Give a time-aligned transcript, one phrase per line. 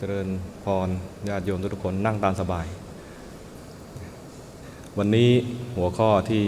[0.00, 0.28] เจริญ
[0.64, 0.88] พร
[1.28, 2.66] ญาติโยมทุกคนนั่งตามสบาย
[4.98, 5.30] วันนี้
[5.76, 6.46] หัวข้อที่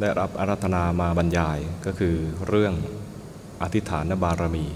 [0.00, 2.14] ได้รับอารัธนามาบรรยายก็คือ
[2.48, 2.74] เรื่อง
[3.62, 4.66] อธิษฐานบารมี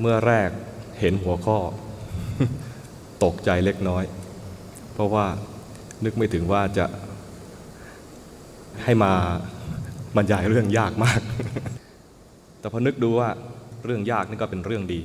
[0.00, 0.50] เมื่อแรก
[1.00, 1.58] เห็นหัวข้อ
[3.24, 4.04] ตกใจเล็กน้อย
[4.92, 5.26] เพราะว่า
[6.04, 6.86] นึกไม่ถึงว่าจะ
[8.84, 9.12] ให้มา
[10.16, 11.20] บรรยายเรื่องยากมาก
[12.60, 13.30] แต่พอนึกดูว่า
[13.84, 15.00] เรื่องยากนี่ก็เป็นเรื่องดี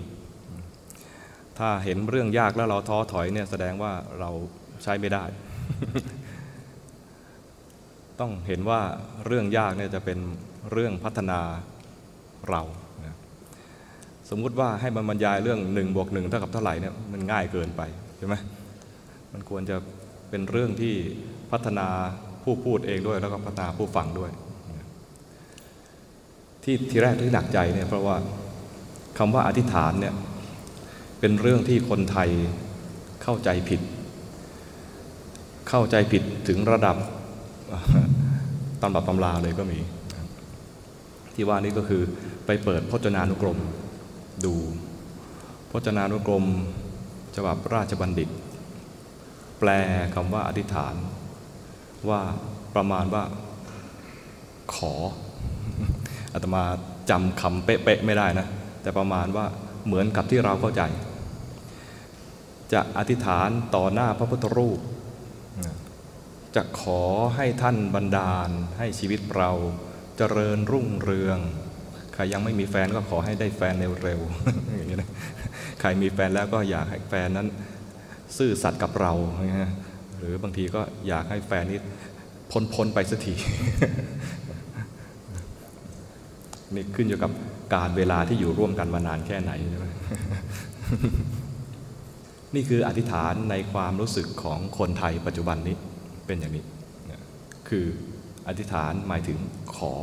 [1.60, 4.30] ถ้าเห็นเรื่องยากแล้วเราท้อถอยเนี่ยแสดงว่าเรา
[4.84, 5.24] ใช้ไม่ได้
[8.20, 8.82] ต้องเห็นว่า
[9.26, 10.20] เรื่องยากเนี่ยจะเป็น
[10.72, 11.40] เรื่องพัฒนา
[12.50, 12.62] เรา
[13.06, 13.18] นะ
[14.30, 17.82] สมมุติว่าให้มันบรรยายเรื่องหนึ่งบวกหนึ่งเท่ากับเท่าไหร่เนี่ยมันง่ายเกินไป
[18.18, 18.36] ใช่ไหม
[19.34, 19.78] มันควรจะ
[20.30, 20.96] เป็นเรื่องที่
[21.52, 21.88] พัฒนา
[22.44, 24.32] ผู้พูดเองด้วย แล้วก็พัฒนาผู้ฟังด้วย
[26.64, 28.16] ที่ทีแรกที่หนักใจเนี่ยเพราะว่า
[29.18, 30.14] คำว่าอธิษฐานเนี่ย
[31.20, 32.30] เป็นเรื่องที่คนไทย
[33.24, 33.82] เข้าใจผิด
[35.70, 36.98] เข้าใจผิดถึงระดับ
[38.82, 39.80] ตำรับตำราเลยก็มี
[41.34, 42.02] ที่ว่านี้ก็คือ
[42.46, 43.60] ไปเปิดพจนานุกรม
[44.46, 44.56] ดู
[45.72, 46.46] พจนานุกรม
[47.36, 48.30] ฉบับราชบัณฑิต
[49.60, 49.70] แปล
[50.16, 50.96] คำว่าอธิษฐาน
[52.10, 52.22] ว่า
[52.76, 53.24] ประมาณว่า
[54.76, 54.94] ขอ
[56.34, 56.64] อาตมา
[57.10, 58.48] จำคำเป๊ะๆไม่ได้นะ
[58.86, 59.46] แต่ประมาณว่า
[59.86, 60.82] เหมือนกับที่เราเข้าใจ
[62.74, 64.80] จะอธิษฐานต่อหน้าพระพุทธรูป
[66.56, 67.02] จะขอ
[67.36, 69.52] ให้ท่านบันดาลให้ชีวิตเรา
[70.18, 71.40] เจริญรุ่งเรือง
[72.14, 73.74] ใครยังไม่มีแฟนก็ขอให้ได้แฟน
[74.04, 75.10] เร็วๆอย่างนี้นะ
[75.82, 77.48] ใครมีแฟนแล้วก็อยากให้แฟนนั้น
[78.38, 79.14] ซื่อสัตย์กับเรา
[80.18, 81.80] หรือบางทีก็อยากให้แฟนนี้
[82.52, 83.34] พ้นพ้นไปสักที
[86.76, 87.32] นี่ขึ้นอยู่กับ
[87.74, 89.88] การเวลาที่อยู่ร่วมกันมานานแค่ไหนใช่ไหม
[92.56, 95.76] นี่คืออธิษฐานในความรู้สึกของคนไทยปัจจุบันนี้
[96.26, 96.64] เป็นอย่างนี้
[97.70, 97.86] คือ
[98.48, 99.38] อธิษฐานหมายถึง
[99.76, 99.94] ขอ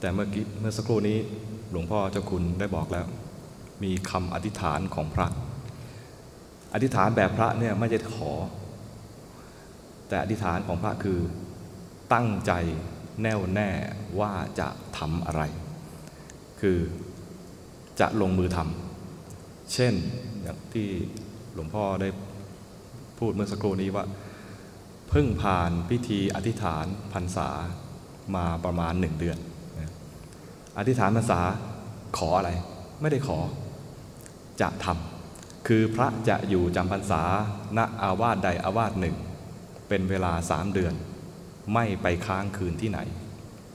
[0.00, 1.18] แต่เมื่อกี้เมื่อสักครู่นี้
[1.70, 3.06] หลวงพ่อเจ้าคุณได้บอกแล้ว
[3.82, 5.26] มีคำอธิษฐานของพระ
[6.74, 8.32] อธิษฐานแบบพระเนี่ยไม่ใช่ขอ
[10.08, 11.18] แต่อธิษฐานของพระคือ
[12.12, 12.52] ตั้งใจ
[13.22, 13.68] แน่วแน่
[14.20, 15.42] ว่าจะทำอะไร
[16.60, 16.78] คือ
[18.00, 19.94] จะลงมือทำเช่น
[20.42, 20.88] อย่างที่
[21.54, 22.08] หลวงพ่อได้
[23.18, 24.04] พูดเมื่อสักครู่นี้ว่า
[25.08, 27.48] เพิ่งผ่านพิธีอธิษฐานพรรษา
[28.36, 29.38] มาประมาณหนึ่งเดือน
[30.78, 31.40] อธิษฐานพรรษา
[32.18, 32.50] ขออะไร
[33.00, 33.38] ไม่ได้ขอ
[34.60, 37.22] จะทำคือพระจะอยู่จำพรรษา
[37.76, 39.16] ณอาวาสใดอาวาสหนึ่ง
[39.88, 40.94] เป็นเวลาสามเดือน
[41.74, 42.98] ไม่ไปค้างคืนที่ไหน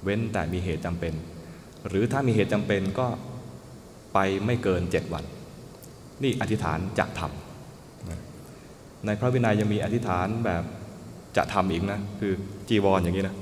[0.04, 1.14] เว้นแต่มีเหตุจำเป็น
[1.88, 3.08] หรือถ้ามีเหตุจำเป็นก็
[4.14, 5.24] ไปไม่เกินเจ็ดวัน
[6.24, 10.64] นี่อธิษฐานจะทำในพระวินัยยังมีอธิษฐานแบบ
[11.38, 12.34] จะทำอีกนะ คือ
[12.70, 13.36] จีวรออย่างนี้นะ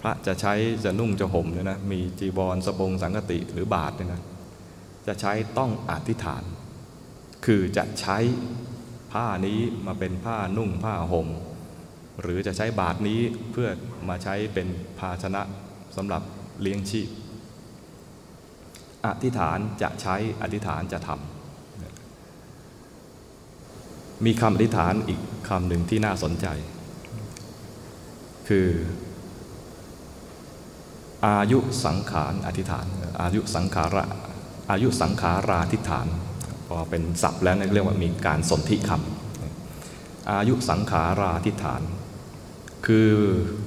[0.00, 0.54] พระจะใช้
[0.84, 4.22] จะนุ่งจะห่มเนี่ยนะมีจีวรสบงสังกติหรือบาทเนี่ยนะ
[5.06, 6.42] จะใช้ต้องอธิษฐาน
[7.46, 8.18] คือจะใช้
[9.12, 11.28] ผ้านี้มาเป็นผ้านุ่งผ้าห่ม
[12.20, 13.20] หรือจะใช้บาทนี้
[13.52, 13.68] เพื่อ
[14.08, 14.68] มาใช้เป็น
[14.98, 15.42] ภาชนะ
[15.96, 16.22] สำหรับ
[16.60, 17.08] เลี้ยงชีพ
[19.06, 21.20] อธิษฐานจะใช้อธิษฐานจะทำ
[24.24, 26.46] มีคำอธิษฐานอีกคำหนึ่งที่น่าสนใจ
[28.48, 28.68] คือ
[31.26, 32.86] อายุสังขารอธิษฐาน
[33.22, 34.04] อายุสังขาระ
[34.70, 36.06] อายุสังขาราธิษฐาน
[36.68, 41.82] พอเป็นศัพท์แล้วเรียกว่ามีการสนธิคำอายุสังขาราธิษฐาน
[42.86, 43.10] คือ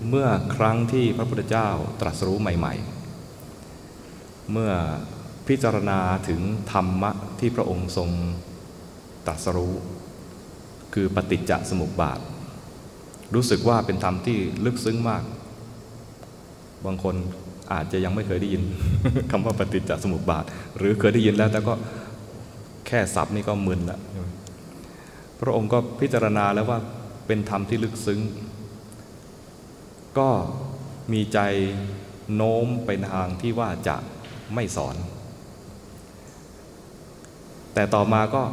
[0.10, 1.70] เมื่อครั้งที่พระพุทธเจ้า
[2.02, 2.74] ตรัสรู้ใหม่
[3.64, 4.72] ๆ เมื่อ
[5.48, 6.42] พิจารณาถึง
[6.72, 8.10] ธรรมะที่พระองค์ทรง
[9.26, 9.74] ตรัสรู้
[10.94, 12.20] คือปฏิจจสมุปบาท
[13.36, 15.24] รู้สึกว่าเป็นธรรมที่ลึกซึ้งมาก
[16.86, 17.16] บางคน
[17.72, 18.64] อาจจะยังไม่เคยได้ยิน
[19.32, 20.44] คำว่าปฏิจจสมุปบาท
[20.78, 21.74] หรือเคยได้ยินแล้วแต่ก็
[22.88, 24.00] แค่ศัพท์นี่ก็มึนละ
[25.40, 26.80] พระองค์ก็พิจารณาแล้วว่า
[27.28, 28.22] เป็นธรรมที่ลึกซึ้ง
[30.20, 30.30] ก็
[31.14, 31.40] มีใจ
[32.36, 33.96] โน้มไปทางที่ว่าจะ
[34.54, 34.96] ไม่สอน
[37.78, 38.44] แต่ต่อมาก็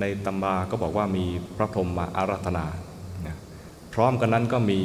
[0.00, 1.24] ในตำราก็บอกว่ามี
[1.56, 2.66] พระพรหมมาอารัธนา
[3.94, 4.80] พร้อมกันนั้นก็มี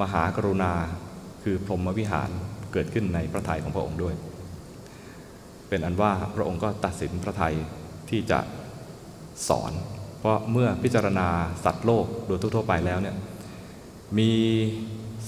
[0.00, 0.72] มหากรุณา
[1.42, 2.30] คือพรหมวิหาร
[2.72, 4.14] เกิดขึ้นในพระทัยของพระองค์ด้วย
[5.68, 7.54] เป็นอันว่าพระองค์ก็ตัดสินพระทัย
[8.10, 8.38] ที่จะ
[9.48, 9.72] สอน
[10.18, 11.28] เพราะเมื่อพิจารณา
[11.64, 13.16] สัตว์โลกโดยทั่วไปแล้วเนี่ย
[14.18, 14.30] มี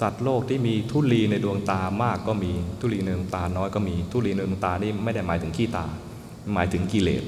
[0.01, 5.87] สัตว์โลกที่มีทุลีในดวงตามากก็มีทุลีในดวงตาน้อยก็มีทุลีในดวงตานี่ไม่ได้หมายถึงขี้ตา
[6.53, 7.25] หมายถึงกิเลส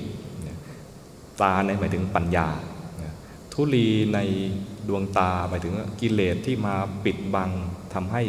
[1.41, 2.49] ตาในหมายถึงปัญญา
[3.53, 4.19] ทุลีใน
[4.89, 6.75] ดวงตาหมายถึงกิเลสที่มา
[7.05, 7.51] ปิดบัง
[7.95, 8.23] ทำให้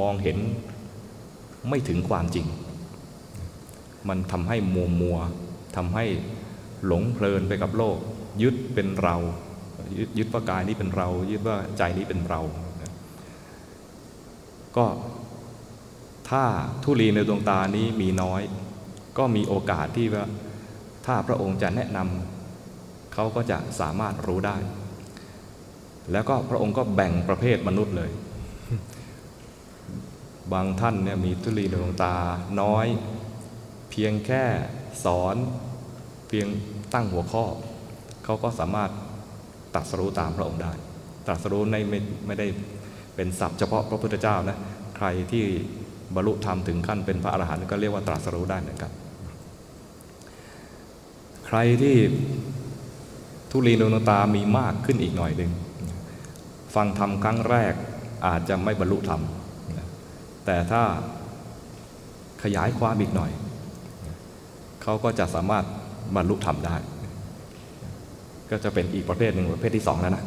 [0.00, 0.38] มองเห็น
[1.68, 2.46] ไม่ถึงความจริง
[4.08, 5.18] มันทำให้มัวมัว
[5.76, 6.04] ทำให้
[6.86, 7.98] หลงเพลินไปกับโลก
[8.42, 9.16] ยึดเป็นเรา
[9.98, 12.40] ยึดยึดว่ากายนี้เป็นเรา ยึดว่าใจนี้เป็นเรา
[14.76, 14.86] ก็
[16.30, 16.44] ถ้า
[16.82, 18.42] ทุลีในดวงตานี้มีน้อย
[19.18, 20.24] ก็มีโอกาสที่ว่า
[21.06, 24.56] ถ้าพระองค์จะแนะนำเขาก็จะสามารถรู้ได้
[26.12, 28.10] แล้วก็พระองค์ก็แบ่งประเภทมนุษย์เลย
[30.52, 32.14] บางท่านเนี่ยมีทุลีในดวงตา
[32.60, 32.86] น้อย
[33.90, 34.42] เพียงแค่
[35.04, 35.36] สอน
[36.28, 36.46] เพียง
[36.94, 37.44] ตั้งหัวข้อ
[38.24, 38.90] เขาก็สามารถ
[39.74, 40.72] ตรัสรู้ตามพระองค์ได้
[41.26, 42.46] ตรัสรู้ในไม่ไม่ได้
[43.14, 44.58] เป็นศัพท์เฉพาะพระพุทธเจ้านะ
[44.96, 45.44] ใครที่
[46.14, 48.90] บรรลุธรรมถึงขั้นเป็นพระอรหันต์ก็เรียกว่าตรัสรู้ได้เหมือนกัน
[51.56, 51.96] รที่
[53.50, 55.50] ทุลีนดวงตามีมากขึ้นอีกหน่อยหนึ่ง
[56.74, 57.74] ฟังธรรมครั้งแรก
[58.26, 59.20] อาจจะไม่บรรลุธรรม
[60.44, 60.82] แต่ถ้า
[62.42, 63.30] ขยายความอีกหน่อย
[64.82, 65.64] เขาก็จะสามารถ
[66.16, 66.76] บรรลุธรรมได้
[68.50, 70.24] ก็จะเป็นอีกประเภทหนึ่งประเภทที่สองแล้วนะ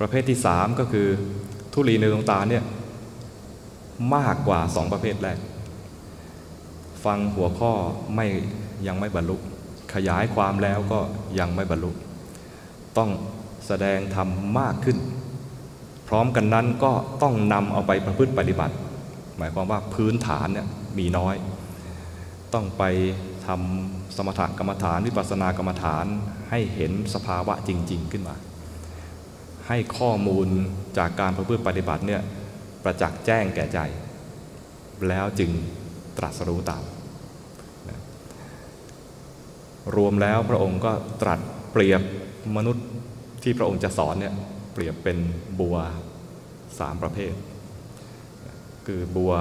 [0.00, 1.08] ประเภทที่สามก็คือ
[1.72, 2.64] ทุลีในดวงตาเนี่ย
[4.16, 5.38] มากกว่าสองประเภทแรก
[7.04, 7.72] ฟังหัวข้อ
[8.16, 8.26] ไม่
[8.86, 9.36] ยังไม่บรรลุ
[9.94, 11.00] ขยายความแล้วก็
[11.38, 11.90] ยังไม่บรรลุ
[12.98, 13.10] ต้อง
[13.66, 14.98] แสดงธรรมมากขึ้น
[16.08, 16.92] พร้อมกันนั้นก็
[17.22, 18.74] ต้องนำเอาไปประพฤติปฏิบัติ
[19.36, 20.68] หมายความว่าพื้นฐานเนี่ย
[20.98, 21.34] มีน้อย
[22.54, 22.82] ต้องไป
[23.46, 26.04] ทำสมถกรรมฐานวิปัสสนากรรมฐาน
[26.50, 28.36] ให้เห็นสภาวะจริง ๆ ขึ้นมา
[29.68, 30.48] ให้ข้อมูล
[30.98, 32.22] จากการประพฤติปฏิบัติเนี่ย
[32.84, 33.78] ประจักษ์แจ้งแก่ใจ
[35.08, 35.50] แล้วจึง
[36.18, 36.82] ตรัสรู้ตาม
[39.96, 40.92] รวมแล้วพระองค์ก็
[41.22, 41.40] ตรัส
[41.72, 42.02] เปรียบ
[42.56, 42.86] มนุษย์
[43.42, 44.34] ที่พระองค์จะสอนเนี่ย
[44.72, 45.18] เปรียบเป็น
[45.60, 45.76] บัว
[46.78, 47.34] สามประเภท
[48.86, 49.32] คือบัว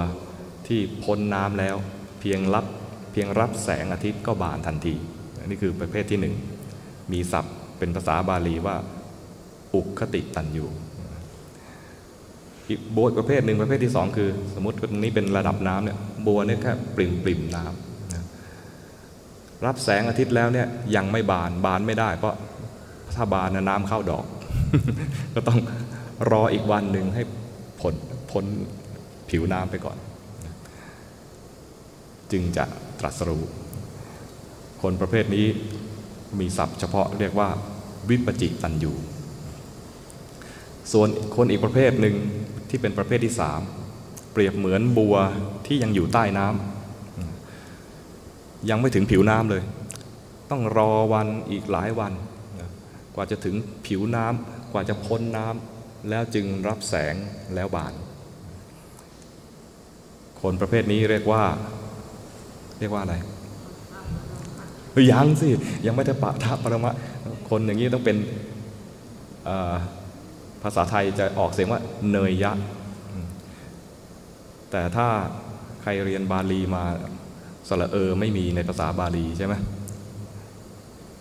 [0.68, 1.76] ที่พ้นน้ำแล้ว
[2.20, 2.66] เพียงรับ
[3.12, 4.96] เพียงรับแสงอาทิตย์ก็บานทันที
[5.46, 6.36] นี่คือประเภทที่หนึ่ง
[7.12, 8.76] มีศัพท์เป็นภาษาบาลีว่า
[9.74, 10.66] อุคติตันยู
[12.68, 15.98] อีกบัวประเภทหนึ่งประเภทที่สองคือ สมมติตรงนี้เป็นระดับน้ำเนี่ย
[16.28, 17.93] บัวเนี่ยแค่ปริ่มปริ่มน้ำ
[19.66, 22.36] รับแสงอาทิตย์แล้วเนี่ยยังไม่บานบานไม่ได้ เพราะ
[23.16, 24.26] ถ้าบานน้ำเข้าดอก
[25.36, 25.60] ก็ต้อง
[26.32, 27.22] รออีกวันหนึ่งให้
[27.82, 27.94] ผล
[28.32, 28.46] พ้น
[29.30, 29.98] ผิวน้ำไปก่อน
[32.32, 32.66] จึงจะ
[33.00, 33.44] ตรัสรู้
[34.82, 35.46] คนประเภทนี้
[36.40, 37.50] มีศัพท์เฉพาะเรียกว่า
[38.10, 38.94] วิปจิตันยู
[40.92, 42.16] ส่วนคนอีกประเภทหนึ่ง
[42.70, 43.62] ที่เป็นประเภทที่สาม
[44.34, 45.16] เปรียบเหมือนบัว
[45.66, 46.73] ที่ยังอยู่ใต้น้ำ
[48.70, 49.64] ยังไม่ถึงผิวน้ำเลย
[50.52, 52.14] ต้องรอวันอีกหลายวัน
[53.16, 53.56] กว่าจะถึง
[53.86, 57.16] ผิวน้ำกว่าจะพ้นน้ำแล้วจึงรับแสง
[57.56, 57.94] แล้วบาน
[60.42, 61.44] คนประเภทนี้เรียกว่า
[62.80, 63.16] เรียกว่าอะไร
[65.12, 65.48] ยังสิ
[65.86, 66.94] ยังไม่ได้ปะทับปรมะ
[67.50, 68.18] คนอย่างนี้ต้องเป็น
[70.64, 71.82] ภาษาไทยจะออกเสียงว่า
[72.12, 72.52] เนยยะ
[74.72, 75.08] แต่ถ้า
[75.82, 76.84] ใครเรียนบาลีมา
[77.68, 79.54] สระเออไม่มีในภาษาบาลีใช่ไหม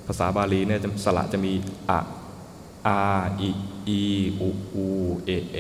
[0.07, 1.53] ภาษาบาลีเนี่ยสระจะมี
[1.91, 1.99] อะ
[2.87, 2.99] อา
[3.41, 3.51] อี
[3.87, 4.01] อี
[4.41, 4.87] อูอู
[5.25, 5.59] เอเอ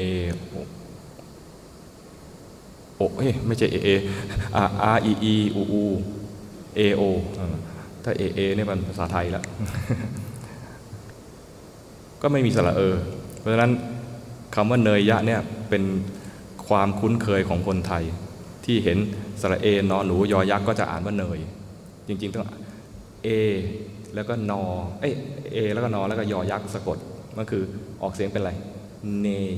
[2.96, 3.88] โอเอ้ไม่ใช่เอเอ
[4.56, 5.84] อาอาอีอีอูอู
[6.76, 7.02] เอโอ
[8.04, 9.44] ถ้าเอเอเนี่ยมันภาษาไทยล้ว
[12.22, 12.96] ก็ไม่มีสระเออ
[13.38, 13.72] เพราะฉะนั้น
[14.54, 15.82] คำว่าเนยยะเนี่ยเป็น
[16.68, 18.04] ความคุ้นเคยของคนไทย
[18.64, 18.98] ที่เห็น
[19.40, 21.38] สระเอนอหนูยอยักษ์ก็จะอ่านว่าเนย
[22.08, 22.44] จริงๆต้อง
[23.24, 23.28] เอ
[24.14, 24.62] แล้วก็นอ
[25.00, 25.10] เอ้
[25.52, 26.98] เอแล้วก็นอแล้วก็ยอยักษ์สะกด
[27.36, 27.62] มันคือ
[28.02, 28.52] ออกเสียงเป็นอะไร
[29.22, 29.56] เนย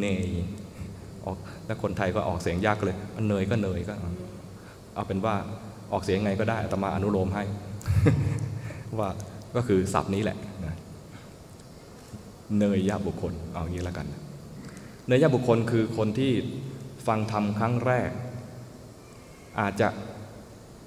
[0.00, 0.28] เนย
[1.24, 2.96] ออกแล้วคนไทยก็ออกเสียงยากเลย
[3.28, 3.94] เนยก็เนยก็
[4.94, 5.34] เอาเป็นว่า
[5.92, 7.42] ออกเสียงไงก็ได้แต่มาอนุโลมให้
[8.98, 9.08] ว่า
[9.56, 10.36] ก็คือศัพท์นี้แหละ
[12.58, 14.06] เนยยะบุคคลเอางี้แล้วกัน
[15.08, 16.32] เนยยะบุคคลคือคนที่
[17.06, 18.10] ฟังธรรมครั้งแรก
[19.60, 19.88] อาจจะ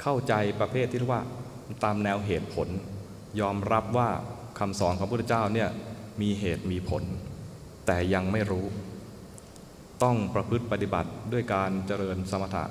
[0.01, 1.23] เข้าใจประเภทที่เรียกว่า
[1.83, 2.67] ตามแนวเหตุผล
[3.39, 4.09] ยอมรับว่า
[4.59, 5.69] คำสอนของพระพุทธเจ้าเนี่ย
[6.21, 7.03] มีเหตุมีผล
[7.85, 8.65] แต่ยังไม่รู้
[10.03, 12.65] ต้องประพฤติปฏิบัติด้วยการเจริญสมถะ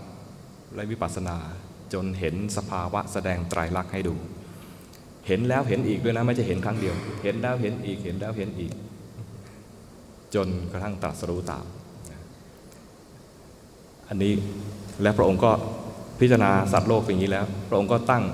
[0.75, 1.37] และวิปัสสนา
[1.93, 4.15] จนเห็นสภาวะแสดงไตรลักษณ์ให้ดู
[5.27, 8.73] เห็นแล้วเห็นอีกด้วยนะไม่ใช่เห็นครั้งเดียว เห็นแล้วเห็นอีกเห็นแล้วเห็นอีก
[10.35, 11.65] จนกระทั่งตรัสรู้ตาม
[14.09, 14.33] อันนี้
[15.03, 15.51] และพระองค์ก็
[16.21, 18.25] พิจารณาสัตว์โลกอย่างนี้แล้ว พระองค์ก็ตั้ง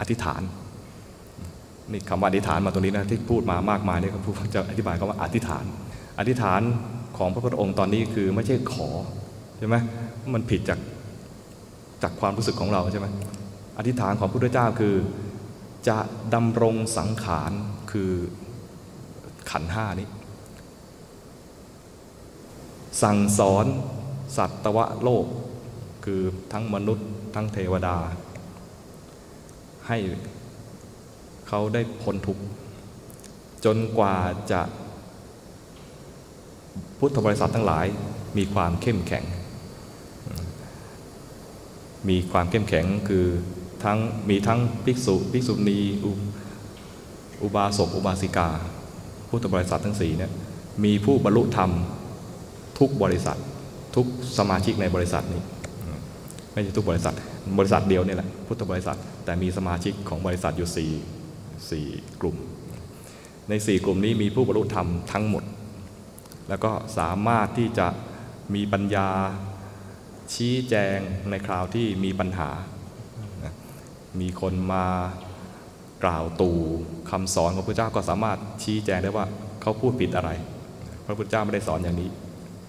[0.00, 0.42] อธิษฐาน
[1.92, 5.64] นี่คำว่าอธิษฐานมาตรงนี้นะที่พูดมามากมายนี่ก็พูดจะอธิบายคำว่าอธิษฐาน
[6.18, 6.60] อธิษฐาน
[7.18, 8.88] ของพระพุทธองค์ตอนนี้คือไม่ใช่ขอ
[9.58, 9.76] ใช่ไหม
[10.34, 10.78] มันผิดจาก
[12.02, 13.06] จากความรู้สึกของเราใช่ไหม
[13.78, 14.94] อธิษฐานของพระพุทธเจ้าคือ
[15.88, 15.98] จะ
[16.34, 17.52] ดำรงสังขาร
[17.92, 18.12] คือ
[19.50, 20.08] ขันห้านี้
[23.02, 23.66] สั่งสอน
[24.36, 25.26] สัตวโลก
[26.04, 26.20] คือ
[26.52, 27.96] ทั้งมนุษย์ทั้งเทวดา
[29.88, 29.98] ให้
[31.48, 32.42] เขาได้พ้นทุกข์
[33.64, 34.16] จนกว่า
[34.52, 34.60] จะ
[36.98, 37.86] พุทธบริษัททั้งหลาย
[38.36, 39.24] มีความเข้มแข็ง
[42.08, 43.26] มีความเข้มแข็งคือ
[43.84, 46.12] ทั้งมีทั้งภิกษุภิกษุณีอุ
[47.42, 48.48] อุบาสกอุบาสิกา
[49.28, 50.32] พุทธบริษัททั้งสี่เนี่ย
[50.84, 51.70] มีผู้บรรลุธรรม
[52.78, 53.38] ทุกบริษัท
[53.96, 54.06] ทุก
[54.38, 55.42] สมาชิกในบริษัทนี้
[56.52, 57.14] ไม่ใช่ทุกบริษัท
[57.58, 60.90] บริษัทเดียวนี่แหละพุทธบริษัท แต่มีสมาชิกของบริษัทอยู่สี่
[61.70, 61.86] สี่
[62.20, 62.36] กลุ่ม
[63.48, 65.44] ในสี่กลุ่มนี้มีผู้บรรลุธรรมทั้งหมด
[66.48, 67.88] แล้วก็สามารถที่จะ
[68.54, 69.08] มีปัญญา
[70.34, 70.98] ชี้แจง
[71.30, 72.50] ในคราวที่มีปัญหา
[74.20, 74.86] มีคนมา
[76.04, 76.58] กล่าวตู่
[77.10, 79.26] คำสอนของพระเจ้าก็สามารถชี้แจงได้ว่า
[79.62, 80.30] เขาพูดผิดอะไร
[81.06, 82.08] พระพุทธเจ้าไม่ได้สอนอย่างนี้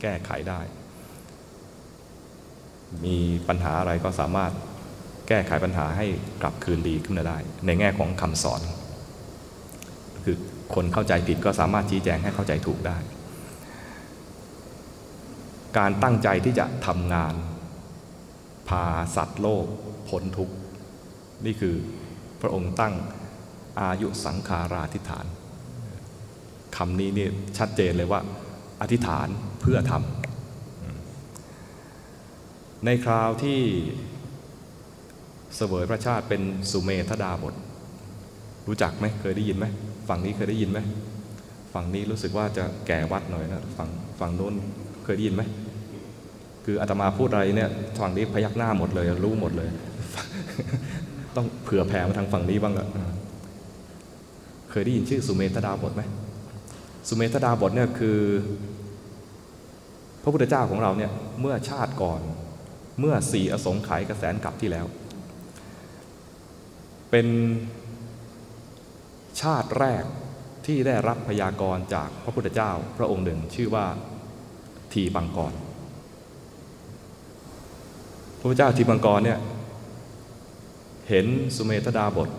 [0.01, 0.59] แก้ไขได้
[3.05, 3.17] มี
[3.47, 4.51] ปัญหาอะไรก็สามารถ
[5.27, 6.05] แก้ไขปัญหาให้
[6.41, 8.61] กลับคืนดีขึ้นมาได้ ในแง่ของคำสอน
[10.25, 10.37] คือ
[10.75, 12.97] คนเข้าใจผิดก็สามารถชี้แจงให้เข้าใจถูกได้
[15.77, 17.33] การตั้งใจที่จะทำงาน
[18.67, 18.83] พา
[19.15, 19.65] สัตว์โลก
[20.07, 20.55] พ้นทุกข์
[21.45, 21.75] นี่คือ
[22.41, 22.93] พระองค์ตั้ง
[23.79, 25.25] อายุสังขาราธิฐาน
[26.77, 28.21] คำนี้นี่ชัดเจนเลยว่า
[28.81, 29.27] อธิษฐาน
[29.61, 30.30] เพื่อทำ
[32.85, 33.59] ในคราวที่
[35.55, 37.55] เสวยพระชาติเป็นสุเมธดาบท
[38.67, 39.65] รู้จักไหมเคยได้ยินไหม
[40.09, 40.79] ฝั่งนี้เคยได้ยินไหม
[41.73, 44.53] ฝั่งนี้รู้สึกว่าจะแก่วัดหน่อยนะฝั่งฝั่งโน้น
[45.03, 45.43] เคยได้ยินไหม
[46.65, 47.69] คืออาตมาพูดอะไรเนี่ย
[47.99, 49.69] ฝั่งนี้พยักหน้าหมดเลย รู้หมดเลย
[51.35, 52.87] ต้องเผื่อแผ่มาทางฝั่งนี้บ้างละ
[54.71, 56.01] เคยได้ยินชื่อสุเมธดาบทไหม
[57.07, 58.19] สุเมธดาบทเนี่ยคือ
[60.23, 61.11] พระพุทธเจ้าของเราเนี่ย
[61.41, 62.21] เมื่อชาติก่อน
[63.01, 64.85] เมื่อสี่อสงไขยกระแสนกลับที่แล้ว
[67.11, 67.27] เป็น
[69.41, 70.03] ชาติแรก
[70.65, 73.85] ที่ได้รับพยากรณ์จากพระพุทธเจ้าพระองค์หนึ่งชื่อว่า
[74.93, 75.53] ทีบังกร
[78.39, 79.39] พระพุทธเจ้าทีบังกรเนี่ย
[81.09, 82.29] เห็นสุเมธดาบท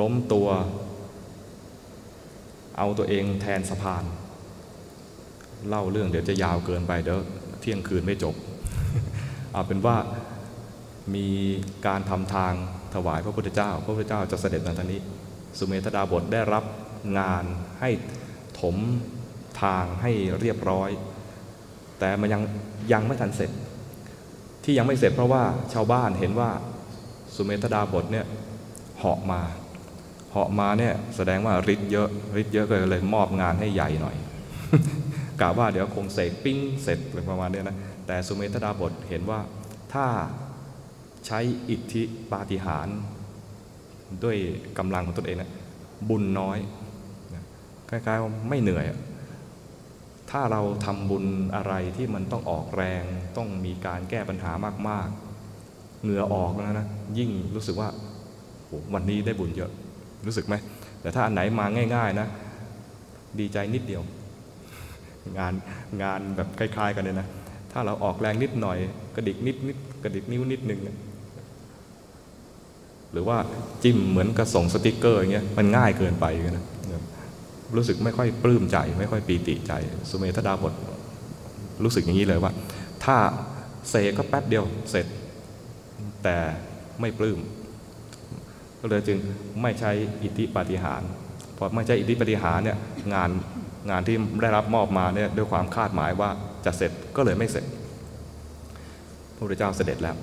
[0.00, 0.48] ล้มตัว
[2.78, 4.04] เอาตัวเองแทนสะพาน
[5.68, 7.18] เล่าเรื่องเดี๋ยวจะยาวเกินไปเดี๋ยว
[7.60, 8.34] เที่ยงคืนไม่จบ
[9.56, 9.96] เอาเป็นว่า
[11.14, 11.28] มี
[11.86, 12.52] การทำทาง
[12.94, 15.00] ถวายพระพุทธเจ้า พระพุทธเจ้าจะเสด็จมาทางนี้
[15.58, 16.64] สุเมธดาบทได้รับ
[17.18, 17.44] งาน
[17.80, 17.90] ให้
[18.60, 18.76] ถม
[19.62, 20.90] ทางให้เรียบร้อย
[21.98, 22.42] แต่มันยัง
[22.92, 23.50] ยังไม่ทันเสร็จ
[24.64, 26.50] ที่ยังไม่เสร็จเพราะว่าชาวบ้านเห็นว่า
[27.34, 28.26] สุเมธดาบทเนี่ย
[28.98, 29.40] เหาะมา
[30.32, 32.08] เหาะมาเนี่ยแสดงว่าฤทธิ์เยอะ
[32.40, 34.16] ฤทธิ์เยอะก็เลยมอบงานให้ใหญ่หน่อย
[35.40, 39.40] กะว่าเดี๋ยวคงเสกปิ้งเสร็จอะไรประมาณนี้นะ แต่สุเมธดาบทเห็นว่า
[39.94, 40.06] ถ้า
[41.26, 42.96] ใช้อิทธิปาฏิหาริย์
[44.24, 44.36] ด้วย
[44.78, 45.50] กำลังของตนเองนะ
[46.08, 46.58] บุญน้อย
[47.90, 48.84] คล้ายๆว่าไม่เหนื่อย
[50.30, 51.24] ถ้าเราทำบุญ
[51.56, 53.04] อะไรที่มันต้องออกแรง
[53.36, 54.52] ต้องมีการแก้ปัญหา
[54.88, 56.86] มากๆ เหงื่อออกแล้วนะ
[57.18, 57.88] ยิ่งรู้สึกว่า
[58.94, 59.70] วันนี้ได้บุญเยอะ
[60.26, 60.54] รู้สึกไหม
[61.00, 62.28] แต่ถ้าอันไหนมาง่าย ๆนะ
[63.38, 64.02] ดีใจนิดเดียว
[65.38, 65.52] งาน
[66.02, 67.26] งานแบบคล้าย ๆ กันเลยนะ
[67.78, 68.78] ถ้าเราออกแรงนิดหน่อย
[69.16, 70.80] กระดิกนิดนิดกระดิกนิ้วนิดนึง
[73.12, 73.38] หรือว่า
[73.82, 76.64] จิ้มเหมือนกระส่งสติกเกอร์อย่างเงี้ยมันง่ายเกินไปนะ
[77.76, 79.72] รู้สึกไม่ค่อยปลื้มใจ ไม่ค่อยปีติใจ
[80.10, 80.74] สุเมธดาบท
[81.84, 82.52] รู้สึกอย่างนี้เลยว่า
[83.04, 83.16] ถ้า
[83.88, 85.06] เสกก็แป๊บเดียวเสร็จ
[86.22, 86.36] แต่
[87.00, 87.38] ไม่ปลื้ม
[88.80, 89.18] ก็เลยจึง
[89.62, 89.90] ไม่ใช้
[90.22, 91.02] อิทธิปาฏิหาร
[91.56, 92.78] พอไม่ใช่อิทธิปาฏิหารเนี่ย
[93.14, 93.30] งาน
[93.90, 96.30] งานที่ได้รับมอบมาเนี่ยด้วยความคาดหมายว่า
[96.66, 97.64] จะเสร็จก็เลยไม่เสร็จ
[99.36, 100.16] พระพุทธเจ้าเสด็จแล้ว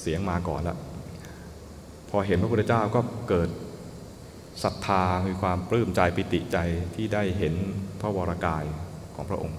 [0.00, 0.78] เสียงมาก่อนแล้ว
[2.10, 3.48] พอเห็นพระพุทธเจ้าก็เกิด
[4.62, 6.58] ศรัทธามีความปลื้มใจปิติใจ
[6.94, 7.54] ที่ได้เห็น
[8.00, 8.64] พระวรากาย
[9.14, 9.58] ของพระองค์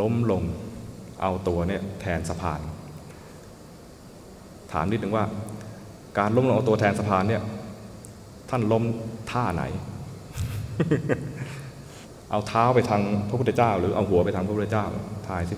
[0.00, 0.42] ล้มลง
[1.22, 2.60] เอาตัวเนี่ยแทนสะพาน
[4.72, 5.24] ถามนิดนึงว่า
[6.18, 7.42] การล้มลงเอาตัวแทนสะพานเนี่ย
[8.50, 8.84] ท่านล้ม
[9.30, 9.64] ท่าไหน
[12.30, 14.84] เอาเท้าไปทางพระพุทธเจ้า หรือเอาหัวไปทางพระพุทธเจ้า
[15.28, 15.56] ทายสิ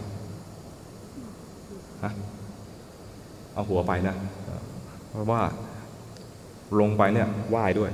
[2.04, 2.12] ฮะ
[3.54, 4.16] เอาหัวไปนะ
[5.10, 5.40] เพราะว่า
[6.80, 7.90] ลงไปเนี่ยไหว้ด้วย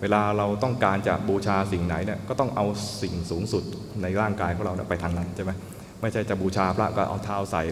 [0.00, 2.64] เวลาเราต้องการจะบูชาสิ่งไหนเนี่ยก็ต้องเอา
[3.02, 3.62] สิ่งสูงสุด
[4.02, 5.52] ในร่างกายของเราเไปทางนั้นใช่ไหม
[6.00, 7.62] ไม่ใช่จะบูชาพระก็เอาเท้าใส่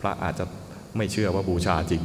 [0.00, 0.44] พระอาจจะ
[0.96, 2.02] ไม่เชื่อว่าบูชาจริง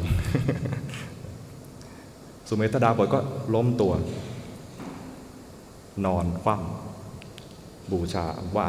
[2.48, 3.20] สุเมธดาบทก็
[3.53, 3.94] ล้มตัว
[6.06, 6.81] นอนคว่ำ
[7.91, 8.67] บูชาไหว้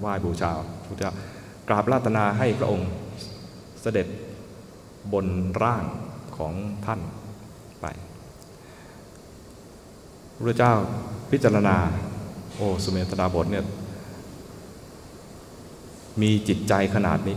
[0.00, 0.50] ไหว้บูชา
[0.86, 1.12] พุทธเจ้า
[1.68, 2.90] กราบราตนาให้พระองค์
[3.80, 4.06] เสด็จ
[5.12, 5.26] บน
[5.62, 5.84] ร่าง
[6.36, 6.54] ของ
[6.86, 7.00] ท่าน
[7.80, 7.86] ไป
[10.36, 10.72] พระเจ้า
[11.30, 11.76] พิจารณา
[12.54, 13.64] โอ้สุเมธดาบทเนี่ย
[16.20, 17.36] มีจิตใจขนาดนี้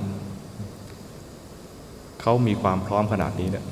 [2.21, 3.65] เขามีความพร้อมขนาดนี้เนี่ย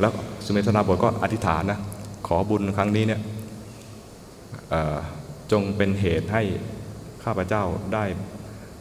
[0.00, 0.12] แล้ว
[0.44, 1.78] สุเมธนาบทก็อธิษฐานนะ
[2.26, 3.20] ขอบุญครั้งนี้เนี่ย
[5.52, 6.42] จงเป็นเหตุให้
[7.24, 8.04] ข้าพเจ้าได้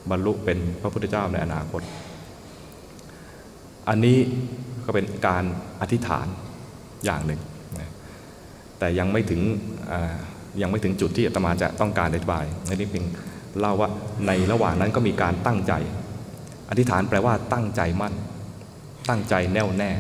[0.10, 1.82] บรรลุเป็นพระพุทธเจ้าในอนาคต
[3.90, 4.18] อันนี้
[4.86, 5.44] ก็เป็นการ
[5.82, 6.28] อธิษฐาน
[7.06, 7.42] อย่างหนึ่ง
[8.80, 9.42] แต่ยังไม่ถึง
[10.62, 13.06] ยังไม่ถึงจุดที่อาตมาจะต้องการอธิบายในนี้เพียง
[13.60, 13.90] เล่าว่า
[14.28, 15.74] ในระหว่างนั้นก็มีการตั้งใจ
[16.70, 18.14] อธิษฐานแปลว่าตั้งใจมั่น
[19.10, 19.92] ตั้งใจแน่วแน่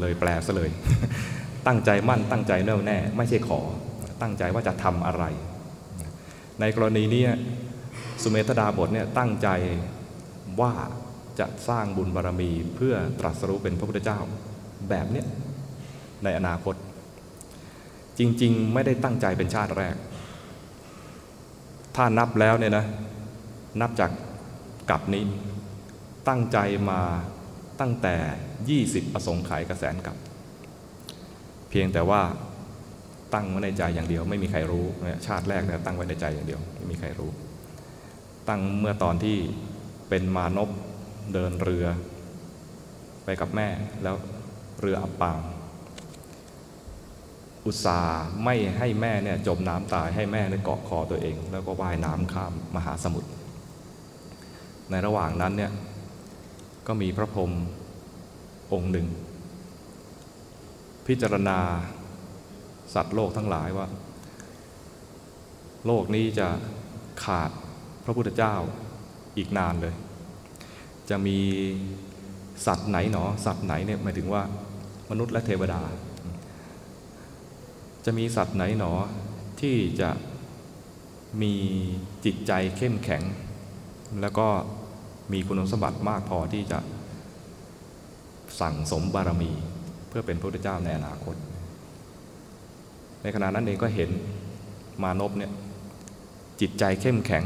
[0.00, 0.70] เลยแปลซะเลย
[1.66, 3.60] ตั้งใจมั่นตั้งใจแน่วแน่ ไม่ใช่ขอ
[4.22, 5.24] ตั้งใจว่าจะทำอะไร
[6.60, 7.24] ในกรณีนี้
[8.22, 9.48] สุเมธดาบทเนี่ยตั้งใจ
[10.60, 10.72] ว่า
[11.40, 14.18] จะสร้างบุญบารรมีเพื่อตรัสรู้เป็นพระพุทธเจ้า
[14.88, 15.26] แบบเนี้ย
[16.24, 16.74] ในอนาคต
[18.18, 19.96] จริงๆ ไม่ได้ตั้งใจเป็นชาติแรก
[21.96, 22.84] ถ้านับแล้วเนี่ยนะ
[23.80, 24.10] นับจาก
[24.90, 25.24] กับนี้
[26.28, 26.58] ตั้งใจ
[26.90, 27.00] มา
[27.80, 28.14] ตั้งแต่
[28.80, 30.16] 20 อสงไขยกระแสนกับ
[31.70, 32.22] เพียงแต่ว่า
[33.34, 34.84] ตั้งไว้ในใจอย่างเดียว ไม่มีใครรู้
[35.26, 37.30] ชาติแรกเนี่ยตั้งไว้ในใจอย่างเดียวไม่มีใครรู้
[38.48, 39.36] ตั้งเมื่อตอนที่
[40.08, 40.70] เป็นมานพ
[41.34, 41.86] เดินเรือ
[43.24, 43.68] ไปกับแม่
[44.02, 44.16] แล้ว
[44.80, 45.40] เรืออับปาง
[47.66, 53.30] อุตส่าห์ไม่ให้แม่เนี่ยจมน้ำตายให้แม่เนี่ยเกาะคอตัวเอง แล้วก็ว่ายน้ำข้ามมหาสมุทร
[54.90, 55.72] ในระหว่างนั้นเนี่ย
[56.86, 57.52] ก็มีพระพรหม
[58.72, 59.06] องค์หนึ่ง
[61.06, 61.58] พิจารณา
[62.94, 63.86] สัตว์โลกทั้งหลายว่า
[65.86, 66.48] โลกนี้จะ
[67.24, 67.50] ขาด
[68.04, 68.54] พระพุทธเจ้า
[69.36, 69.94] อีกนานเลย
[71.10, 71.38] จะมี
[72.66, 74.42] สัตว์ไหนหนอ สัตว์ไหนเนี่ยหมายถึงว่า
[75.10, 75.82] มนุษย์และเทวดา
[78.04, 78.92] จะมีสัตว์ไหนหนอ
[79.60, 80.10] ที่จะ
[81.42, 81.54] มี
[82.24, 83.22] จิตใจเข้มแข็ง
[84.20, 84.48] แล้วก็
[85.32, 86.78] มีคุณสมบัติมากพอที่จะ
[88.60, 89.52] สั่งสมบารมี
[90.08, 91.36] เพื่อเป็นพระพุทธเจ้าในอนาคต
[93.22, 94.10] ในขณะนั้นเองก็เห็น
[95.02, 95.52] มานพเนี่ย
[96.60, 97.44] จิตใจเข้มแข็ง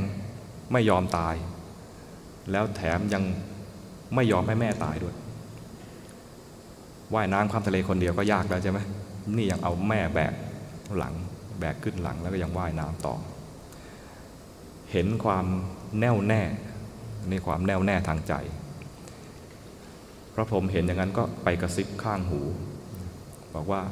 [0.73, 1.35] ไม่ยอมตาย
[2.51, 3.23] แล้วแถมยัง
[4.15, 5.15] ไม่ยอมให้แม่ตายด้วย
[7.15, 8.79] ว่ายน้ำข้ามทะเลคนเดียวก็ยากแล้วใช่ไหม
[9.37, 10.33] นี่ยังเอาแม่แบก
[10.99, 11.15] หลัง
[11.59, 13.15] แบกขึ้นหลังแล้วก็ยังว่ายน้ำต่อ
[14.93, 15.47] เห็นความ
[16.01, 16.43] แน่วแน่
[17.31, 18.35] ในความแน่วแน่ทางใจ
[20.35, 22.41] พระพรหมเห็นอย่างนั้นก็ไปกระซิบข้างหู
[23.55, 23.83] บอกว่า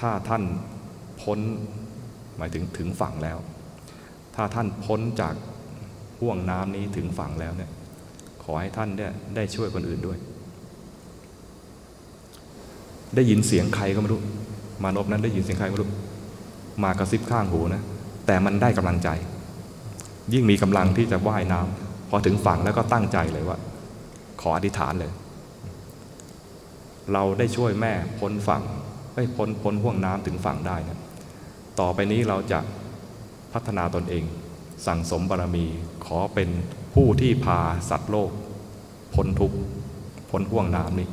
[0.00, 0.42] ถ้าท่าน
[1.22, 1.38] พ้น
[2.38, 3.38] หมายถึงถึงฝั่งแล้ว
[4.34, 5.34] ถ้าท่านพ้นจาก
[6.20, 7.70] ห่วงน้ำนี้ถึงฝั่งแล้วเนี่ย
[8.42, 10.18] ขอให้ท่านเนี่ยได้ช่วยคนอื่นด้วย
[13.14, 14.20] ได้ยินเสียงใครก็ไม่รู้
[14.82, 15.90] มานพนั้นได้ยินเสียงใครไม่รู้
[16.84, 17.82] มากระซิบข้างหูนะ
[18.26, 19.08] แต่มันได้กำลังใจ
[20.32, 23.58] ยิ่งมีกำลังที่จะว่ายน้ำพอถึงฝั่งแล้วก็ตั้งใจเลยว่า
[24.40, 25.12] ขออธิษฐานเลย
[27.12, 28.62] เราได้ช่วยแม่พ้นฝั่ง
[29.14, 30.98] ได้พ้นพ้นห่วงน้ำถึงฝั่งได้นะ
[31.80, 32.60] ต่อไปนี้เราจะ
[33.52, 34.24] พัฒนาตนเอง
[34.86, 35.66] สั่งสมบารมี
[36.06, 36.48] ขอเป็น
[36.94, 37.58] ผู้ที่พา
[37.90, 38.30] สัตว์โลก
[39.14, 39.56] พ้นทุกข์
[40.30, 41.08] พ้นห่วงน้ำนี้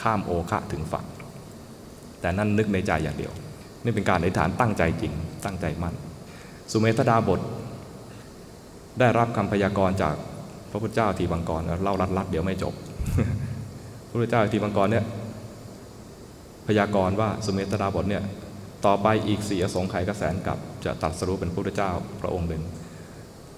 [0.00, 1.06] ข้ามโอคะถึงฝั่ง
[2.20, 3.32] แต่นั่นนึกในใจอย่างเดียว
[3.84, 5.12] นี่เป็นการอธิษฐานตั้งใจจริง
[5.44, 5.94] ตั้งใจมั่น
[6.70, 7.40] สุเมธดาบท
[8.98, 10.14] ได้รับคำพยากรณ์จาก
[10.70, 12.74] พระพุทธเจ้าทีบังกรเล่ารัดๆเดี๋ยวไม่จบ
[14.08, 15.04] พระพุทธเจ้าทีบังกรเนี่ย
[16.66, 18.22] พยากรณ์ว่าสุเมธดาบทเนี่ย
[18.86, 21.90] ต่อไปอีกสี่อสงไขยกระแสนกับจะตัดสรุปเป็นพระพุทธเจ้า
[22.20, 22.62] พระองค์หนึ่ง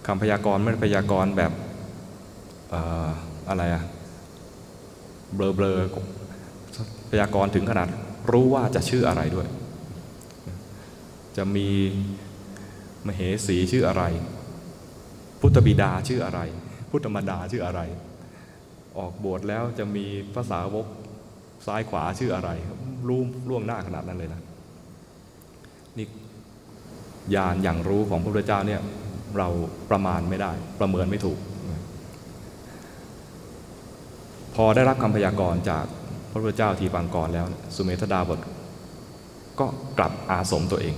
[0.06, 1.52] คำพยากรณ์ไม่พยากรณ์แบบ
[3.48, 3.82] อะไรอะ
[5.34, 5.78] เบลอเบลอ
[7.10, 7.88] พยากรณ์ถึงขนาด
[8.32, 9.46] รู้ว่าจะชื่ออะไรด้วย
[11.36, 11.68] จะมี
[13.06, 14.04] มเหสีชื่ออะไร
[15.40, 16.40] พุทธบิดาชื่ออะไร
[16.90, 17.80] พุทธมดาชื่ออะไร
[18.98, 20.86] ออกบวชแล้วจะมีภาษาวก
[21.66, 22.50] ซ้ายขวาชื่ออะไร
[23.08, 24.40] รู้ล่วงหน้าขนาดนั้นเลยนะ
[27.34, 28.80] ญาณอย่างรู้ของพระพุทธเจ้าเนี่ย
[29.38, 29.48] เรา
[29.90, 31.38] ประมาณไม่ได้ ประเมินไม่ถูก
[34.54, 35.84] พอได้รับคำพยากรณ์จาก
[36.30, 38.40] พระพุทธเจ้าทีปังกรแล้ว สุเมธดาบท
[39.60, 39.66] ก็
[39.98, 40.94] กลับอาสมตัวเอง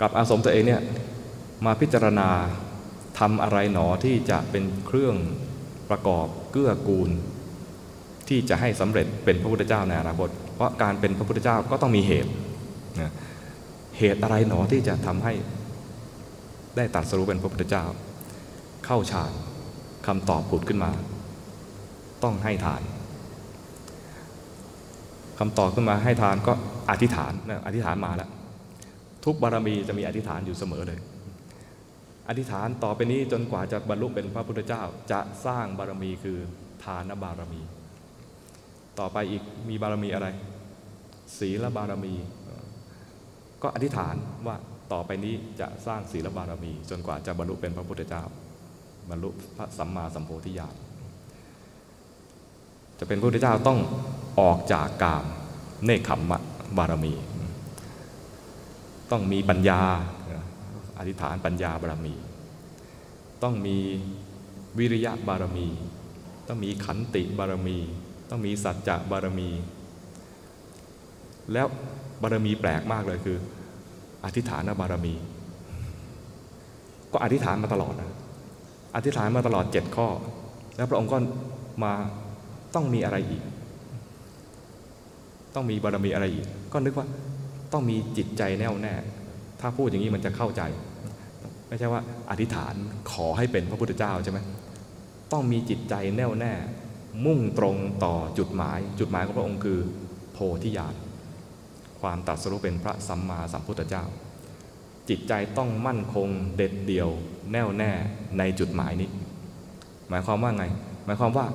[0.00, 0.82] กลับอาสมตัวเองเนี่ย
[1.64, 2.28] มาพิจารณา
[3.18, 5.16] ทำอะไรหนอที่จะเป็นเครื่อง
[5.90, 7.10] ประกอบเกื้อกูล
[8.28, 12.30] ที่จะให้สำเร็จเป็นพระพุทธเจ้าในอนาคตเพราะการเป็นพระพุทธเจ้าก็ต้องมีเหตุ
[13.00, 13.12] นะ
[13.98, 15.32] เหตุอะไรหนอที่จะทำให้
[16.76, 17.84] ได้ตัดสรุปเป็นพระพุทธเจ้า
[18.86, 19.32] เข้าฌาน
[20.06, 20.90] คำตอบผุดขึ้นมา
[22.22, 22.82] ต้องให้ทาน
[25.38, 26.52] คำตอบขึ้นมาให้ทานก็
[26.90, 28.30] อธิษฐานนะอธิษฐานมาแล้ว
[29.24, 30.98] ทุกบารมีจะมีอธิษฐานอยู่เสมอเลย
[32.28, 34.82] อธิษฐานต่อไปนี้จนกว่าจะบรรลุเป็นพระพุทธเจ้า
[35.12, 36.38] จะสร้างบารมีคือ
[36.84, 37.62] ทานบารมี
[38.98, 40.28] ต่อไปอีกมีบารมีอะไร
[41.38, 42.14] ศีลบารมี
[43.62, 44.14] ก็อธิษฐาน
[44.46, 44.56] ว่า
[44.92, 48.24] ต่อไปนี้จะสร้างศีลบารมี จนกว่าจะบรรลุเป็นพระพุทธเจ้า
[49.10, 50.74] บรรลุพระสัมมาสัมโพธิญาณ
[52.98, 53.78] จะเป็นพระพุทธเจ้าต้อง
[54.40, 55.24] ออกจากกาม
[55.84, 56.38] เนคขมมะ
[56.76, 57.14] บารมี
[59.10, 59.80] ต้องมีปัญญา
[60.98, 62.14] อธิษฐานปัญญาบารมี
[63.42, 63.76] ต้องมี
[64.78, 65.68] วิริยะบารมี
[66.48, 67.78] ต้องมีขันติบารมี
[68.30, 69.50] ต้องมีสัจจะบารมี
[71.52, 71.66] แล้ว
[72.22, 73.36] บารมีแปลกมากเลยคือ
[74.24, 75.14] อธิษฐานบารมี
[77.12, 78.10] ก็อธิษฐานมาตลอดนะ
[78.96, 80.08] อธิษฐานมาตลอดเจ็ดข้อ
[80.76, 81.18] แล้วพระองค์ก็
[81.84, 81.92] มา
[82.74, 83.42] ต้องมีอะไรอีก
[85.54, 87.06] ต้องมีบารมีอะไรอีก ก็นึกว่า
[87.72, 88.94] ต้องมีจิตใจแน่วแน่
[89.60, 90.62] ถ้าพูดอย่างนี้มันจะเข้าใจ
[91.68, 92.00] ไม่ใช่ว่า
[92.30, 92.74] อธิษฐาน
[93.12, 94.38] ขอให้เป็นพระพุทธเจ้าใช่ไหม
[95.32, 96.52] ต้องมีจิตใจแน่วแน่
[97.26, 99.78] มุ่งตรงต่อจุดหมาย จุดหมายของพระองค์คือ
[100.32, 100.94] โพธิญาณ
[102.02, 104.04] ความตัดสรุปเป็นพระสัมมาสัมพุทธเจ้า
[105.08, 107.08] จิตใจต้องมั่นคงเด็ดเดี่ยว
[107.52, 107.90] แน่วแน่
[108.38, 109.10] ในจุดหมายนี้
[110.08, 110.64] หมายความว่าไง
[111.04, 111.46] หมายความว่า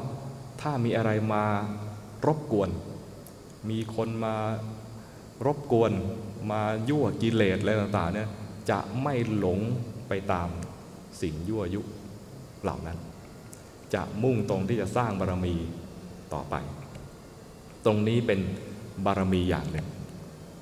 [0.62, 1.43] ถ้ามีอะไรมา
[2.25, 2.69] รบกวน
[3.69, 4.36] มีคนมา
[5.45, 5.91] รบกวน
[6.51, 8.29] มายั่วกิเลสอะไรต่างๆเนี่ย
[8.69, 9.60] จะไม่หลง
[10.08, 10.49] ไปตาม
[11.21, 11.82] สิ่งยั่วยุ
[12.63, 12.97] เหล่านั้น
[13.93, 15.56] จะมุ่งตรงที่จะสร้างบารมี
[16.34, 16.56] ต่อไป
[17.86, 18.39] ตรงนี้เป็น
[19.06, 19.88] บารมีอย่างหนึ่ง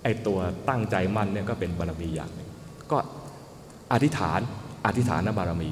[0.04, 2.50] ไอตัวตั้งใจมั่นเนี่ยก็เป็นบารมีอย่างหนึ่ง
[2.92, 2.98] ก็
[3.94, 4.40] อธิษฐาน
[4.86, 5.70] อธิษฐานบารมี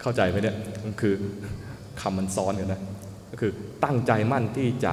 [0.00, 0.56] เข้าใจไหมเนี่ย
[1.00, 1.14] คือ
[2.00, 2.82] คำมันซ้อนกันนะ
[3.30, 3.52] ก็คือ
[3.84, 4.92] ตั้งใจมั่นที่จะ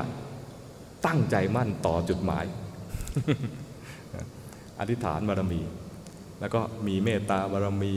[1.07, 2.45] ตั้งใจมั่นต่อจุดหมาย
[4.79, 5.61] อธิษฐานบารมี
[6.39, 7.93] แล้วก็มีเมตตาบารมี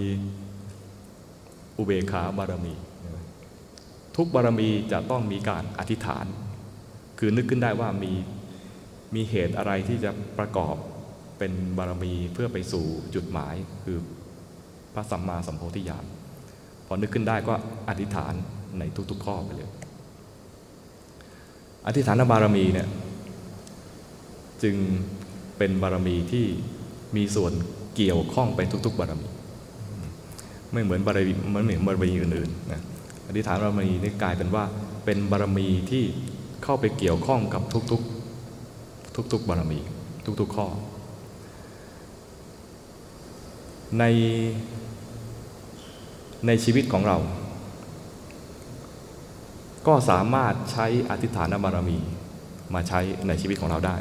[1.79, 2.75] อุเบกขาบารมี
[4.17, 6.27] ทุกบารมีจะต้องมีการอธิษฐาน
[7.19, 8.13] คือนึกขึ้นได้ว่ามี
[9.15, 10.77] มีเหตุอะไรที่จะประกอบ
[11.39, 13.99] เป็นบารมีเพื่อไปสู่จุดหมายคือ
[14.95, 16.05] พระสัมมาสัมโพธิญาณ
[16.87, 17.55] พอนึกขึ้นได้ก็
[17.89, 18.33] อธิษฐาน
[18.79, 19.71] ในทุกๆข้อไปเลย
[21.87, 22.89] อธิษฐานบารมีเนี่ย
[24.63, 24.77] จึง
[25.59, 26.47] เป็นบารมีที่
[27.17, 27.53] มีส่วน
[27.97, 29.29] เกี่ยวข้องไปทุก ๆ บารมี
[30.73, 32.83] ไม่เหมือนบารมีมันเหมือนบารมีอื่นๆนะ
[33.29, 34.65] อธิษฐานบารมีนี่กลายเป็นว่า
[35.05, 36.05] เป็นบารมีที่
[36.65, 38.14] เข้าไปเกี่ยวข้องกับทุกๆ
[39.33, 39.81] ทุก ๆบารมี
[40.41, 40.67] ทุก ๆ ข้อ
[43.99, 44.05] ใน
[46.47, 47.19] ในชีวิตของเรา
[49.87, 51.99] ก็สามารถใช้อธิษฐานบารมี
[52.75, 53.97] มาใช้ในชีวิตของเราได้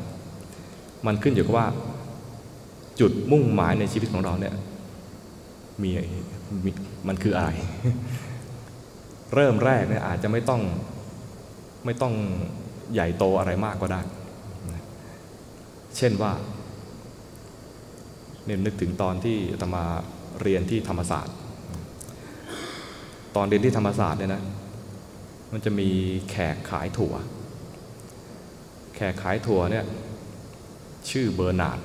[1.06, 1.68] มันขึ้นอยู่กับว่า
[3.00, 4.56] จุดมุ่งหมายในชีวิตของเราเนี่ย
[5.82, 5.90] มี
[7.08, 7.50] มันคืออะไร
[9.34, 10.62] เริ่มแรกเนี่ยอาจจะไม่ต้อง
[11.86, 12.14] ไม่ต้อง
[12.94, 14.02] ใหญ่โตอะไรมากก็ได้
[15.98, 16.32] เช่นว่า
[18.46, 19.84] เนี่ยนึกถึงตอนที่อาตมา
[20.42, 21.36] เรียนที่ธรรมศาสตร์
[23.36, 24.44] ตอนเรียนที่ธรรมศาสตร์เนี่ยนะ
[25.52, 25.90] มันจะมี
[26.30, 27.14] แขกขายถั่ว
[28.96, 29.86] แขกขายถั่วเนี่ย
[31.10, 31.80] ชื่อเบอร์นาร์ด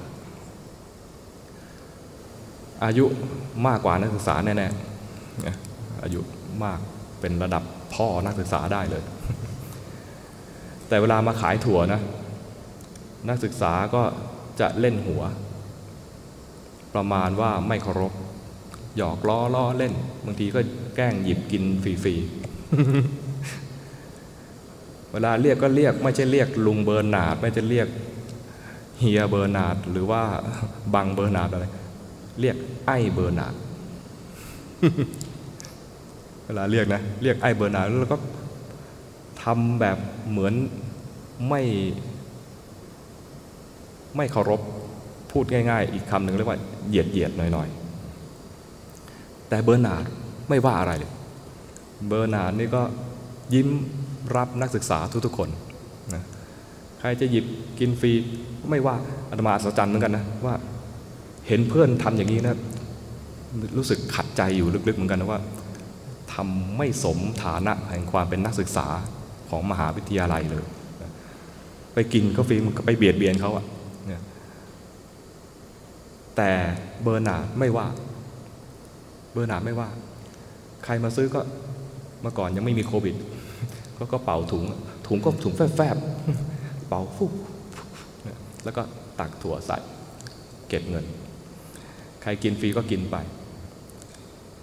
[2.85, 3.05] อายุ
[3.67, 6.21] มากกว่านักศึกษาแน่ๆอายุ
[6.65, 6.79] มาก
[7.21, 7.63] เป็นระดับ
[7.95, 9.03] พ่อนักศึกษาได้เลย
[10.89, 12.01] แต่เวลามาขายถั่วนะ
[13.29, 14.03] นักศึกษาก็
[14.61, 15.23] จะเล่นหัว
[16.95, 18.13] ประมาณว่าไม่เคารพ
[18.97, 19.93] หยอกล้อล้อเล่น
[20.25, 20.61] บางทีก็
[20.97, 22.23] แกล้งหยิบกินฟรีๆ
[25.13, 27.89] เวลาเรียกก็เรียกไม่ใช่เรียกลุงเบอร์นาดไม่ใช่เรียก
[29.01, 30.23] เฮียเบอร์นาดหรือว่า
[30.95, 31.67] บังเบอร์นาร์ดอะไร
[32.41, 33.55] เรียกไอ้เบอร์นาร์ด
[36.45, 38.19] เวลาเรียกนะเรียกไอ้เบอร์นาร์ดแล้วก็
[39.43, 39.99] ทำแบบ
[40.31, 40.55] เหมือน
[41.49, 41.63] ไม่
[44.17, 44.61] ไม่เคารพ
[45.33, 50.05] พูดง่าย ๆ อีกคำหนึ่งเรียกว่าเหยียดเหยียดหน่อยๆ แต่เบอร์นาร์ด
[50.49, 51.13] ไม่ว่าอะไรเลย
[52.07, 52.83] เบอร์นาร์ดนี่ก็
[53.55, 53.69] ยิ้ม
[54.37, 55.49] รับนักศึกษาทุกๆคน
[56.15, 56.23] นะ
[56.99, 57.45] ใครจะหยิบ
[57.79, 58.13] กินฟรี
[58.71, 58.95] ไม่ว่า
[59.31, 60.55] อาตมาอัศจรรย์เหมือนกันนะว่า
[61.47, 62.57] เห็นเพื่อนทำอย่างนี้นะ
[63.77, 65.41] รู้สึกขัดใจอยู่ลึกๆเหมือนกันนะว่า
[66.35, 68.87] ทำไม่สมฐานะแห่งความเป็นนักศึกษา
[69.49, 70.65] ของมหาวิทยาลัยเลย
[71.95, 73.65] ไปกินก็ฟรีมันก็ไปเบียดเบียนเขาอะ
[76.39, 76.51] แต่
[77.03, 77.87] เบอร์นาไม่ว่า
[79.33, 79.89] เบอร์นาไม่ว่า
[80.85, 81.41] ใครมาซื้อก็
[82.23, 83.15] เมื่อก่อนยังไม่มีโควิด
[83.99, 84.65] ก็ก็เป่าถุง
[85.07, 87.33] ถุงก็ถุงแฟบๆ เป่าฟุบ
[88.65, 88.83] แล้วก็
[89.21, 89.79] ตักถั่วใส่
[90.69, 91.05] เก็บเงิน
[92.23, 93.17] ใครกินฟรีก็กินไป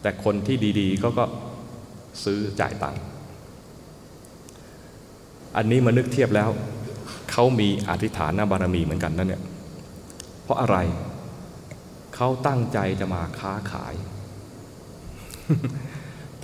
[0.01, 1.25] แต่คนที่ดีๆก็ก็
[2.23, 3.01] ซื้อจ่ายตังค์
[5.57, 6.49] อันนี้มานึกเทียบแล้ว
[7.31, 9.43] เขามีอธิษฐานบารมีเหมือนกันนั่นเนี่ย
[10.43, 10.77] เพราะอะไร
[12.15, 13.93] เขาตั้งใจจะมาค้าขาย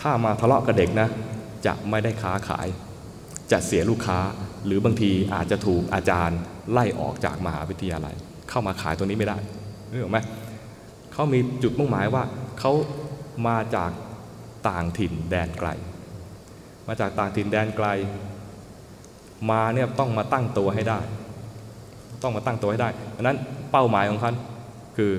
[0.02, 1.10] ถ้ามาทะเลาะกับเด็กนะ
[1.66, 2.68] จะไม่ได้ค้าขาย
[3.52, 4.20] จะเสียลูกค้า
[4.66, 6.40] หรือบางทีอาจจะถูกอาจารย์
[6.72, 8.16] ไล่ออกจากมหาวิทยาลัย
[8.50, 9.38] เข้ามาขายตัวนี้ไม่ได้
[9.90, 10.20] นึกออกไหม
[11.14, 12.24] เขามีจุดมุ่งหมายว่า
[12.60, 12.72] เขา
[13.48, 13.92] มาจาก
[14.70, 15.70] ต่างถิ่นแดนไกล
[16.88, 17.88] มาจากต่างถิ่นแดนไกล
[19.52, 21.00] มาเนี่ยต้องมาตั้งตัวให้ได้
[22.22, 23.38] ต้องมาตั้งตัวให้ได้ดังนั้น
[23.72, 24.36] เป้าหมายของเขาน
[24.98, 25.12] คือ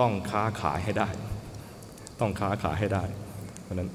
[0.00, 1.08] ต้องค้าขายให้ได้
[2.20, 3.04] ต้องค้าขายให้ได้
[3.62, 3.90] เพราะนั้น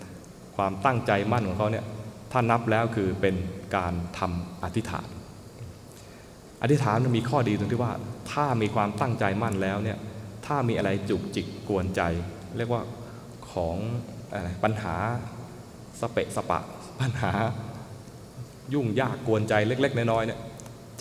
[0.56, 1.86] ความตั้งใจมั่นของเขาเนี่ย
[2.32, 3.36] ถ้านับแล้วคือเป็น
[3.76, 5.08] การทำอธิษฐาน
[6.62, 7.94] อธิษฐานมันมีข้อดีตรงที่ว่า
[8.32, 9.98] ถ้ามีความตั้งใจมั่นแล้วเนี่ย
[10.46, 12.02] ถ้ามีอะไรจุกจิกกวนใจ
[12.58, 12.84] เรียกว่า
[13.52, 13.78] ของ
[14.32, 14.96] อะไรปัญหา
[16.00, 16.60] สเปะสปะ
[17.00, 17.32] ปัญหา
[18.74, 20.40] ยุ่งยากกวนใจเล็ก ๆ น้อยๆเนี่ย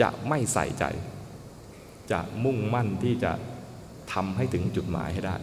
[0.00, 0.84] จะไม่ใส่ใจ
[2.12, 3.32] จะมุ่งมั่นที่จะ
[4.12, 5.36] ทำให้ถึงจุดหมายให้ได้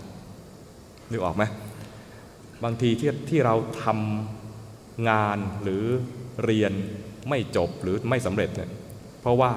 [1.11, 1.43] นึกออกไหม
[2.63, 5.83] บางทีที่ที่เราทำงานหรือ
[6.45, 6.73] เรียน
[7.29, 8.69] ไม่จบหรือไม่สำเร็จเนี่ย
[9.21, 9.51] เพราะว่า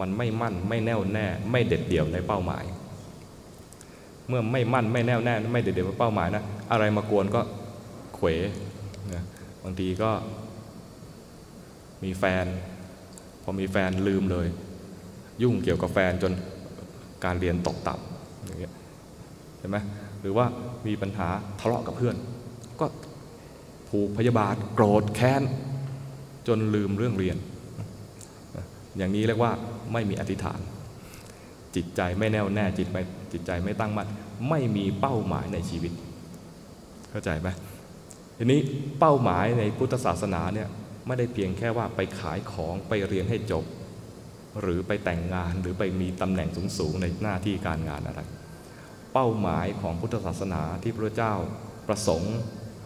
[0.00, 2.64] มันไม่มั่นไม่แน่วแน่ ไม่เด็ดเดี่ยวในเป้าหมาย
[4.28, 7.40] เมื่อไม่มั่นไม่แน่วแน่ ไม่เด็ดเดี่ยวในเป้าหมายนะอะไรมากวนก็
[8.14, 8.28] เขว
[9.14, 9.22] นะ
[9.62, 10.10] บางทีก็
[12.04, 12.46] มีแฟน
[13.42, 14.46] พอมีแฟนลืมเลย
[15.42, 16.32] ยุ่งเกี่ยวกับแฟนจน
[17.24, 18.72] การเรียนตกต่ำอย่างเงี้ย
[19.58, 19.78] เห็นไหม
[20.20, 20.46] หรือว่า
[20.86, 21.28] มีปัญหา
[21.60, 22.16] ทะเลาะกับเพื่อน
[22.80, 22.86] ก็
[23.88, 25.42] ผูกพยาบาทโกรธแค้น
[26.48, 27.36] จนลืมเรื่องเรียน
[28.98, 29.52] อย่างนี้เรียกว่า
[29.92, 30.60] ไม่มีอธิษฐาน
[31.76, 33.02] จิตใจไม่แน่วแน่จิตไม่
[33.32, 34.08] จิตใจไม่ตั้งมั่น
[34.48, 35.92] ไม่มีเป้าหมายในชีวิต
[37.10, 37.48] เข้าใจไหม
[38.38, 38.60] ทีนี้
[39.00, 40.68] เป้าหมายในพุทธศาสนาเนี่ย
[41.06, 43.64] ไม่ได้เพียงแค่ว่าไปขายของไปเรียนให้จบ
[44.60, 48.20] หรือไปแต่งงานหรือไปมีตำแหน่งสูงๆในหน้าที่การงานอะไร
[49.12, 51.34] เป้าหมายของพุทธศาสนาที่พระเจ้า
[51.88, 52.36] ประสงค์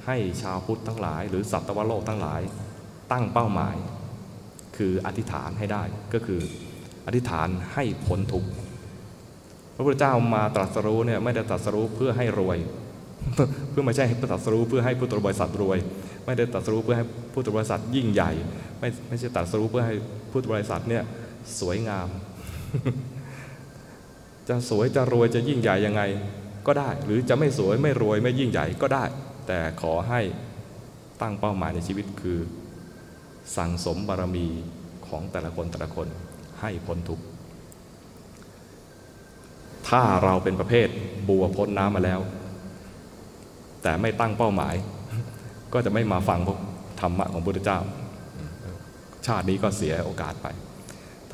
[0.07, 2.41] ให้ชาวพุทธทั้งหลาย หรือสัตวโลกทั้งหลาย
[3.13, 3.77] ตั้งเป้าหมาย
[4.77, 5.83] คืออธิษฐานให้ได้
[6.15, 6.41] ก็คือ
[7.07, 8.51] อธิษฐานให้พ้นทุกข์
[9.75, 12.59] พระพุทธเจ้ามาตรัสรู้เนี่ยไม่ได้ตรัสรู้เพื่อให้รวย
[13.71, 15.79] เพื่อไม่ใช่ตรัสรู้เพื่อให้พุทธบริษัทรวย
[16.27, 18.31] ไม่ได้ตรัสรู้เพื่อให้พุทธบริษัทยิ่งใหญ่
[18.81, 19.95] ไม่ไม่ใช่ตรัสรู้เพื่อให้
[20.33, 21.03] พุทธบริษัทเนี่ย
[21.61, 22.09] สวยงาม
[24.49, 26.03] จะสวยจะรวยจะยิ่งใหญ่ยังไง
[26.67, 29.05] ก็ได้ หรือจะไม่สวยไม่รวยไม่ยิ่งใหญ่ก็ได้
[29.47, 30.21] แต่ขอให้
[31.21, 32.39] ตั้งเป้าหมายในชีวิตคือ
[33.57, 34.47] สั่งสมบารมี
[35.07, 36.07] ของแต่ละคนแต่ละคน
[36.61, 37.25] ให้พ้นทุกข์
[39.89, 40.89] ถ้าเราเป็นประเภท
[41.29, 42.21] บัวพ้นน้ำมาแล้ว
[43.83, 44.75] แต่ไม่ตั้งเป้าหมาย
[45.73, 46.59] ก็จะไม่มาฟังพวก
[47.01, 47.79] ธรรมะของพระพุทธเจ้า
[49.27, 50.47] ชาตินี้ก็เสียโอกาสไป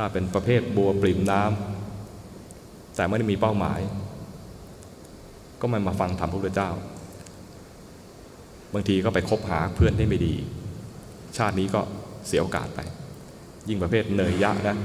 [0.01, 3.81] ถ้าเป็นประเภทบัวปริ่มน้ำแต่ไม่ได้มีเป้าหมาย
[5.61, 6.71] ก็ไม่มาฟังธรรมพระพุทธเจ้า
[8.75, 10.35] บางทีก็ไปคบหาเพื่อนที่ไม่ดี
[11.37, 11.81] ชาตินี้ก็
[12.27, 12.81] เสียโอกาสไป
[13.69, 14.77] ยิ่งประเภทเนยยะนะ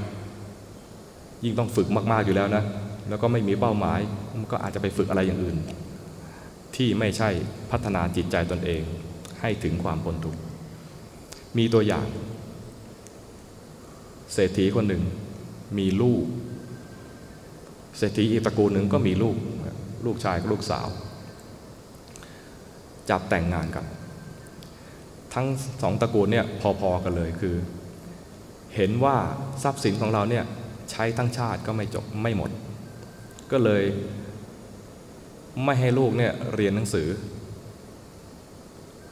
[1.44, 2.64] ยิ่งต้องฝึกมาก ๆอยู่แล้วนะ
[3.08, 4.00] แล้วก็ไม่มีเป้าหมาย
[4.40, 5.56] มันก็อาจจะไปฝึกอะไรอย่างอื่น
[6.76, 7.28] ที่ไม่ใช่
[7.70, 8.82] พัฒนาจิตใจตนเอง
[9.40, 10.40] ให้ถึงความพ้นทุกข์
[11.58, 12.06] มีตัวอย่าง
[14.34, 15.02] เศรษฐีคนหนึ่ง
[15.78, 16.24] มีลูก
[17.98, 19.36] เศรษฐีอีกตระกูลหนึ่งก็มีลูก
[20.06, 20.86] ลูกชายกับลูกสาว
[23.10, 23.84] จับแต่งงานกัน
[25.34, 25.46] ทั้ง
[25.82, 26.44] สองตระกูลเนี่ย
[26.80, 27.56] พอๆกันเลยคือ
[28.74, 29.16] เห็นว่า
[29.62, 30.44] ทรัพย์สินของเราเนี่ย
[30.90, 32.50] ใช้ทั้งชาติก็ไม่จบไม่หมด
[33.52, 33.84] ก็เลย
[35.64, 37.08] ไม่ให้ลูกเนี่ยเรียนหนังสือ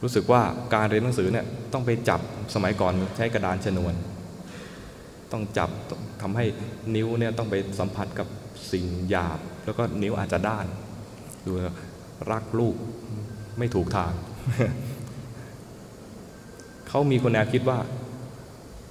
[0.03, 0.41] รู้สึกว่า
[0.73, 2.19] การเรียนหนังสือเนี่ยต้องไปจับ
[2.53, 3.93] สมัยก่อนใช้กระดานชนวน
[5.33, 5.69] ต้องจับ
[6.21, 6.45] ทำให้
[6.95, 8.27] นิ้วเนี่ยต้องไปสัมผัสกับ
[8.71, 10.65] สิ่งหยาบ แล้วก็นิ้วอาจจะด้าน
[11.45, 11.51] ดู
[12.31, 12.75] รักลูก
[13.59, 14.11] ไม่ถูกทาง
[16.89, 17.77] เขามีคนแนวคิดว่า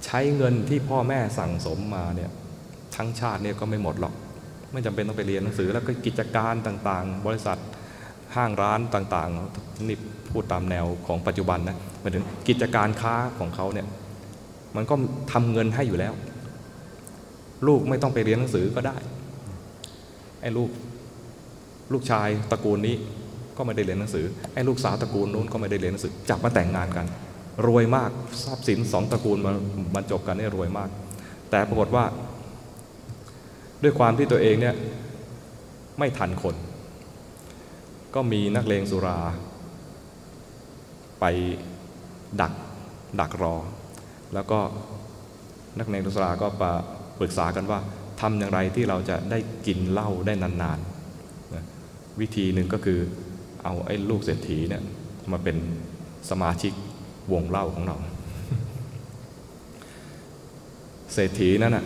[0.05, 2.31] ใช้เงินที่พ่อแม่สั่งสมมาเนี่ย
[2.95, 4.13] ทั้งชาติเนี่ยก็ไม่หมดหรอก
[4.71, 7.57] ไม่จำเป็นต้องไปเรียนหนังสือ แล้วก็กิจการต่างๆ บริษัท
[8.35, 9.97] ห้างร้านต่างๆนี่
[10.31, 13.87] พูดตามแนวของปัจจุบันนะหมายถึงกิจการค้าของเขาเนี่ย
[14.75, 14.95] มันก็
[15.31, 16.13] ทำเงินให้อยู่แล้ว
[17.67, 18.97] ลูกไม่ต้องไปเรียนหนังสือก็ได้
[20.41, 20.69] ไอ้ลูก
[21.93, 22.95] ลูกชายตระกูลนี้
[23.57, 27.05] ก็ไม่ได้เรียนหนังสือไอ้ลูกสาวตระกูลนู้นก็ไม่ได้เรียนหนังสือจับมาแต่งงานกัน
[27.67, 28.11] รวยมาก
[28.43, 29.51] ทรัพย์สินสองตระกูลมา
[29.95, 30.89] บรรจบกันนี่รวยมาก
[31.49, 32.05] แต่ปรากฏว่า
[33.83, 34.75] ด้วยความที่ตัวเองเนี่ย
[35.99, 36.55] ไม่ทันคน
[38.15, 39.19] ก็มีนักเลงสุรา
[41.19, 41.25] ไป
[42.41, 42.53] ดัก
[43.19, 43.55] ดักรอ
[44.33, 44.59] แล้วก็
[45.79, 46.71] นักเลงสุราก็มา
[47.19, 47.79] ปรึกษากันว่า
[48.21, 51.63] ทำอย่างไรที่เราจะได้กินเหล้าได้นานๆนะ
[52.19, 52.99] วิธีหนึ่งก็คือ
[53.63, 54.81] เอาไอ้ลูกเศรษฐีเนี่ย
[55.31, 55.57] มาเป็น
[56.29, 56.73] สมาชิก
[57.31, 57.95] วงเล่าของเรา
[61.13, 61.85] เศรษฐีนั่นนะ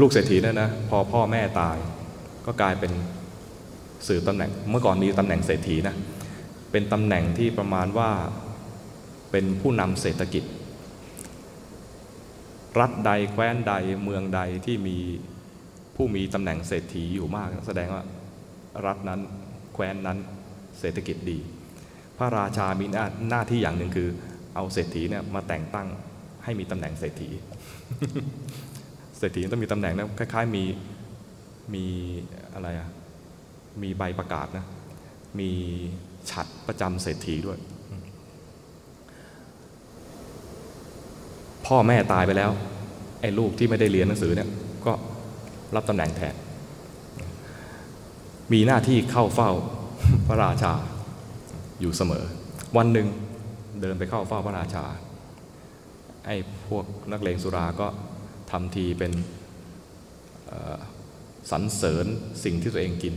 [0.00, 1.76] ลูกเศรษฐีนั่นนะพอพ่อแม่ตาย
[2.46, 2.92] ก็กลายเป็น
[4.08, 5.94] สื่อตำแหน่ง เมื่อก่อนมีตำแหน่งเศรษฐีนะ
[6.70, 8.10] เป็นตำแหน่งที่ประมาณว่า
[9.30, 10.44] เป็นผู้นำเศรษฐกิจ
[12.80, 14.98] รัฐใดแคว้นใดเมืองใดที่มี
[15.96, 18.02] ผู้มีตำแหน่งเศรษฐีอยู่มาก แสดงว่า
[18.86, 19.20] รัฐนั้น
[19.74, 20.18] แคว้นนั้น
[20.80, 21.38] เศรษฐกิจดี
[22.18, 22.86] พระราชามี
[23.30, 24.08] หน้าที่อย่างหนึ่งคือ
[24.54, 25.88] เอาเศรษฐีเนี่ยมาแต่งตั้ง
[26.44, 27.28] ให้มีตำแหน่งเศรษฐี
[29.18, 30.64] เศรษฐีต้องมีตำแหน่งนะคล้ายๆมี
[31.74, 31.84] มี
[32.54, 32.88] อะไรอะ
[33.82, 34.66] มีใบประกาศนะ
[35.40, 35.50] มี
[36.30, 37.58] ฉัดประจำเศรษฐีด้วย
[41.72, 42.50] พ่อแม่ตายไปแล้ว
[43.20, 44.48] ไอ้ลูกที่ไม่ได้เรียนหนังสือเนี่ย
[44.86, 44.92] ก็
[45.74, 46.34] รับตำแหน่งแทน
[48.52, 49.50] มีหน้าที่เข้าเฝ้า
[50.26, 50.72] พระราชา
[51.80, 52.24] อยู่เสมอ
[52.76, 53.08] วันหนึ่ง
[53.80, 54.84] เดินไปเข้าเฝ้าพระราชา
[56.26, 56.36] ไอ้
[56.68, 57.86] พวกนักเลงสุราก็
[58.50, 59.12] ทำทีเป็น
[61.50, 62.06] สรรเสริญ
[62.44, 63.14] สิ่งที่ตัวเองกิน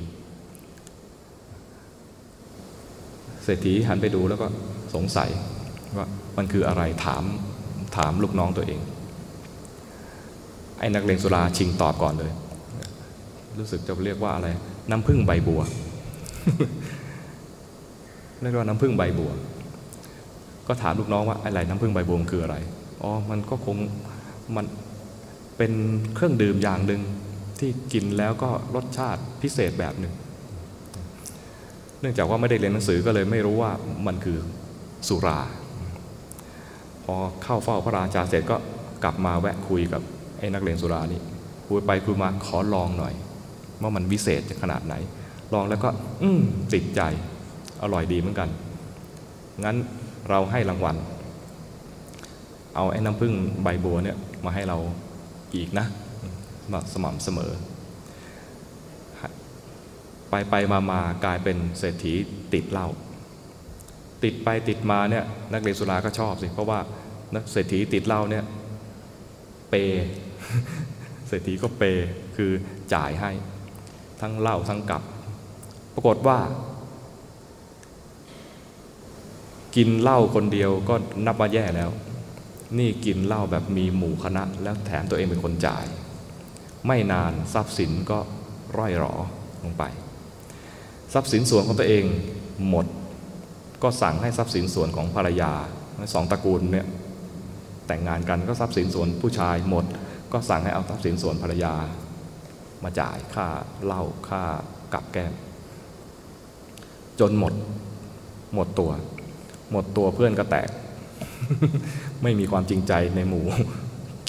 [3.44, 4.48] เศรษฐีหันไปดูแล้วก็
[4.96, 5.30] สงสัย
[5.98, 7.26] ว่ามันคืออะไรถาม
[7.96, 8.80] ถามลูกน้องตัวเอง
[10.80, 12.32] ไอ้นักเลงสุราชิงตอบก่อนเลย
[13.60, 14.48] รู้สึกจะเรียกว่าอะไร
[14.90, 15.62] น้ำพึ่งใบบัว
[18.42, 19.32] เรียกว่าน้ำพึ่งใบบัว
[20.68, 22.56] ก็ถามลูกน้องว่าอะไรน้ำพึ่งใบบัวคืออะไร
[23.02, 23.78] อ๋อ มันก็คง
[24.56, 24.66] มัน
[25.58, 25.72] เป็น
[26.16, 27.02] เครื่องดื่มอย่างหนึ่ง
[27.60, 30.14] ที่กินแล้วก็รสชาติพิเศษแบบหนึ่ง
[32.00, 33.72] เนื่องจากว่าไม่ได้เรียนหนังสือก็เลยไม่รู้ว่า
[34.08, 34.38] มันคือ
[35.08, 35.40] สุรา
[37.06, 38.58] พอเข้าเฝ้าพระราชาเสร็จก็
[39.04, 40.02] กลับมาแวะคุยกับ
[40.40, 41.22] ไอ้นักเรียนสุรานี่
[41.68, 43.14] คุยไปคุยมาขอลองหน่อย
[43.82, 44.96] ว่ามันวิเศษจะขนาดไหน
[45.54, 45.90] ลองแล้วก็
[46.24, 46.42] อืม
[46.74, 47.02] ติดใจ
[47.84, 48.50] อร่อยดีเหมือนกัน
[49.64, 49.78] งั้น
[50.30, 50.96] เราให้รางวัล
[52.76, 54.78] เอาไอ้น้ำพึ่งใบบัวเนี่ยมาให้เรา
[55.56, 55.86] อีกนะ
[56.94, 57.52] สม่ำเสมอ
[60.30, 62.14] ไปไปมามากลายเป็นเศรษฐี
[62.54, 62.88] ติดเหล้า
[64.26, 66.80] ติดไปติดมาเนี่ยนักเรียนสุราก็ชอบสิเพราะว่า
[67.36, 68.44] นักเศรษฐีติดเหล้าเนี่ย
[69.70, 69.76] เป
[71.28, 71.84] เศรษฐีก็เป
[72.36, 72.52] คือ
[72.94, 73.32] จ่ายให้
[74.22, 75.04] ทั้งเหล้าทั้งกับ
[75.94, 76.40] ปรากฏว่า
[79.76, 81.92] กินเหล้าคนเดียวก็นับว่าแย่แล้ว
[82.78, 85.86] นี่กินเหล้าแบบมีหมู่คณะ แล้วแถมตัวเองเป็นคนจ่าย
[86.88, 88.20] ไม่นานทรัพย์สินก็
[88.78, 89.14] ร่อยหรอ
[89.64, 89.84] ลงไป
[91.14, 92.04] ทรัพย์สินส่วนของตัวเอง
[92.70, 92.86] หมด
[93.86, 95.52] ก็สั่งให้ทรัพย์สินส่วนของภรรยา
[96.14, 96.88] สองตระกูลเนี่ย
[97.88, 99.86] แต่งงานกันก็ทรัพย์สินส่วนผู้ชายหมด
[100.34, 101.74] ก็สั่งให้เอาทรัพย์สินส่วนภรรยา
[102.84, 103.48] มาจ่ายค่า
[103.86, 104.44] เหล้าค่า
[104.94, 105.34] กับแก้ม
[107.20, 107.54] จนหมด
[108.54, 108.92] หมดตัว
[109.72, 110.70] หมดตัวเพื่อนก็แตก
[112.24, 113.46] ไม่มีความจริงใจในหมู่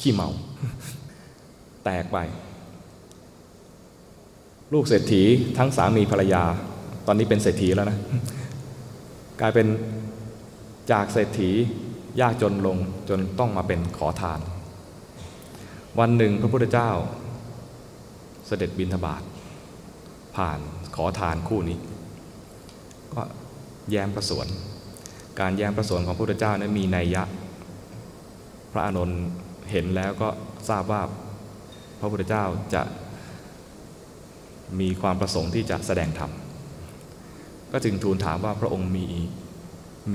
[0.01, 0.29] ขี้เมา
[1.85, 2.19] แตกไป
[4.73, 5.23] ลูกเศรษฐี
[5.59, 6.43] ทั้งสามีภรรยา
[7.07, 7.99] ตอนนี้เป็นเศรษฐีแล้วนะ
[9.41, 9.67] กลายเป็น
[10.93, 11.51] จากเศรษฐี
[12.21, 12.79] ยากจนลง
[13.09, 14.41] จนต้องมาเป็นขอทาน
[15.99, 16.91] วันหนึ่งพระพุทธเจ้า
[18.47, 19.23] เสด็จบินทบาท
[20.37, 20.59] ผ่าน
[20.97, 21.79] ขอทานคู่นี้
[23.15, 23.23] ก็
[23.91, 24.47] แย้มประสวน
[25.41, 27.23] การแย้มประสวนของพระพุทธเจ้านั้นมีนัยยะ
[28.73, 29.21] พระอานนท์
[29.71, 30.29] เห็นแล้วก็
[30.69, 31.03] ทราบว่า
[32.01, 32.83] พระพุทธเจ้าจะ
[34.81, 36.31] มีความประสงค์ที่จะแสดงธรรม
[37.73, 39.07] ก็จึงทูลถามว่าพระองค์มี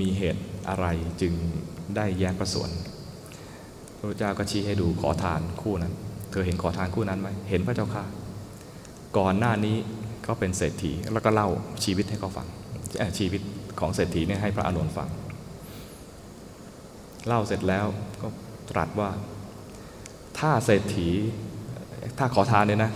[0.00, 0.86] มีเหตุอะไร
[1.20, 1.34] จึง
[1.96, 2.70] ได้แย้มประสวน
[3.98, 5.92] พระเจ้าก็ชี้ให้ดูขอทานคู่นั้น
[6.30, 8.04] เธอเห็นขอทานคู่นั้นไหมเห็นพระเจ้าค่ะ
[9.18, 9.76] ก่อนหน้านี้
[10.24, 11.48] เขาเป็นเศรษฐีแล้วก็เล่า
[11.84, 12.46] ชีวิตให้เขาฟัง
[13.18, 13.42] ชีวิต
[13.80, 15.08] ของเศรษฐีเนี่ยให้พระอานนท์ฟัง
[17.26, 17.86] เล่าเสร็จแล้ว
[18.22, 18.28] ก็
[18.70, 19.10] ตรัสว่า
[20.38, 21.08] ถ้าเศรษฐี
[22.18, 22.92] ถ้าขอทานเนี่ยนะ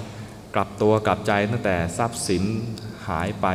[0.54, 2.44] กลับตัวกลับใจตั้งแต่ทรัพย์สิน
[3.08, 3.46] หายไป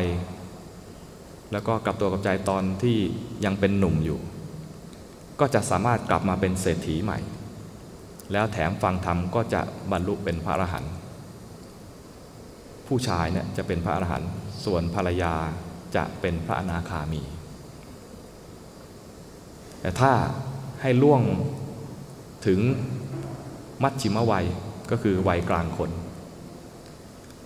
[1.51, 2.97] แล้วก็กลับตัวกลับใจตอนที่
[3.45, 4.19] ยังเป็นหนุ่มอยู่
[5.39, 7.19] ก็จะสามารถกลับมาเป็นเศรษฐีใหม่
[8.31, 10.93] แล้วแถมฟังธรรมก็จะบรรลุเป็นพระอรหันต์
[12.87, 14.29] ผู้ชายเนี่ยจะเป็นพระอรหันต์
[14.65, 15.33] ส่วนภรรยา
[15.95, 17.21] จะเป็นพระอนาคามี
[19.81, 20.11] แต่ถ้า
[20.81, 21.21] ให้ล่วง
[22.47, 22.59] ถึง
[23.83, 24.45] มัชชิมวัย
[24.91, 25.91] ก็คือวัยกลางคน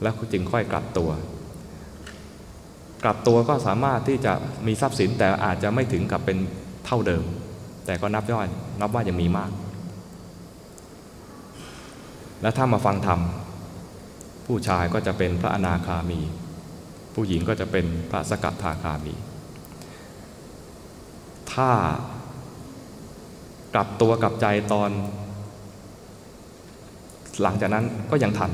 [0.02, 1.12] แล้วจึงค่อยกลับตัว
[3.06, 4.34] กลับตัวก็สามารถที่จะ
[4.68, 6.38] มีทรัพย์สินแต่อาจจะไม่ถึงกับเป็น
[6.86, 7.24] เท่าเดิม
[7.86, 8.48] แต่ก็นับย่อย
[8.82, 9.52] นับว่ายังมีมาก
[12.42, 13.20] แล้วถ้ามาฟังธรรม
[14.46, 16.20] ผู้ชายก็จะเป็นพระอนาคามี
[17.14, 19.14] ผู้หญิงก็จะเป็นพระสกัดทาคามี
[21.54, 21.70] ถ้า
[23.74, 24.90] กลับตัวกลับใจตอน
[27.42, 28.52] หลังจากนั้นก็ยังทัน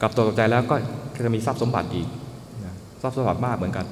[0.00, 0.76] กลับตัวกับใจแล้วก็
[1.24, 2.08] จะมีทรัพย์สมบัติอีก
[3.02, 3.86] ทรัพย์สมบัติมากเหมือนกัน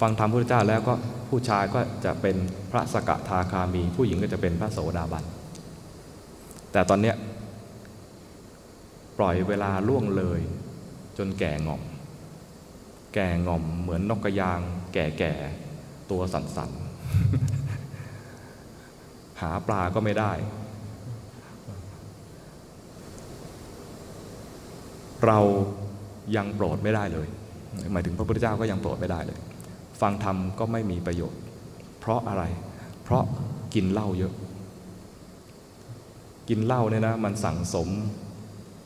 [0.00, 0.94] ฟังธรรมพระเจ้าแล้วก็
[1.28, 2.36] ผู้ชายก็จะเป็น
[2.70, 5.24] พระสกทาคามี ผู้หญิงก็จะเป็นพระโสดาบัน
[6.72, 7.12] แต่ตอนนี้
[9.18, 10.40] ปล่อยเวลาล่วงเลย
[11.18, 11.82] จนแก่งอม
[13.14, 14.60] แก่งอมเหมือนนกกระยาง
[14.94, 20.32] แก่ๆตัวสั่นๆหาปลาก็ไม่ได้
[25.26, 25.38] เรา
[26.36, 27.26] ยังโปรดไม่ได้เลย
[27.92, 29.38] หมายถึงพระพุทธเจ้าก็ยังโปรดไม่ได้เลย
[30.00, 31.40] ฟังธรรมก็ไม่มีประโยชน์
[32.00, 32.44] เพราะอะไร
[33.02, 33.24] เพราะ
[33.74, 34.34] กินเหล้าเยอะ
[36.48, 37.88] กินเหล้าเนี่ยนะมันสั่งสม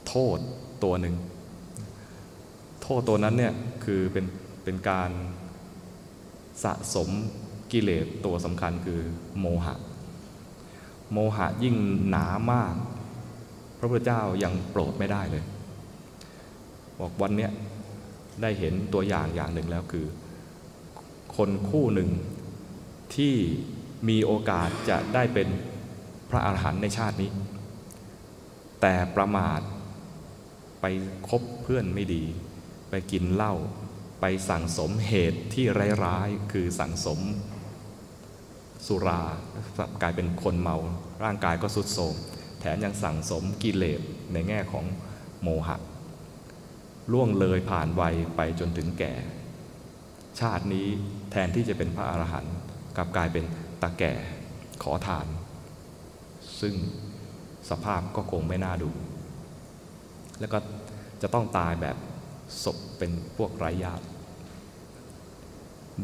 [0.09, 0.39] โทษ
[0.85, 1.14] ตัวหนึ่ง
[2.82, 3.53] โทษตัวนั้นเนี่ย
[3.85, 4.24] คือเป็น
[4.64, 5.11] เป็นการ
[6.64, 7.09] สะสม
[7.72, 9.01] กิเลสตัวสำคัญคือ
[9.41, 9.74] โมหะ
[11.12, 11.76] โมหะยิ่ง
[12.09, 12.74] หนามาก
[13.78, 15.45] พระพุทธเจ้ายังโปรดไม่ได้เลย
[17.01, 17.49] บอกวันนี้
[18.43, 20.07] ได้เห็นตัวอย่างอย่างหนึ่งแล้วคือ
[21.37, 22.11] คนคู่หนึ่ง
[23.17, 23.35] ที่
[24.09, 25.49] มีโอกาสจะได้เป็น
[26.31, 27.31] พระอาหารหันต์ในชาตินี้
[28.81, 29.61] แต่ประมาท
[30.81, 30.85] ไป
[31.29, 32.25] คบเพื่อนไม่ดี
[32.91, 33.55] ไปกินเหล้า
[34.21, 35.65] ไปสั่งสมเหตุที่
[36.05, 37.21] ร้ายๆ คือสั่งสม
[38.87, 39.23] สุรา
[40.03, 40.77] กลายเป็นคนเมา
[41.25, 42.15] ร่างกายก็สุดโทรม
[42.61, 44.01] แถมยังสั่งสมกิเลส
[44.33, 44.85] ในแง่ของ
[45.43, 45.77] โมหะ
[47.13, 49.13] ล่วงเลยผ่านวัยไปจนถึงแก่
[50.41, 50.87] ชาตินี้
[51.31, 52.55] แทนที่จะเป็นพระอรหันต์
[52.97, 53.45] กลับกลายเป็น
[53.83, 54.13] ตาแก่
[54.83, 55.27] ขอทาน
[56.61, 56.75] ซึ่ง
[57.71, 58.91] สภาพก็คงไม่น่าดู
[60.41, 60.59] แล้วก็
[61.23, 61.97] จะต้องตายแบบ
[62.65, 64.05] ศพเป็นพวกไร้ญาติ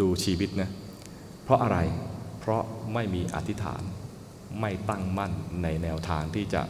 [0.01, 0.71] ดูชีวิตนะ
[1.43, 1.79] เพราะอะไร
[2.41, 2.63] เพราะ
[2.95, 3.83] ไม่มีอธิษฐาน
[4.61, 5.33] ไม่ตั้งมั่น
[5.63, 6.63] ในแนวทางที่จะ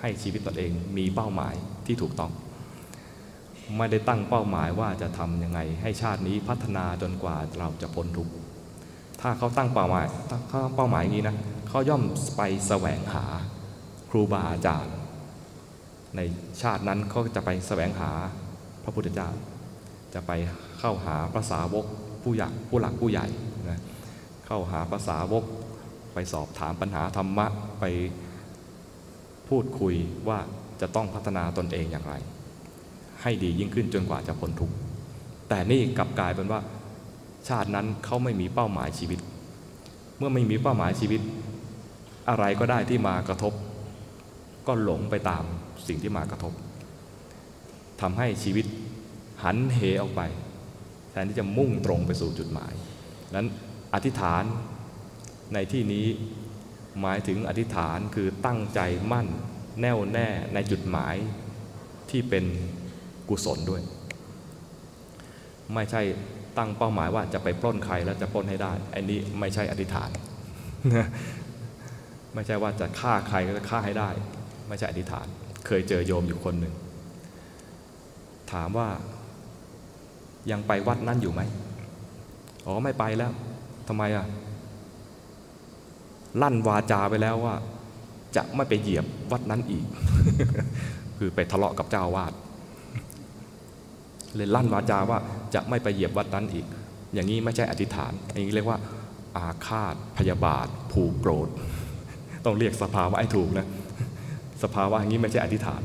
[0.00, 1.54] ให้ชีวิตตนเองมีเป้าหมาย
[1.86, 2.32] ที่ถูกต้อง
[3.76, 8.32] ไม่ได้ตั้งเป้าหมายว่าจะทำยังไงให้ชาตินี้พัฒนาจนกว่าเราจะพ้นทุกข์
[9.20, 10.06] ถ้าเขาตั้งเป้าหมาย
[10.48, 11.36] เขาเป้าหมายอย่างนี้นะ
[11.68, 12.02] เขาย่อม
[12.36, 13.24] ไปแสวงหา
[14.10, 14.94] ครูบาอาจารย์
[16.16, 16.20] ใน
[16.62, 18.10] ชาตินั้นเขาจะไปแสวงหา
[18.82, 19.28] พระพุทธเจ้า
[20.14, 20.32] จะไป
[20.80, 21.86] เข้าหาภาษาวก
[22.22, 23.26] ผู้ใหญ่ผู้หลักผู้ใหญ่
[23.70, 23.80] นะ
[24.46, 25.44] เข้าหาภาษาวก
[26.14, 27.46] ไปสอบถามปัญหาธรรมะ
[27.80, 27.84] ไป
[29.48, 29.94] พูดคุย
[30.28, 30.38] ว่า
[30.80, 32.14] จะต้องพัฒนาตนเองอย่างไร
[33.22, 34.74] ให้ดียิ่งขึ้นจนกว่าจะพ้นทุกข์
[35.48, 36.60] แต่นี่กลับกลายเป็นว่า
[37.48, 39.20] ชาตินั้นเขาไม่มีเป้าหมายชีวิต
[40.18, 41.20] เมื่อไม่มีเป้าหมายชีวิต
[42.28, 43.52] อะไรก็ได้ที่มากระทบ
[44.66, 45.44] ก็หลงไปตาม
[45.88, 46.52] สิ่งที่มากระทบ
[48.00, 48.66] ทำให้ชีวิต
[49.42, 50.22] หันเหออกไป
[51.10, 52.72] แทนที่จะมุ่งตรงไปสู่จุดหมาย
[53.36, 53.48] นั้น
[53.94, 54.44] อธิษฐาน
[55.54, 56.06] ในที่นี้
[57.00, 58.80] หมายถึงอธิษฐานคือตั้งใจ
[59.12, 59.26] มั่น
[59.80, 61.14] แน่วแน่ในจุดหมาย
[62.10, 62.44] ที่เป็น
[63.28, 63.82] กุศลด้วย
[65.74, 66.02] ไม่ใช่
[66.58, 70.10] ตั้งเป้าหมายว่าจะไปปล้นใครแล้วจะปล้นให้ได้ อันนี้ไม่ใช่อธิษฐาน
[72.34, 74.10] ไม่ใช่ว่าจะฆ่าใครก็จะฆ่าให้ได้
[74.68, 75.26] ไม่ใช่อธิษฐาน
[75.66, 76.74] เคยเจอโยมอยู่คนหนึ่ง
[78.52, 78.88] ถามว่า
[80.50, 81.40] ยังไปวัดนั่นอยู่ไหม
[82.66, 83.32] อ๋อไม่ไปแล้ว
[83.88, 84.26] ทำไมอะ
[86.42, 87.54] ลั่นวาจาไปแล้วว่า
[88.36, 89.84] จะไม่ไปเหยียบวัดนั้นอีก
[91.18, 92.32] คือไปทะเลาะกับเจ้าวาด
[94.36, 95.18] เลยลั่นวาจาว่า
[95.54, 96.66] จะไม่ไปเหยียบวัดนั้นอีก
[97.14, 98.78] อย่างนี้ไม่ใช่อธิษฐานอย่างนี้เรียกว่า
[99.36, 101.48] อาฆาตพยาบาท ผูกโกรธ
[102.44, 103.66] ต้องเรียกสภาวะให้ถูกนะ
[104.62, 105.82] สภาวะอย่างนี้ไม่ใช่อธิษฐาน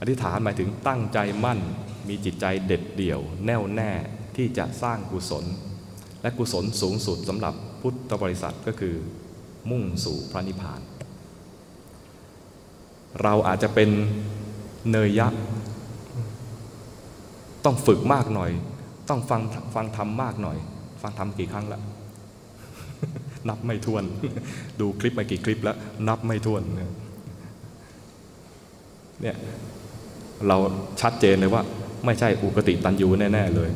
[0.00, 1.58] อธิษฐานหมายถึงตั้งใจมั่น
[2.08, 3.92] มีจิตใจเด็ดเดี่ยว แน่วแน่
[4.36, 5.44] ที่จะสร้างกุศล
[6.22, 8.94] และกุศลสูงสุดสำหรับพุทธบริษัทก็คือ
[9.70, 10.80] มุ่งสู่พระนิพพาน
[13.22, 13.90] เราอาจจะเป็น
[14.90, 15.28] เนยยะ
[17.64, 18.50] ต้องฝึกมากหน่อย
[19.08, 19.40] ต้องฟัง
[19.74, 20.56] ฟังธรรมมากหน่อย
[21.02, 21.80] ฟังธรรมกี่ครั้งละ
[23.48, 24.04] นับไม่ถ้วน
[24.80, 25.76] ดูคลิปมากี่คลิปแล้ว
[26.08, 29.36] นับไม่ถ้วนเนี่ย
[30.48, 30.56] เรา
[31.00, 31.62] ชัดเจนเลยว่า
[32.06, 33.70] ไม่ใช่อุกติตันยูแน่ๆเลย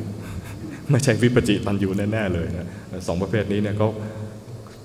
[0.91, 2.67] ไม่ใช่วิปจิตันยูแน่ๆเลยนะ
[3.07, 3.87] สองประเภทนี้เนี่ยก็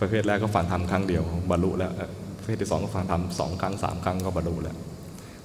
[0.00, 1.92] ประเภทแรกก็ฟังธรรมครั้งเดียวบรรลุแล้ว
[2.38, 4.76] ประเภทที่สองก็ฟังธรรมสองครั้งสามครั้งก็บรรลุแล้ว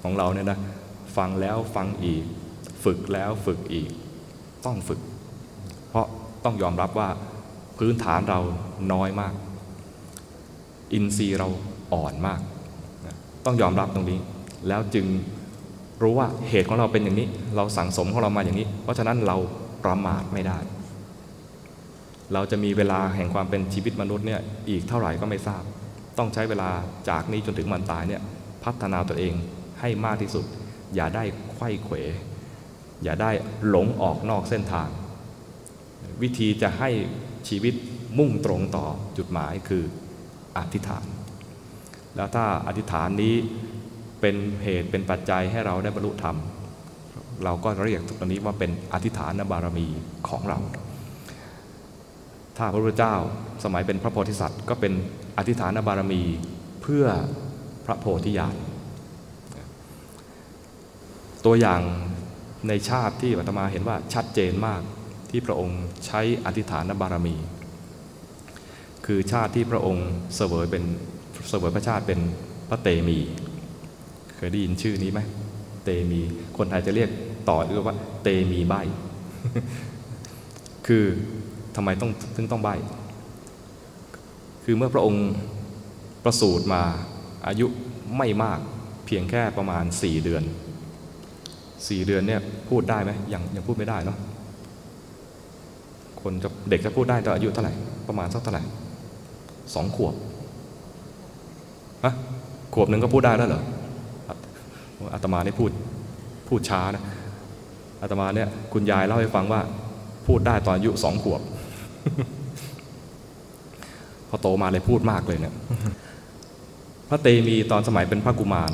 [0.03, 0.57] ของเราเนี่ยนะ
[1.17, 2.23] ฟังแล้วฟังอีก
[2.85, 3.89] ฝึกแล้วฝึกอีก
[4.65, 4.99] ต้องฝึก
[5.89, 6.07] เพราะ
[6.45, 7.09] ต้องยอมรับว่า
[7.77, 8.39] พื้นฐานเรา
[8.93, 9.33] น้อยมาก
[10.93, 11.47] อินทรีย์เรา
[11.93, 12.39] อ่อนมาก
[13.45, 14.19] ต้องยอมรับตรงนี้
[14.67, 15.05] แล้วจึง
[16.01, 19.37] รู้ว่าเหตุของเราเป็นอย่างนี้ เราสั่งสมของเรามาอย่างนี้ เพราะฉะนั้นเรา
[19.83, 20.59] ประมาทไม่ได้
[22.33, 25.63] เราจะมีเวลาแห่งความเป็นชีวิตมนุษย์เนี่ยอีกเท่าไหร่ก็ไม่ทราบ
[26.17, 26.69] ต้องใช้เวลา
[27.09, 28.21] จากนี้จนถึงมันตายเนี่ย
[28.63, 29.33] พัฒนาตัวเอง
[29.79, 30.45] ให้มากที่สุด
[30.95, 31.23] อย่าได้
[31.55, 31.95] ไข้เขว
[33.05, 33.31] อย่าได้
[33.69, 34.89] หลงออกนอกเส้นทาง
[36.21, 36.89] วิธีจะให้
[37.47, 37.73] ชีวิต
[38.17, 38.85] มุ่งตรงต่อ
[39.17, 39.83] จุดหมายคือ
[40.57, 41.05] อธิษฐาน
[42.15, 43.35] แล้วถ้าอธิษฐานนี้
[44.21, 46.37] เป็นเหตุเป็นปัจจัยให้เราได้บรรลุธรรม
[47.43, 49.87] เราก็เรียกตรงนี้ว่าเป็นอธิษฐานบารมี
[50.29, 50.59] ของเรา
[52.57, 53.13] ถ้าพระพุทธเจ้า
[53.63, 54.93] สมัยเป็นพระโพธิสัตว์ ก็เป็น
[55.37, 56.21] อธิษฐานบารมี
[56.81, 57.05] เพื่อ
[57.85, 58.55] พระโพธิญาณ
[61.45, 61.81] ตัวอย่าง
[62.67, 64.81] ในชาติที่อาตมาเห็นว่าชัดเจนมาก
[65.29, 67.35] ที่พระองค์ใช้อธิษฐานบารมี
[69.05, 70.83] คือชาติที่พระองค์เสวยเป็น
[71.49, 72.19] เสวยพระชาติเป็น
[72.69, 73.19] พระเตมี
[74.35, 75.19] เคยได้ยินชื่อนี้ไหม
[75.83, 76.21] เตมี
[76.57, 77.09] คนไทยจะเรียก
[77.49, 78.75] ต่อเรียกว่า เตมีใบ
[80.87, 81.05] คือ
[81.75, 82.69] ทำไมต้องถึงต้องใบ
[84.63, 85.27] คือเมื่อพระองค์
[86.23, 86.83] ประสูติมา
[87.47, 87.67] อายุ
[88.17, 88.59] ไม่มาก
[89.05, 90.43] เพียงแค่ประมาณสี่เดือน
[91.89, 94.17] สี่เดือนเนี่ยพูดได้ไหมยังยังพูดไม่ได้เนาะ
[96.21, 97.73] คนจะเด็กจะพูดได้ตอนอายุเท่าไหร่
[98.07, 98.63] ประมาณสักเท่าไหร่
[99.75, 100.13] สองขวบ
[102.03, 102.13] ฮะ
[102.73, 103.63] ขวบหนึ่งก็พูดได้แล้วเหรอ
[105.13, 105.71] อาตมาเนี่ยพูด
[106.47, 107.03] พูดช้านะ
[108.01, 109.61] อาตมาเนี่ยคุณยายเล่าให้ฟังว่า
[110.27, 111.41] พูดได้ตอนอายุสองขวบ
[114.29, 115.53] พอโตมาเลยพูดมากเลยเนี่ย
[117.09, 118.71] พระเตมีตอนสมัยเป็นพระกุมาร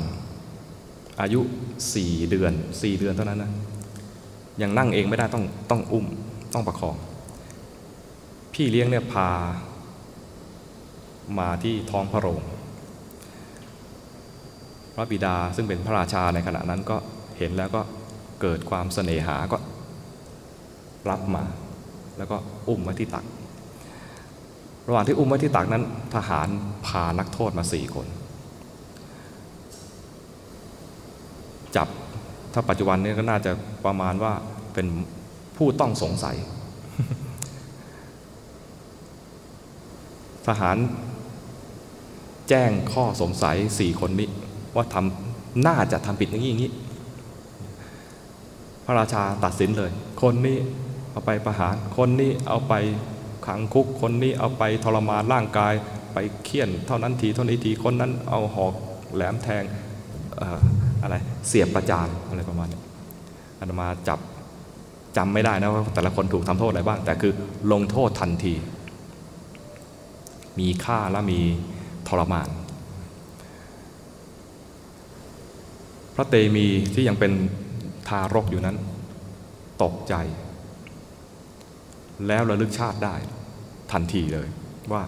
[1.20, 1.40] อายุ
[1.94, 2.52] สี่เดือน
[2.82, 3.52] สี่เดือนเท่านั้นนะ
[4.62, 6.06] ยังนั่งเองไม่ได้ต้องต้องอุ้ม
[6.54, 6.96] ต้องประคอง
[8.54, 9.28] พี่เลี้ยงเนี่ยพา
[11.38, 12.42] มาที่ท้องพระโรง
[14.94, 16.96] พระบิดาซึ่งเป็นพระราชาในขณะนั้นก็
[17.38, 17.82] เห็นแล้วก็
[18.40, 19.58] เกิดความเสน่หาก็
[21.10, 21.44] รับมา
[22.18, 22.36] แล้วก็
[22.68, 23.24] อุ้มไว้ที่ตัก
[24.88, 25.84] ระหว่างที่อุ้มไว้ที่ตักนั้น
[26.14, 26.48] ทหาร
[26.86, 28.06] พานักโทษมาสี่คน
[31.76, 31.88] จับ
[32.52, 33.52] ถ้าปัจจุบันนี้ก็น่าจะ
[33.84, 34.32] ประมาณว่า
[34.74, 34.86] เป็น
[35.56, 36.36] ผู้ต้องสงสัย
[40.46, 40.76] ทหาร
[42.48, 44.28] แจ้งข้อสงสัยสี่คนนี้
[44.76, 46.72] ว่าทำน่าจะทำผิดอย่างนี้อย่างนี้
[48.84, 49.90] พระราชาตัดสินเลย
[50.22, 50.58] คนนี้
[51.10, 52.74] เอาไปประหาร คนนี้เอาไป
[53.46, 55.74] ขังคุก คนนี้เอาไปทรมานร่างกาย
[56.14, 58.74] ไปเคี่ยน เท่านั้นทีเท่านี้ที คนนั้นเอาหอก
[59.14, 59.64] แหลมแทง
[61.02, 61.14] อะไร
[61.48, 62.80] เสียบประจานอะไรประมาณนี้
[63.58, 64.18] อาตมาจับ
[65.16, 67.32] จำไม่ได้นะว่าแต่ละคนถูกทำโทษอะไรบ้าง แต่คือ
[67.72, 68.54] ลงโทษทันที
[70.58, 71.40] มีค่าและมี
[72.08, 72.48] ทรมาน
[76.14, 77.32] พระเตมีที่ยังเป็น
[78.08, 78.76] ทารกอยู่นั้น
[79.82, 80.14] ตกใจ
[82.26, 83.14] แล้วระลึกชาติได้
[83.92, 84.48] ทันทีเลย
[84.92, 85.02] ว่า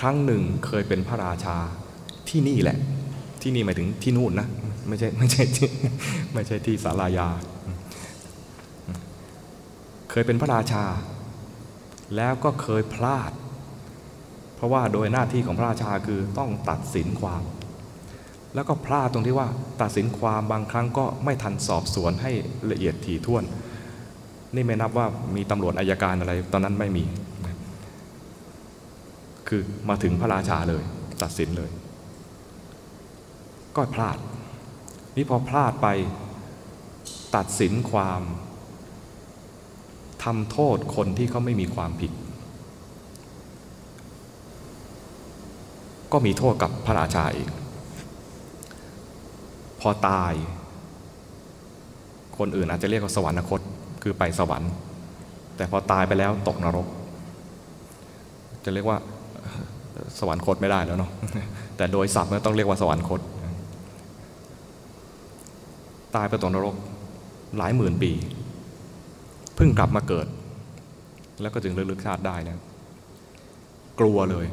[0.00, 1.56] ครั้งหนึ่งเคยเป็นพระราชา
[2.28, 2.78] ที่นี่แหละ
[3.44, 4.46] ที่นี่หมายถึงที่นู่นนะ
[4.88, 5.68] ไม่ใช่ไม่ใช่ที่
[6.34, 7.28] ไม่ใช่ที่สารายา
[10.10, 10.84] เคยเป็นพระราชา
[12.16, 13.32] แล้วก็เคยพลาด
[14.56, 17.42] เพราะว่าโดยหน้าที่ของพระราชาคือต้องตัดสินความ
[18.54, 19.48] แล้วก็พลาดตรงที่ว่า
[19.82, 22.32] ตัดสินความบางครั้งก็ไม่ทันสอบสวนให้
[22.70, 23.44] ละเอียดถี่ถ้วน
[24.54, 27.04] นี่ไม่นับว่ามีตำรวจอายการอะไร ตอนนั้นไม่มี
[29.48, 30.82] คือมาถึงพระราชาเลย
[31.22, 31.70] ตัดสินเลย
[33.76, 34.18] ก็พลาด
[35.16, 35.88] นี่พอพลาดไป
[37.36, 38.22] ตัดสินความ
[40.24, 42.12] ทำโทษคนที่เขาไม่มีความผิด
[46.12, 47.48] ก็มีโทษกับพระราชาเอง
[49.80, 50.32] พพอตาย
[52.38, 53.60] คนอื่นอาจจะเรียกว่าสวรรคต
[54.02, 54.72] คือไปสวรรค์
[55.56, 56.86] แต่พอตายไปแล้วตกนรก
[58.64, 58.98] จะเรียกว่า
[60.18, 61.10] สวรรคตไม่ได้แล้วเนาะ
[61.76, 63.20] แต่โดยศัพท์ต้องเรียกว่าสวรรคต
[66.16, 66.74] ตายไปตกนรก
[67.58, 68.12] หลายหมื่นปี
[69.54, 70.26] เพิ่งกลับมาเกิด
[71.40, 72.58] แล้วก็จึงเลือกชาติได้นะ
[74.00, 74.46] กลัวเลย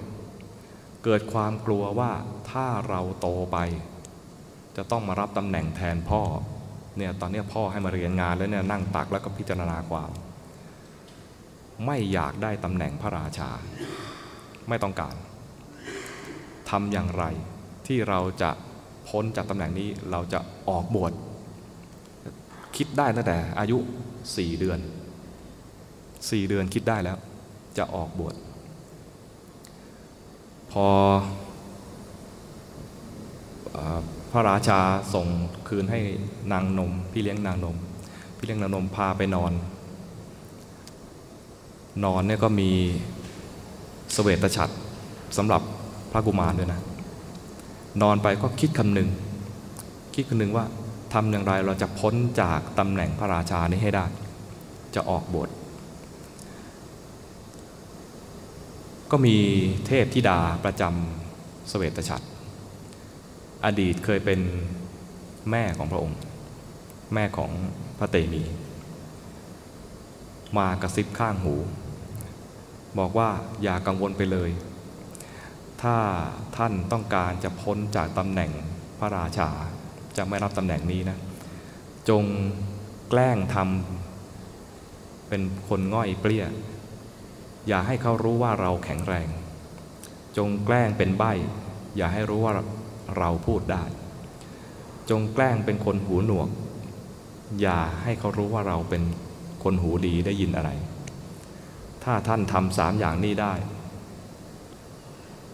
[1.04, 2.12] เกิดความกลัวว่า
[2.52, 3.58] ถ้าเราโตไป
[4.78, 6.22] จะต้องมารับตำแหน่งแทนพ่อ
[6.98, 10.12] เนี่ยตอนนี้พ่อให้มาเรียนงานแล้วเนี่ยนั่งตักแล้วก็พิจารณาความ
[11.86, 13.50] ไม่อยากได้ตำแหน่งพระราชา
[14.70, 15.16] ไม่ต้องการ
[16.70, 17.24] ทำอย่างไร
[17.88, 18.52] ที่เราจะ
[19.10, 20.40] พ้นจากตำแหน่งนี้เราจะ
[20.70, 21.14] ออกบวช
[22.78, 23.78] คิดได้ตั้งแต่อายุ
[24.38, 24.80] สี่เดือน
[26.30, 27.18] สี่เดือนคิดได้แล้ว
[27.78, 28.36] จะออกบวช
[30.72, 30.88] พอ
[34.32, 34.80] พระราชา
[35.14, 35.28] ส่ง
[35.68, 36.00] คืนให้
[36.52, 37.78] นางนม พี่เลี้ยงนางนม
[38.38, 39.52] พี่เลี้ยงนางนมพาไปนอน
[42.04, 42.70] นอนเนี่ยก็มี
[44.16, 44.76] สเสวตฉัตร
[45.38, 45.62] สำหรับ
[46.12, 46.82] พระกุมารด้วยนะ
[48.02, 49.10] นอนไปก็คิดคำหนึ่ง
[50.16, 50.66] คิดคำหนึ่งว่า
[51.14, 54.06] ทำอย่างไรเราจะพ้นจากตำแหน่งพระราชานี้ให้ได้
[54.96, 55.50] จะออกบท
[59.12, 59.36] ก็มี
[59.86, 60.94] เทพธิดาประจำส
[61.70, 62.28] เสวตฉัตร
[63.66, 64.40] อดีตเคยเป็น
[65.52, 66.18] แม่ของพระองค์
[67.14, 67.52] แม่ของ
[68.00, 68.44] พระเตมี
[70.58, 71.56] มากระซิบข้างหู
[73.00, 73.30] บอกว่า
[73.62, 74.50] อย่ากังวลไปเลย
[75.82, 75.98] ถ้า
[76.58, 78.52] ท่านต้องการจะพ้นจากตำแหน่ง
[79.00, 79.50] พระราชา
[80.18, 81.18] จะไม่รับตำแหน่งนี้นะ
[82.10, 82.24] จง
[83.10, 86.46] แกล้งทำเป็นคนง่อยเปรี้ย
[87.68, 89.28] อย่าให้เขารู้ว่าเราแข็งแรง
[90.38, 91.32] จงแกล้งเป็นใบ้
[91.98, 92.54] อย่าให้รู้ว่า
[93.18, 93.84] เราพูดได้
[95.10, 96.50] จงแกล้งเป็นคนหูหนวก
[97.62, 99.04] อย่าให้เขารู้ว่าเราเป็น
[99.64, 100.70] คนหูดีได้ยินอะไร
[102.04, 103.54] ถ้าท่านทำสามอย่างนี้ได้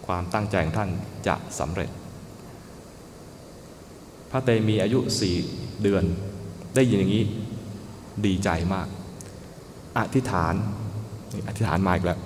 [0.06, 0.90] ความตั้งใจของท่าน
[1.28, 1.90] จะสำเร็จ
[4.32, 5.36] พระเตมีอายุสี่
[5.82, 6.04] เดือน
[6.76, 7.24] ได้ยินอย่างนี้
[8.26, 8.88] ดีใจมาก
[9.98, 10.54] อธิษฐาน
[11.48, 12.20] อธิษฐานมาอีกแล้ว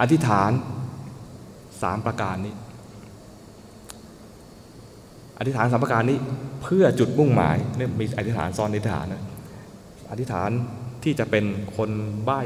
[0.00, 0.50] อธิษฐาน
[1.82, 2.54] สามประการนี้
[5.38, 6.18] อธิษฐานสามประการนี้
[6.62, 9.22] เพื่อจุดมุ่งหมายเนี่ยมีอธิษฐานซ้อนอธิษฐานนะ
[10.10, 10.50] อธิษฐาน
[11.04, 11.44] ที่จะเป็น
[11.76, 11.90] คน
[12.24, 12.42] ใบ้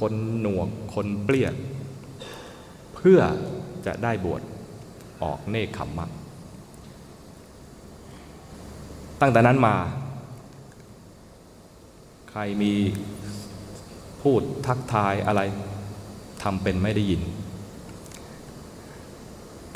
[0.00, 1.48] คนหนวก คนเปรี้ย
[2.94, 3.20] เพื่อ
[3.86, 4.42] จะได้บวช
[5.22, 6.06] ออกเนคขมมะ
[9.20, 9.74] ตั้งแต่นั้นมา
[12.30, 12.72] ใครมี
[14.22, 15.40] พูดทักทายอะไร
[16.42, 17.22] ทำเป็นไม่ได้ยิน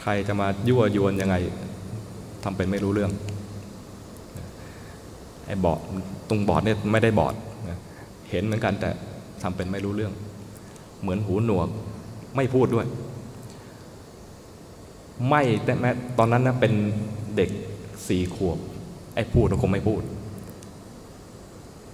[0.03, 1.36] ใครจะมายั่วยวนยังไง
[2.45, 3.12] ทำเป็นไม่รู้เรื่อง
[5.47, 5.80] ไอ้บอด
[6.28, 7.34] ตรงบอดเนี่ยไม่ได้บอด
[8.30, 8.90] เห็นเหมือนกันแต่
[9.42, 10.12] ทำเป็นไม่รู้เรื่อง
[11.01, 11.68] เหมือนหูหนวก
[12.36, 12.86] ไม่พูดด้วย
[15.28, 16.72] ไม่แต่แม้ตอนนั้นนะเป็น
[17.36, 17.51] เด็ก
[18.09, 18.59] สี่ขวบ
[19.14, 20.02] ไอ้พูดเราคงไม่พูด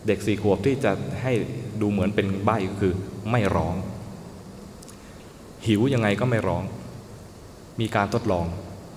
[0.07, 0.93] เด็กสี่ขวบที่จะ
[1.23, 1.33] ให้
[1.81, 2.95] ดูเหมือนเป็นใบ้ก็คือ
[3.31, 3.75] ไม่ร้อง
[5.67, 6.63] หิวยังไงก็ไม่ร้อง
[7.81, 8.47] มีการทดลอง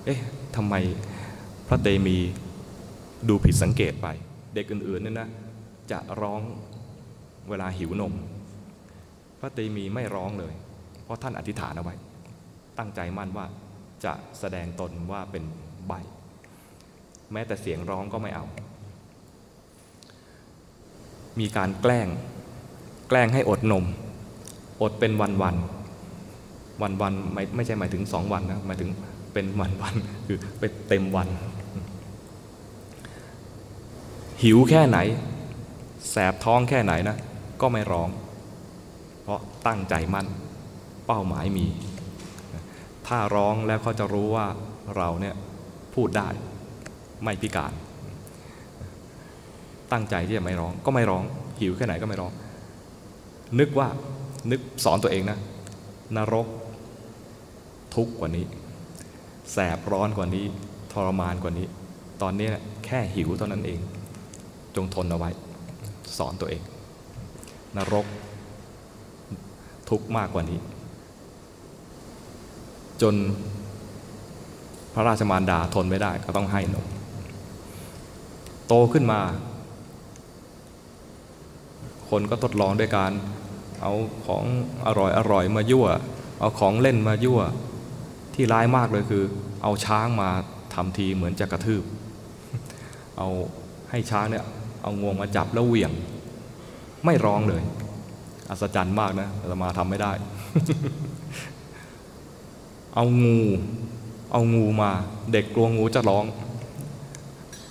[0.04, 0.20] เอ๊ะ
[0.56, 0.74] ทำไม
[1.68, 2.16] พระเตมี
[3.28, 4.06] ดูผิดสังเกตไป
[4.54, 5.28] เด็กอื่นๆเนี่ยนะ
[5.90, 6.40] จะร้อง
[7.48, 8.14] เวลาหิวนม
[9.40, 10.54] พระเตมีไม่ร้องเลย
[11.04, 11.94] เพราะท่านอธิษฐานเอาไว้
[12.78, 13.46] ตั้งใจมั่นว่า
[14.04, 15.44] จะแสดงตนว่าเป็น
[15.88, 15.92] ใบ
[17.32, 18.44] แม้แต่เสียงร้องก็ไม่เอา
[21.40, 22.08] มีการแกล้ง
[23.08, 23.84] แกล้งให้อดนม
[24.82, 25.56] อดเป็นวันวัน
[26.82, 28.90] วันวันไม่ไม่ใช่หมายถึงสองวันนะหมายถึง
[29.32, 29.94] เป็นวันวัน
[30.26, 31.28] คือเป็นเต็มวัน
[34.42, 34.98] หิวแค่ไหน
[36.10, 37.16] แสบท้องแค่ไหนนะ
[37.60, 38.08] ก็ไม่ร้อง
[39.22, 40.26] เพราะตั้งใจมั่น
[41.06, 41.66] เป้าหมายมี
[43.06, 44.46] ถ้าร้องแล้วเขาจะรู้ว่า
[44.96, 45.34] เราเนี่ย
[45.94, 46.28] พูดได้
[47.24, 47.72] ไม่พิการ
[49.92, 51.22] ตั้งใจที่จะไม่ร้อง ก็ไม่ร้อง
[51.60, 52.32] หิวแค่ไหนก็ไม่ร้อง
[53.58, 53.88] นึกว่า
[54.50, 55.38] นึกสอนตัวเองนะ
[56.16, 56.46] นรก
[57.94, 58.44] ทุกข์กว่านี้
[59.52, 60.44] แสบร้อนกว่านี้
[60.92, 61.66] ทรมานกว่านี้
[62.22, 62.48] ตอนนี้
[62.84, 63.80] แค่หิวเท่านั้นเอง
[64.76, 65.30] จงทนเอาไว้
[66.18, 66.62] สอนตัวเอง
[67.76, 68.06] นรก
[69.90, 70.58] ทุกข์มากกว่านี้
[73.02, 73.14] จน
[74.94, 76.86] พระราชมารดาทนไม่ได้ก็ต้องให้นม
[78.68, 79.20] โตขึ้นมา
[82.10, 83.12] คนก็ทดลองด้วยการ
[83.82, 83.92] เอา
[84.26, 84.44] ของ
[84.86, 85.86] อร่อยอร่อยมายั่ว
[86.40, 87.40] เอาของเล่นมายั่ว
[88.34, 89.24] ที่ร้ายมากเลยคือ
[89.62, 90.28] เอาช้างมา
[90.74, 91.84] ทำทีเหมือนจะกระทืบ
[93.18, 93.28] เอา
[93.90, 94.44] ให้ช้างเนี่ย
[94.82, 95.92] เอางวงมาจับแล้วเหวี่ยง
[97.04, 97.62] ไม่ร้องเลย
[98.50, 100.12] อัศจรรย์มากนะอาตมาทำไม่ได้
[102.94, 103.40] เอางู
[104.32, 104.90] เอางูมา
[105.32, 106.24] เด็กกลัวงูจะร้อง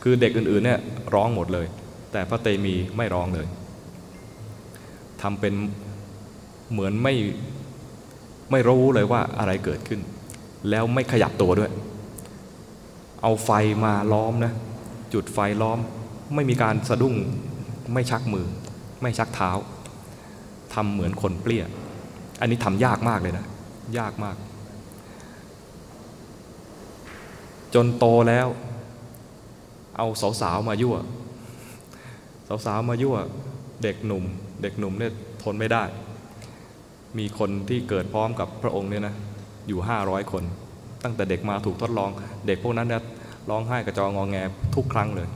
[0.03, 0.79] คือเด็กอื่นๆเนี่ย
[1.13, 1.65] ร้องหมดเลย
[2.11, 3.47] แต่พระเตมีไม่ร้องเลย
[5.21, 5.53] ทำเป็น
[6.71, 7.13] เหมือนไม่
[8.51, 9.99] ไม่รู้เลยว่าอะไรเกิดขึ้น
[10.69, 11.71] แล้วไม่ขยับตัวด้วย
[13.21, 13.49] เอาไฟ
[13.85, 14.53] มาล้อมนะ
[15.13, 15.79] จุดไฟล้อม
[16.35, 17.15] ไม่มีการสะดุ้ง
[17.93, 18.45] ไม่ชักมือ
[19.01, 19.49] ไม่ชักเท้า
[20.73, 21.63] ทำเหมือนคนเปรี้ย
[22.41, 23.45] อันนี้ทำยากมากเลยนะ
[23.99, 24.35] ยากมาก
[27.73, 28.47] จนโตแล้ว
[29.97, 30.07] เอา
[30.41, 30.95] สาวๆมายั่ว
[32.65, 33.17] สาวๆมายั่ว
[33.83, 34.23] เด็กหนุ่ม
[34.61, 35.11] เด็กหนุ่มเนี่ย
[35.43, 35.83] ทนไม่ได้
[37.17, 39.15] มีคนที่เกิดพร้อมกับพระองค์เนี่ยนะ
[39.67, 40.43] อยู่ห้าร้อยคน
[41.03, 42.09] ตั้งแต่เด็กมาถูกทดลอง
[42.47, 43.01] เด็กพวกนั้นเนี่ย
[43.49, 44.37] ร้องไห้กระจองงอแง
[44.75, 45.27] ทุกครั้งเลย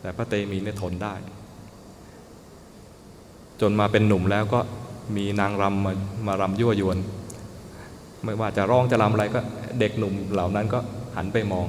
[0.00, 1.14] แต่พระเตมีเนี่ยทนได้
[3.60, 4.60] จนมาเป็นหนุ่มแล้วก็
[5.16, 5.92] มีนางรำมา
[6.26, 6.98] มารำยั่วยวน
[8.24, 9.40] ไม่ว่าจะร้องจะรำอะไรก็
[9.80, 10.78] เด็กหนุ่มเหล่านั้นก็
[11.16, 11.66] หันไปมอง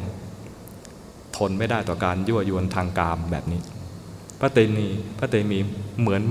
[1.40, 3.62] ทนไม่ได้ต่อการยั่วยวนทางกามแบบนี้
[4.40, 4.88] พระเตมี
[5.20, 5.60] พระเตมี
[6.02, 6.22] เหมือน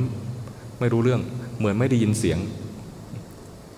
[0.80, 1.20] ไม่รู้เรื่อง
[1.58, 2.38] เหมือนไม่ได้ยินเสียง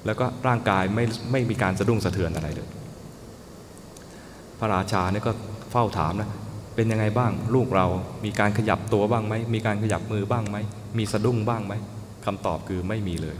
[0.06, 2.68] แล้วก็ร่างกายไม่ไม่มีการสะดุ้งสะเทือนอะไรเลย
[4.58, 5.32] พระราชาเนี่ยก็
[5.70, 6.30] เฝ้าถามนะ
[6.74, 7.86] เป็นยังไงบ้างลูกเรา
[8.24, 10.56] มีการขยับตัวบ้างไหมมีการขยับมือบ้างไหม
[10.98, 11.74] มีสะดุ้งบ้างไหม
[12.24, 13.36] คำตอบคือไม่มีเลย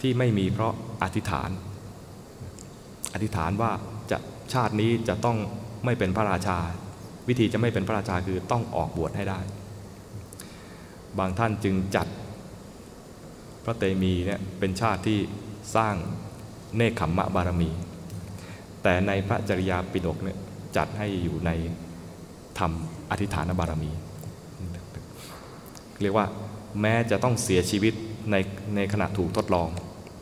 [0.00, 0.72] ที่ไม่มีเพราะ
[1.02, 1.50] อธิษฐาน
[3.14, 3.70] อธิษฐานว่า
[4.10, 4.18] จะ
[4.52, 5.38] ชาตินี้จะต้อง
[5.84, 6.58] ไม่เป็นพระราชา
[7.28, 9.40] วิธีจะไม่เป็นพระราชาคือต้องออกบวชให้ได้
[11.18, 12.06] บางท่านจึงจัด
[13.64, 15.18] พระเตมีเนี่ยเป็นชาติที่
[15.76, 15.94] สร้าง
[16.76, 17.70] เนคขมมะบารมี
[18.82, 20.38] แต่ในพระจริยาปิฎกเนี่ย
[20.76, 21.50] จัดให้อยู่ใน
[22.58, 22.72] ธรรม
[23.10, 23.90] อธิษฐานบารมี
[26.02, 26.26] เรียกว่า
[26.80, 27.94] แม้จะต้องเสียชีวิต
[28.30, 28.36] ใน
[28.76, 29.68] ในขณะถูกทดลอง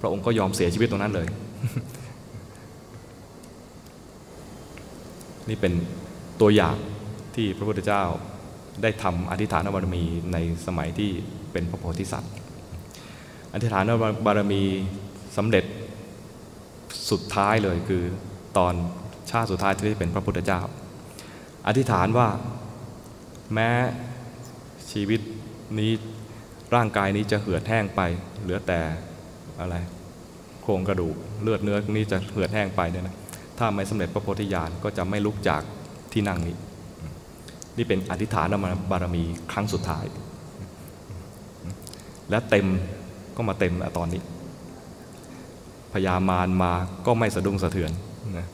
[0.01, 1.29] พระองค์ก็ยอมเสียชีวิตตรงนั้นเลย
[5.49, 5.73] นี่เป็น
[6.41, 6.77] ตัวอย่าง
[7.35, 8.03] ที่พระพุทธเจ้า
[8.83, 10.37] ได้ทำอธิษฐานบารมีใน
[10.67, 11.11] สมัยที่
[11.53, 12.33] เป็นพระโพธิสัตว์
[13.55, 13.85] อธิษฐาน
[14.27, 14.63] บารมี
[15.37, 15.65] สำเร็จ
[17.11, 18.05] สุดท้ายเลยคือ
[18.59, 18.75] ตอน
[19.31, 20.61] ชาติสุดท้ายที่ได้เป็นพระพุทธเจ้า
[21.67, 22.29] อธิษฐานว่า
[23.55, 23.71] แม้
[24.91, 25.21] ชีวิต
[25.79, 25.91] นี้
[26.75, 28.01] ร่างกายนี้จะเหือดแห้งไป
[28.43, 28.81] เหลือแต่
[29.61, 29.77] อะไร
[30.63, 33.17] โครงกระดูกเลือดเนื้อนี้จะเหือดแห้งไปเนี่ยนะ
[33.59, 35.63] ถ้าไม่สำเร็จพระโพธิญาณก็จะไม่ลุกจาก
[36.13, 36.57] ที่นั่งนี้
[37.77, 38.47] นี่เป็นอธิษฐาน
[38.91, 40.05] บารมีครั้งสุดท้าย
[42.31, 42.67] และเต็ม
[43.37, 44.23] ก็มาเต็มตอนนี้
[45.93, 46.73] พญามารมา
[47.07, 47.91] ก็ไม่สะดุ้งสะเทือน
[48.39, 48.47] นะ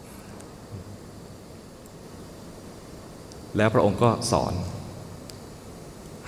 [3.57, 4.53] แล้วพระองค์ก็สอน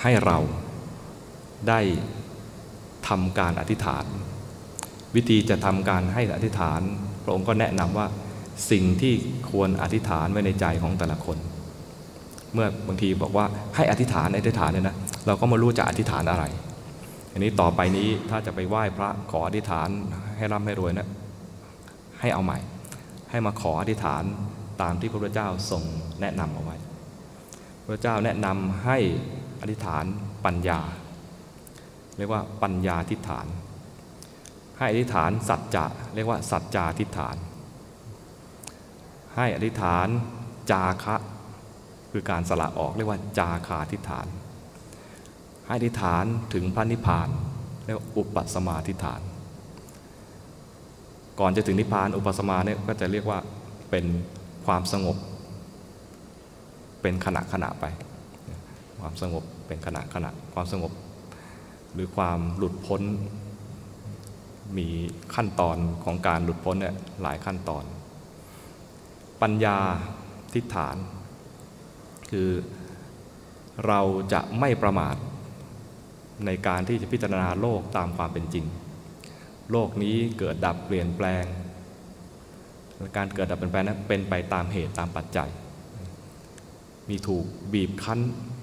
[0.02, 0.38] ให้เรา
[1.68, 1.80] ได้
[3.08, 4.04] ทำการอธิษฐาน
[5.14, 6.80] วิธีจะทำการให้อธิษฐาน
[7.24, 8.06] พระองค์ก็แนะนำว่า
[8.70, 9.14] สิ่งที่
[9.50, 11.38] ควรอธิษฐานไว้ในใจของแต่ละคน
[12.54, 13.44] เมื่อบางทีบอกว่า
[13.76, 14.96] ให้อธิษฐานอธิษฐานเนี่ยนะ
[15.26, 16.44] เราก็ไม่รู้จะอธิษฐานอะไร
[17.32, 19.88] อันนี้ต่อไปนี้ถ้าจะไปไหว้พระขออธิษฐาน
[20.36, 21.08] ให้ร่ำให้รวยนะ
[22.20, 22.58] ให้เอาใหม่
[23.30, 24.22] ให้มาขออธิษฐาน
[24.82, 25.82] ตามที่พระพุทธเจ้าทรง
[26.20, 26.76] แนะนำเอาไว้
[27.84, 28.98] พระเจ้าแนะนำให้
[29.60, 30.04] อธิษฐาน
[30.44, 30.80] ปัญญา
[32.18, 33.46] เรียกว่าปัญญาทิฏฐาน
[34.78, 35.84] ให้อธิษฐานสัจจะ
[36.14, 37.36] เรียกว่าสัจจาทิฏฐาน
[39.36, 40.06] ให้อธิษฐาน
[40.70, 41.16] จาคะ
[42.12, 44.26] คือการสละออกเรียกว่าจาคาทิฐาน
[45.66, 46.24] ให้อธิษฐาน
[46.54, 47.28] ถึงพระนิพพาน
[47.84, 49.20] เรียกว่าอุปสมาทิฐาน
[51.40, 53.38] ก่อนจะถึงนิพพานอุปสมาเนี่ยก็จะเรียกว่า
[53.90, 54.04] เป็น
[54.66, 55.16] ความสงบ
[57.02, 57.84] เป็นขณะขณะไป
[59.00, 60.92] ความสงบเป็นขณะขณะความสงบ
[61.92, 63.02] หรือความหลุดพ้น
[64.76, 64.88] มี
[65.34, 67.84] ขั้นตอนของการหลุดพ้นเนี่ยหลายขั้นตอน
[69.42, 69.78] ปัญญา
[70.54, 70.96] ทิฏฐาน
[72.30, 72.50] คือ
[73.86, 74.00] เรา
[74.32, 75.16] จะไม่ประมาท
[76.46, 78.66] ในการที่จะพิจารณาโลกตามความเป็นจริง
[79.70, 81.44] โลกนี้เกิดดับเปลี่ยนแปลง
[83.16, 85.48] การเกิดดับเปลี่ยนแปลงนั้นเป็นไปตามเหตุตามปัจจัย
[87.08, 88.20] มีถูกบีบคั้น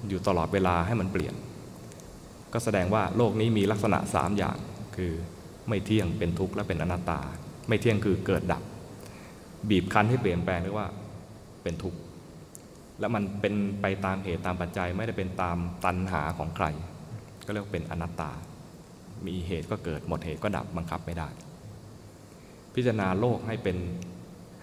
[0.08, 1.34] อยู่ตลอดเวลาให้มันเปลี่ยน
[2.52, 4.56] ก็แสดงว่าโลกนี้มีลักษณะสามอย่าง
[4.96, 5.12] คือ
[5.68, 7.20] ไม่เที่ยงเป็นทุกข์และเป็นอนัตตา
[7.68, 8.62] ไม่เที่ยงคือเกิดดับ
[9.68, 10.88] บีบคั้นให้เปลี่ยนแปลงเรียกว่า
[11.62, 11.98] เป็นทุกข์
[13.00, 16.66] และมันเป็นไปตามเหตุตามปัจจัยไม่ได้เป็นตามตัณหาของใคร
[17.46, 18.30] ก็เรียกเป็นอนัตตา
[19.26, 21.28] มีเหตุก็เกิดหมดเหตุก็ดับบังคับไม่ได้
[22.74, 23.76] พิจารณาโลกให้เป็น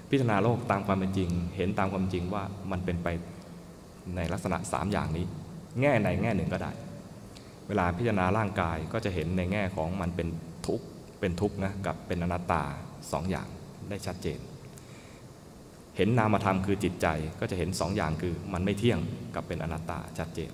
[0.10, 3.08] พิจารณาโลกตามความเป็นจริง เห็นตามความจริงว่ามันเป็นไป
[4.16, 5.26] ในลักษณะสามอย่างนี้
[5.82, 6.72] แง่ในแง่หนึ่งก็ได้
[7.68, 10.28] เวลาพิจารณาร่างกายก็จะเห็นในแง่ของมันเป็น
[10.68, 10.86] ทุกข์
[11.20, 12.64] เป็นทุกข์นะกับเป็นอนัตตา
[13.12, 13.48] สองอย่าง
[13.90, 14.40] ได้ชัดเจน
[15.98, 17.08] เห็นนามธรรมคือจิตใจ
[17.40, 19.00] ก็จะเห็นสองอย่างคือมันไม่เที่ยง
[19.36, 20.52] กับเป็นอนัตตาชัดเจน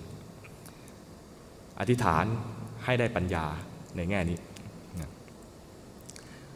[1.80, 2.26] อธิษฐาน
[2.86, 3.46] ให้ได้ปัญญา
[3.96, 4.38] ในแง่นี้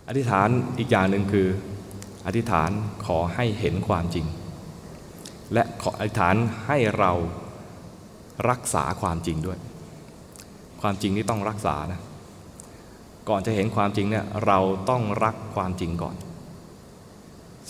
[0.08, 1.48] อธิษฐานอีกอย่างหนึ่งคือ
[2.26, 2.70] อธิษฐาน
[3.06, 4.26] ขอให้เห็นความจริง
[5.54, 6.36] และขออธิษฐาน
[6.68, 7.12] ให้เรา
[8.50, 9.60] รักษาความจริงด้วย
[10.82, 12.02] ความจริงนี่ต้องรักษานะ
[13.30, 14.60] ก่อนจะเห็นความจริงเนี่ยเรา
[14.90, 16.16] ต้องรักความจริงก่อน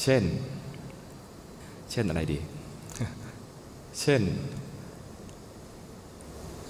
[0.01, 0.23] เช่น
[1.91, 2.39] เช่นอะไรดี
[4.01, 4.21] เช่น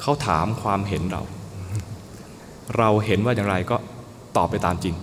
[0.01, 1.22] เขาถามความเห็นเรา
[2.78, 3.78] เราเห็นว่าอย่างไรก็
[4.38, 4.95] ตอบไปตามจริง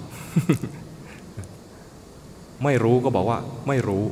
[2.64, 3.38] ไม่รู้ก็บอกว่า
[3.68, 4.04] ไม่รู้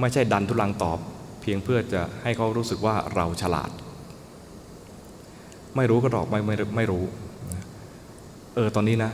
[0.00, 0.98] ไม่ใช่ดันทุลังตอบ
[1.40, 3.70] เพียงเพื่อจะให้เขารู้สึกว่าเราฉลาด
[5.76, 7.04] ไม่รู้ก็ตอบไม่ไม่ไม่รู้
[8.54, 9.10] เออตอนนี้นะ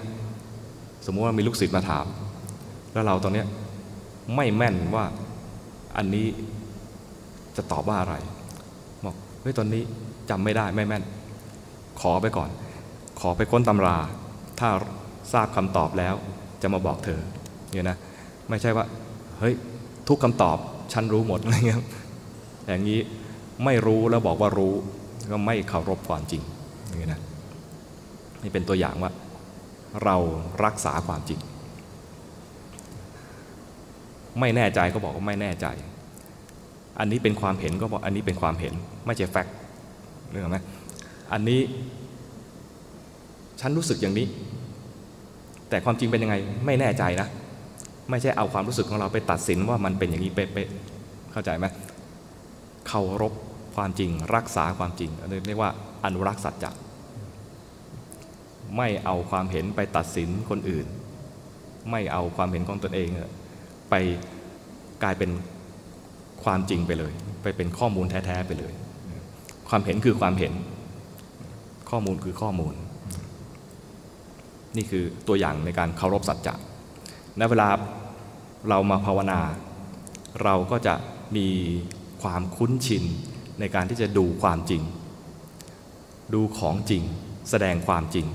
[1.07, 2.07] สมมติว่ามีลูกศิษย์มาถาม
[2.93, 3.47] แล้วเราตอนเนี้ย
[4.35, 5.05] ไม่แม่นว่า
[5.97, 6.27] อันนี้
[7.57, 8.15] จะตอบว่าอะไร
[9.05, 9.83] บอกเฮ้ยตอนนี้
[10.31, 11.05] จำไม่ได้ไม่แม่น
[12.01, 12.51] ขอไปก่อน
[13.21, 13.97] ขอไปค้นตำรา
[14.61, 14.69] ถ้า
[15.33, 16.15] ทราบคำตอบแล้ว
[16.63, 17.21] จะมาบอกเธอ
[17.73, 17.97] เนี่ยนะ
[18.49, 18.85] ไม่ใช่ว่า
[19.39, 19.55] เฮ้ย
[20.09, 20.57] ทุกคำตอบ
[20.93, 21.83] ฉันรู้หมดอะไรเงี้ย
[22.67, 23.01] อย่างนี้
[23.65, 24.73] ไม่รู้แล้วบอกว่ารู้
[25.31, 26.43] ก็ไม่เคารพความจริง
[27.01, 27.21] นี้นะ
[28.43, 29.11] นี่เป็นตัวอย่างว่า
[30.05, 30.17] เรา
[30.65, 31.41] รักษาความจริง
[34.41, 35.67] ไม่แน่ใจก็บอกว่าไม่แน่ใจ
[36.99, 38.75] อันนี้เป็นความเห็นก็บอกอันนี้เป็นความเห็น
[39.07, 39.55] ไม่ใช่แฟกต์
[40.31, 40.59] เรื่องไหม
[41.33, 41.61] อันนี้
[43.61, 44.27] ฉันรู้สึกอย่างนี้
[45.69, 47.29] แต่ความจริงเป็นยังไงไม่แน่ใจนะ
[48.11, 51.67] ไม่ใช่เอาความรู้สึกของเราไปตัดสินว่ามันเป็นอย่างนี้เป๊ะๆเข้าใจไหม
[52.89, 53.33] เคารพ
[53.77, 55.11] ความจริงรักษาความจริง
[55.47, 55.71] เรียกว่า
[56.05, 56.71] อนุรักษ์สัจจะ
[58.77, 60.87] ไม่เอาความเห็นไปตัดสินคนอื่น
[61.91, 63.09] ไม่เอาความเห็นของตนเอง
[63.93, 63.97] ไป
[65.03, 65.31] กลายเป็น
[66.45, 67.13] ความจริงไปเลย
[67.43, 68.73] ไปเป็นข้อมูลแท้ๆไปเลย
[69.69, 70.53] ความเห็นคือความเห็น
[71.91, 72.75] ข้อมูลคือข้อมูล
[74.77, 76.55] นี่คือตัวอย่างในการเคารพสัจจะ
[77.39, 77.69] ในเวลา
[78.69, 79.41] เรามาภาวนา
[80.43, 80.95] เราก็จะ
[81.37, 81.49] มี
[82.23, 83.05] ความคุ้นชิน
[83.61, 84.83] ในการที่จะดูความจริง
[86.35, 87.03] ดูของจริง
[87.51, 88.27] แสดงความจริง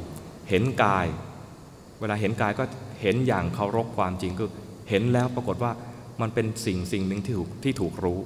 [0.50, 1.06] เห็นกาย
[2.00, 2.64] เวลาเห็นกายก็
[3.02, 4.50] เห็นอย่างเคารพความจริงคือ
[4.90, 5.72] เห็นแล้วปรากฏว่า
[6.22, 8.20] มันเป็นสิ่งสิ่งหนึ่งที่ถูกที่ถูกรู้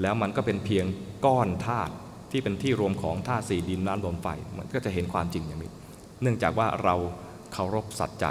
[0.00, 0.84] แล้วมันก็เป็นเพียง
[1.26, 1.92] ก้อนธาตุ
[2.30, 4.28] ที่เป็นที่รวมของธาตุสี่ดินน้ำลมไฟ
[4.58, 5.72] มันก็จะเห็นความจริงอย่างนี้
[6.22, 6.94] เนื่องจากว่าเรา
[7.52, 8.30] เคารพสัจจะ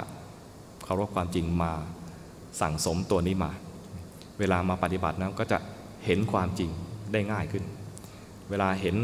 [0.84, 1.72] เคารพความจริงมา
[2.60, 3.50] สั่งสมตัวนี้มา
[4.38, 5.58] เวลามาปฏิบัตินะก็จะ
[6.06, 6.70] เห็นความจริง
[7.12, 7.64] ได้ง่ายขึ้น
[8.50, 8.96] เวลาเห็น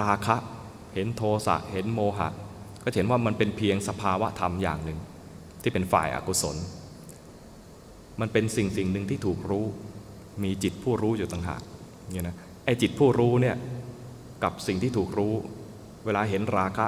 [0.00, 0.36] ราคะ
[0.94, 2.28] เห็นโทสะเห็นโมหะ
[2.82, 4.98] ก็เห็นว่ามันเป็นเพียงสภาวะธรรมอย่างหนึ่ง
[5.62, 6.56] ที่เป็นฝ่ายอากุศล
[8.20, 9.64] มันเป็นสิ่งสิ่งหนึ่งที่ถูกรู้
[10.44, 11.62] มีจิตผู้รู้อยู่ต่างหาก
[12.12, 13.56] เนี่ยนะไอ้จิตผู้รู้เนี่ย
[14.44, 15.32] กับสิ่งที่ถูกรู้
[16.04, 16.86] เวลาเห็นราคะ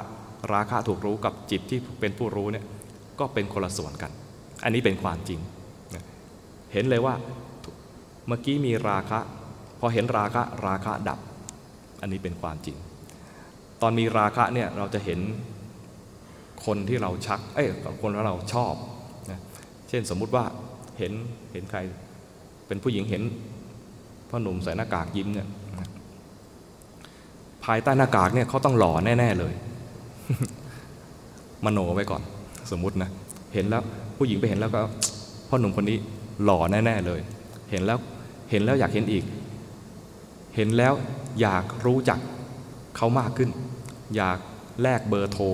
[0.53, 2.65] ราคะถูกรู้กับจิตที่เป็นผู้รู้เนี่ย
[3.19, 4.11] ก็เป็นคนละส่วนกัน
[4.63, 5.39] อันนี้เป็นความจริง
[6.73, 7.15] เห็นเลยว่า
[8.27, 9.19] เมื่อกี้มีราคะ
[9.79, 11.19] พอเห็นราคะราคะดับ
[12.01, 12.77] อันนี้เป็นความจริง
[13.81, 15.19] ตอนมีราคะเนี่ยเราจะเห็น
[16.65, 17.67] คนที่เราชักเอ้ย
[18.01, 18.73] คนที่เราชอบ
[19.31, 19.39] นะ
[19.89, 20.45] เช่นสมมุติว่า
[20.99, 21.13] เห็น
[21.53, 21.79] เห็นใคร
[22.67, 23.21] เป็นผู้หญิงเห็น
[24.29, 25.47] พ่อหนุ่มใส่หน้ากากยิ้มเนี่ย
[27.65, 29.53] ภายใต้หน้ากากเนี่ยเขาต้องหล่อแน่ ๆเลย
[31.65, 32.21] มโนไว้ก่อน
[32.71, 33.09] สมมุตินะ
[33.53, 33.83] เห็นแล้ว
[34.17, 34.81] ผู้หญิงไปเห็นแล้วก็
[35.49, 35.97] พ่อหนุ่มคนนี้
[36.43, 37.21] หล่อแน่ ๆเลย
[37.71, 37.99] เห็นแล้ว
[38.51, 39.23] เห็นแล้วอยากเห็นอีก
[40.55, 40.93] เห็นแล้ว
[41.41, 42.19] อยากรู้จัก
[42.97, 43.49] เขามากขึ้น
[44.15, 44.37] อยาก
[44.81, 45.45] แลกเบอร์โทร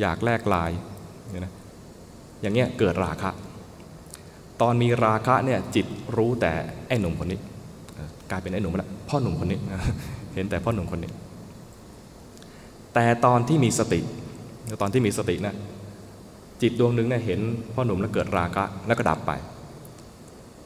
[0.00, 0.78] อยากแลกไลน์
[1.30, 1.52] เนี่ย
[2.42, 3.30] อย่างเงี้ยเกิดราคะ
[4.62, 5.86] ตอนมีราคะเนี่ยจิต
[6.16, 6.52] รู้แต่
[6.88, 7.38] ไอ้หนุ่มคนนี้
[8.30, 9.58] กลายเป็นไอ้หนุ่มแล้วพ่อหนุ่มคนนี้
[10.34, 11.10] เห็นแต่พ่อหนุ่มคนนี้
[12.94, 14.00] แต่ตอนที่มีสติ
[14.80, 15.54] ตอนที่มีสตินะ
[16.62, 17.40] จิตดวงหนึ่งเนี่ยเห็น
[17.74, 19.32] พ่อหนุ่มแล้วเกิดราคะแล้วก็ดับไป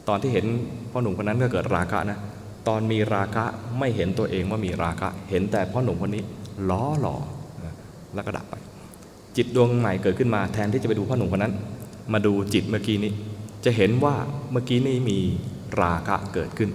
[0.07, 0.45] ตอนที่เห็น
[0.91, 2.19] พ่อหนุ่มคนนั้นก็เกิดราคะนะ
[2.67, 3.43] ตอนมีราคะ
[3.79, 6.23] ไม่เห็นตัวเองว่ามีราคะ เห็นแต่พ่อหนุ่มคนนี้
[6.69, 7.17] ล้อหล่อ
[8.13, 8.55] แล้วก็ดับไป
[9.37, 11.53] จิตดวงใหม่เกิดขึ้นมาแทนที่จะไปดูพ่อหนุ่มคนนั้น
[12.13, 13.13] มาดูจิตเมื่อกี้นี้
[13.65, 14.15] จะเห็นว่า
[14.51, 15.19] เมื่อกี้นี้มี
[15.81, 16.69] ราคะเกิดขึ้น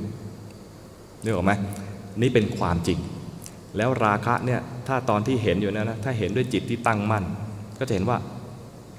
[1.22, 1.52] นึกออกไหม
[2.20, 2.98] นี่เป็นความจริง
[3.76, 7.24] แล้วราคะเนี่ยถ้าตอนที่เห็นอยู่นะนะถ้าเห็นด้วยจิตที่ตั้งมั่น
[7.78, 8.18] ก็จะเห็นว่า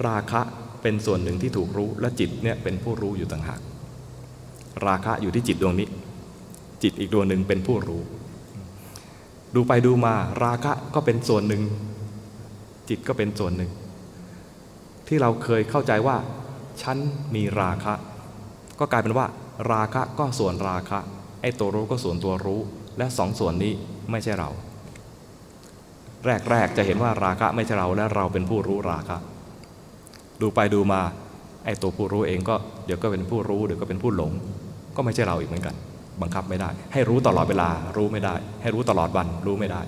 [0.08, 0.42] ราคะ
[0.82, 3.60] เป็นส่วนหนึ่งที่ถูกรู้ และจิตเนี่ยเป็นผู้รู้อยู่ต่างหาก
[4.86, 5.88] ราคะอยู่ที่จิตดวงนี้
[6.84, 8.02] จิตอีกดวงหนึ่งเป็นผู้รู้
[9.56, 10.14] ดูไปดูมา
[10.44, 11.62] ราคะก็เป็นส่วนหนึ่ง
[12.90, 13.72] จิตก็เป็นส่วนหนึ่ง
[15.08, 16.18] ที่เราเคยเข้าใจว่า
[16.84, 16.98] ฉัน
[17.36, 17.94] มีราคะ
[18.80, 19.26] ก็กลายเป็นว่า
[19.72, 21.00] ราคะก็ส่วนราคะ
[21.42, 22.60] ไอ้ตัวรู้ก็ส่วนตัวรู้
[22.98, 23.74] และสองส่วนนี้
[24.12, 24.50] ไม่ใช่เรา
[26.52, 29.18] แรกๆจะเห็นว่าราคะไม่ใช่เราและเราเป็นผู้รู้ราคะ
[30.42, 31.02] ดูไปดูมา
[31.66, 32.56] ไอ้ตัวผู้รู้เองก็
[32.86, 34.32] เดี๋ยวก็เป็นผู้รู้เดี๋ยวก็เป็นผู้หลง
[34.96, 35.76] ก็ไม่ใช่เราอีกเหมือนกัน
[36.22, 39.82] บังคับไม่ได้ ให้รู้ตลอดเวลารู้ไม่ได้ ให้รู้ตลอดวันรู้ไม่ได้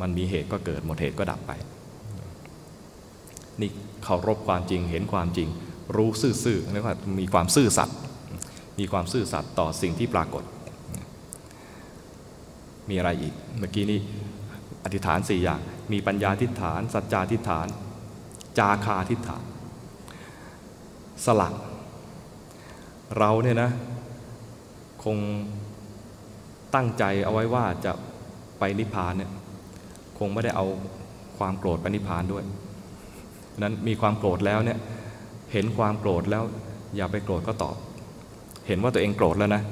[0.00, 1.52] มันมีเหตุก็เกิดหมดเหตุก็ดับไป
[3.60, 3.70] นี่
[4.04, 5.48] เคารพความจริงเห็นความจริง
[5.96, 7.96] รู้ซื่อๆเรียกว่ามีความซื่อสัตย์
[8.78, 10.44] มีความซื่อสัตย์ต่อสิ่งที่ปรากฏ
[12.88, 14.00] มีอะไรอีก เมื่อกี้นี้
[14.84, 15.60] อธิษฐานสี่อย่าง
[15.92, 17.66] มีปัญญาทิฏฐาน สัจจาทิฏฐาน
[18.58, 19.44] จาคาทิฏฐาน
[21.24, 21.54] สลัก
[23.18, 23.70] เราเนี่ยนะ
[25.04, 25.18] คง
[26.74, 27.92] ตั้งใจเอาไว้ว่าจะ
[28.58, 29.30] ไปนิพพานเนี่ย
[30.18, 30.66] คงไม่ได้เอา
[31.38, 32.44] ความโกรธไปนิพพานด้วย
[33.58, 34.78] นั้นมีความโกรธแล้วเนี่ย
[35.52, 36.44] เห็นความโกรธแล้ว
[36.96, 37.76] อย่าไปโกรธก็ตอบ
[38.66, 39.62] เห็นว่าตัวเองโกรธแล้วนะ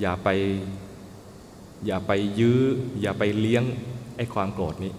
[0.00, 0.28] อย่าไป
[1.86, 2.60] อย่าไปยื้อ
[3.00, 3.64] อย่าไปเลี้ยง
[4.16, 4.92] ไอ้ความโกรธนี้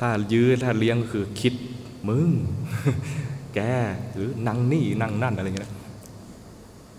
[0.00, 1.54] ถ้ายื้อถ้าเลี้ยงก็คือคิด
[2.08, 2.30] มึง
[3.54, 3.60] แก
[4.12, 5.72] หรือนั่งนี่นั่งนั่นอะไรอย่างเงี้ย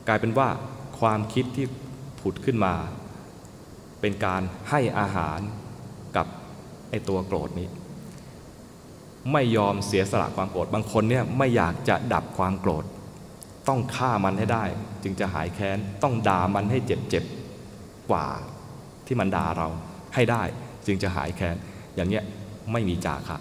[0.08, 0.50] กลายเป็นว่า
[1.00, 1.66] ความคิดที่
[2.20, 2.74] ผุดขึ้นมา
[4.02, 5.40] เป็นการให้อาหาร
[6.16, 6.28] กับ
[6.90, 7.68] ไอ้ตัวโกรธนี้
[9.32, 12.86] ไม่ยอมเสียสละความโกรธ บางคนเนี่ยไม่อยากจะดับความโกรธ
[13.68, 14.64] ต้องฆ่ามันให้ได้
[15.04, 17.24] จึงจะหายแค้น ต้องด่ามันให้เจ็บเจ็บ
[18.12, 18.28] กว่า
[19.06, 19.68] ที่มันด่าเรา
[20.16, 20.44] ให้ได้
[20.86, 21.56] จึงจะหายแค้น
[21.96, 22.24] อย่างเงี้ย
[22.72, 23.38] ไม่มีจาคะ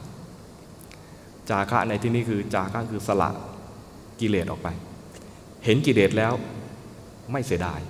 [1.51, 3.31] จาคะในที่นี้คือจาคะคือสละ
[4.21, 4.69] กิเลสออกไป
[5.65, 6.33] เห็นกิเลสแล้ว
[7.33, 7.81] ไม่เสียดาย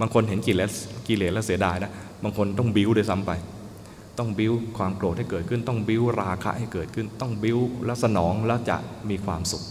[0.00, 0.72] บางคนเห็นกิเลส
[1.08, 3.30] กิเลสแล้วเสียดายนะ บางคนต้องบิ้วด้วยซ้ำไป
[4.18, 8.76] ต้องบิ้วความโกรธให้เกิดขึ้น ต้องบิ้วราคะให้เกิดขึ้น ต้องบิ้วแล้วสนองแล้วจะ
[9.10, 9.62] มีความสุข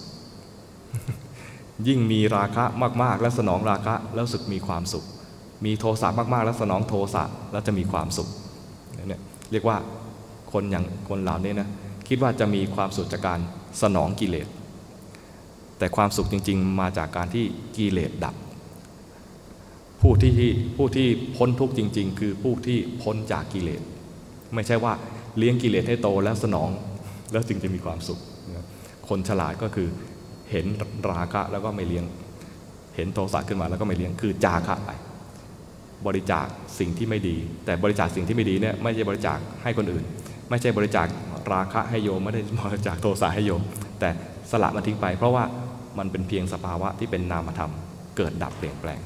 [1.88, 2.64] ยิ่งมีราคะ
[3.04, 5.06] มากๆ และสนองราคะแล้วสึกมีความสุข
[5.66, 8.30] มีโทสะมากๆ แล้วสนองโทสะแล้วจะมีความสุข
[8.94, 9.22] เนี่ย
[9.52, 9.78] เรียกว่า
[10.52, 11.70] คนอย่างคนเหล่านี้นะ
[12.08, 13.40] คิดว่าจะมีความสุขจากการ
[13.82, 14.48] สนองกิเลส
[15.78, 17.46] แต่ความสุขจริง ๆ มาจากการที่
[17.78, 18.36] กิเลสดับ
[20.02, 20.32] ผู้ที่
[20.78, 23.82] ผู้ที่พ้นทุกข์จริง ๆ คือผู้ที่พ้นจากกิเลส
[24.56, 24.94] ไม่ใช่ว่า
[25.38, 26.70] เลี้ยงกิเลสให้โตแล้วสนอง
[27.32, 28.20] แล้วจึงจะมีความสุข
[29.10, 29.88] คนฉลาดก็คือ
[30.52, 30.66] เห็น
[31.10, 32.06] ราคะแล้วก็ไม่เลี้ยง
[32.96, 34.92] เห็นโทสะขึ้นมาแล้วก็ไม่เลี้ยง คือจาคะไป
[36.08, 36.46] บริจาค
[36.80, 40.04] สิ่งที่ไม่ดี แต่บริจาคสิ่งที่ไม่ดีเนี่ยไม่ใช่บริจาคให้คนอื่น
[40.50, 41.08] ไม่ใช่บริจาค
[41.54, 43.62] ราคะให้โยมไม่ได้บริจาคโทสะให้โยม
[44.00, 44.10] แต่
[44.52, 45.44] สละมันทิ้งไป เพราะว่า
[46.00, 47.72] มันเป็นเพียงสภาวะที่เป็นนามธรรม
[48.18, 49.00] เกิดดับเปลี่ยนแปลง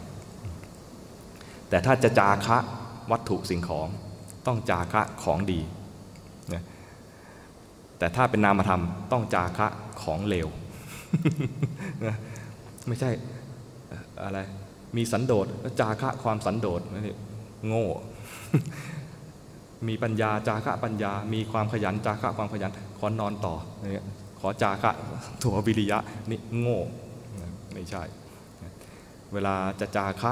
[1.70, 2.58] แต่ถ้าจะจาคะ
[3.12, 3.88] วัตถุสิ่งของ
[4.48, 5.60] ต้องจาคะของดี
[6.54, 6.64] นะ
[7.98, 9.68] แต่ถ้าเป็นนามธรรมต้องจาคะ
[10.04, 10.48] ของเลว
[12.08, 12.18] นะ
[12.88, 13.10] ไม่ใช่
[14.24, 14.40] อะไร
[14.96, 15.46] มีสันโดษ
[15.80, 16.82] จาคะความสันโดษ
[17.68, 17.88] โง่
[19.88, 23.56] มีปัญญาจาคะปัญญา มีความขยันจาคะความขยันขอนอนต่อ
[24.40, 24.92] ขอจาคะ
[25.44, 26.82] ถั่ววิริยะนี่โง่
[27.74, 28.04] ไม่ใช่
[29.34, 30.32] เวลาจะจาคะ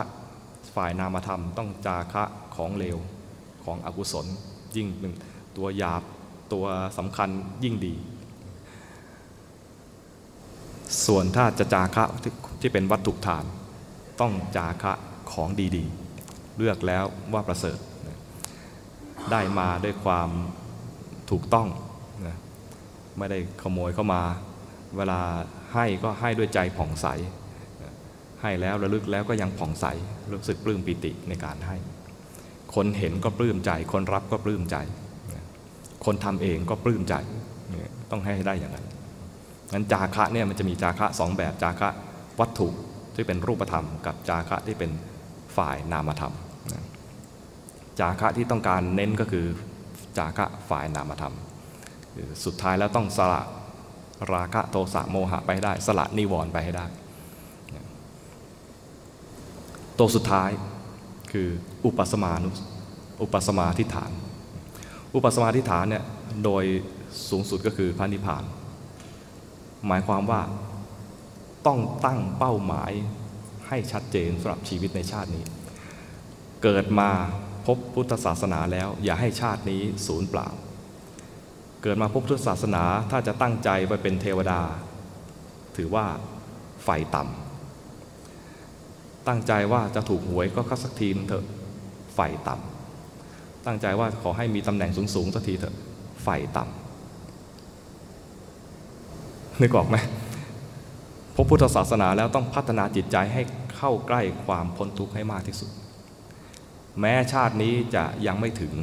[0.76, 2.24] ฝ่ายนามธรรมต้องจาคะ
[2.56, 2.98] ของเลว
[3.66, 4.26] ของอกุศล
[4.76, 5.12] ยิ่งเป็น
[5.58, 6.04] ตัวหยาบ
[6.54, 6.66] ตัว
[6.98, 7.30] สำคัญ
[7.64, 7.96] ยิ่งดี
[11.06, 12.06] ส่วนถ้าจะจาคะ
[12.62, 13.46] ที่เป็นวัตถุฐาน
[14.22, 14.94] ต้องจาคะ
[15.32, 17.04] ของดีๆ เลือกแล้ว
[17.34, 17.80] ว่าประเสริฐ
[19.32, 20.30] ได้มาด้วยความ
[21.32, 21.68] ถูกต้อง
[22.28, 22.38] นะ
[23.18, 24.22] ไม่ได้ขโมยเข้ามา
[24.98, 25.20] เวลา
[25.74, 27.08] ให้ก็ให้ด้วยใจผ่องใส
[28.42, 29.86] ให้แล้วระลึกแล้วก็ยังผ่องใส
[30.32, 31.76] รู้สึกปลื้มปิติในการให้
[32.76, 34.78] คนเห็นก็ปลื้มใจ คนรับก็ปลื้มใจ
[36.06, 37.16] คนทำเองก็ปลื้มใจ
[38.12, 38.86] ต้องให้ได้อย่างนั้น
[39.74, 41.90] งั้นจาคะเนี่ยมันจะมีจาคะสองแบบจาคะ
[42.40, 42.68] วัตถุ
[43.16, 44.92] ที่เป็นรูปธรรม กับจาคะที่เป็น
[45.58, 46.34] ฝ่ายนามธรรม
[48.00, 49.46] จาคะที่ต้องการเน้นก็คือ
[50.18, 51.36] จาคะฝ่ายนามธรรม
[52.46, 53.42] สุดท้ายแล้วต้องสละ
[54.34, 56.86] ราคะโทสะโมหะไปให้ได้ สละนิวรณ์ไปให้ได้
[59.98, 60.50] ตัวสุดท้าย
[61.32, 61.48] คือ
[61.86, 62.50] อุปสมานุ
[63.22, 64.12] อุปสมาทิฐาน
[65.16, 66.04] อุปสมาทิฐานเนี่ย
[66.46, 66.64] โดย
[67.30, 68.44] สูงสุดก็คือพระนิพพาน
[69.88, 70.42] หมายความว่า
[71.68, 72.92] ต้องตั้งเป้าหมาย
[73.68, 75.46] ให้ชัดเจนสำหรับชีวิตในชาตินี้
[76.64, 77.10] เกิดมา
[77.66, 80.50] พบพุทธศาสนาแล้ว อย่าให้ชาตินี้สูญเปล่า
[81.84, 84.62] เกิดมาพบพุทธศาสนาถ้าจะตั้งใจไปเป็นเทวดา
[85.76, 86.06] ถือว่า
[86.84, 87.51] ไฟต่ำ
[89.28, 91.46] ตั้งใจว่าจะถูกหวยก็สักทีนึงเถอะ
[92.16, 95.76] ไฟต่ำตั้งใจว่าขอให้มีตำแหน่งสูงๆสักทีเถอะ
[96.24, 96.82] ไฟต่ำ
[99.62, 99.98] นึกออกไหม
[101.36, 103.42] พระพุทธศาสนาแล้วต้องพัฒนาจิตใจให้
[103.76, 105.70] เข้าใกล้ความพ้นทุกข์ให้มากที่สุด
[107.00, 108.74] แม้ชาตินี้จะยังไม่ถึง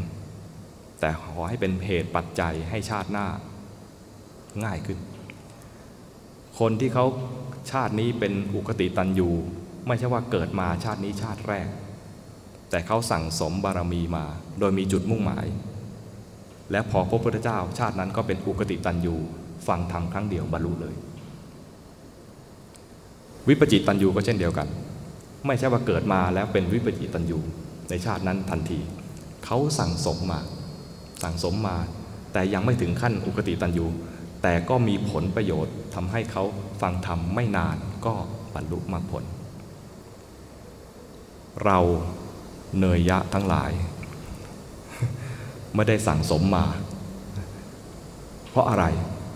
[1.01, 3.27] แต่ขอให้เป็นเหตุปัจจัยให้ชาติหน้า
[4.65, 4.99] ง่ายขึ้น
[6.59, 7.07] คนที่เขา
[7.71, 9.31] ชาตินี้เป็นอุกติตันยู
[9.89, 11.69] ไม่ใช่ว่าเกิดมาชาตินี้ชาติแรก
[12.71, 14.25] แต่เขาสั่งสมบารมีมา
[14.61, 15.47] โดยมีจุดมุ่งหมาย
[16.71, 19.17] และพอพบพระพุทธเจ้าชาตินั้นก็เป็นอุกติตันยู
[19.69, 20.95] ฟังธรรมครั้งเดียวบรรลุเลย
[23.49, 24.69] วิปจิตตันยูก็เช่นเดียวกัน
[25.47, 27.39] ไม่ใช่ว่าเกิดมาแล้วเป็นวิปจิตตันยู
[27.91, 28.79] ในชาตินั้นทันที
[29.45, 30.41] เขาสั่งสมมา
[31.23, 31.77] สั่งสมมา
[32.33, 33.87] แต่ยังไม่ถึงขั้นอุกติตันยู
[34.43, 36.43] แต่ก็มีผลประโยชน์ทำให้เขา
[36.81, 37.77] ฟังธรรมไม่นาน
[38.07, 38.15] ก็
[38.55, 39.25] บรรลุมรรคผล
[41.65, 41.79] เรา
[42.79, 43.71] เนยยะทั้งหลาย
[45.75, 46.65] ไม่ได้สั่งสมมา
[48.51, 48.85] เพราะอะไร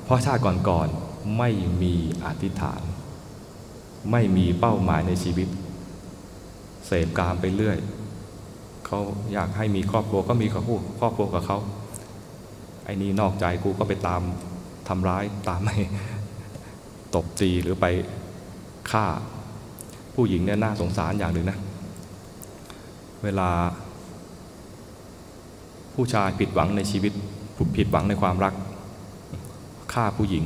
[0.05, 1.51] เพราะชาติก่อนๆไม่
[1.83, 1.95] มี
[2.25, 2.83] อธิษฐาน
[4.11, 5.49] ไม่มีเป้าหมายในชีวิต
[6.87, 7.79] เสพกามไปเรื่อย
[8.87, 9.01] เขา
[9.33, 11.59] อยากให้มีครอบครัวก็มีกับผู้ครอบครัวกับเขา
[12.85, 14.23] ไอ้นี่นอกใจกูก็ไปตาม
[14.89, 15.79] ทำร้ายตามให้
[17.15, 17.87] ตบตีหรือไป
[18.91, 19.05] ฆ่า
[20.15, 21.59] ผู้หญิงเนี่ยน่าสงสารอย่างหนึ่งนะ
[23.25, 23.51] เวลา
[25.95, 27.13] ผู้ชายผิดหวังในชีวิต
[27.77, 28.55] ผิดหวังในความรัก
[29.93, 30.45] ฆ่าผู้หญิง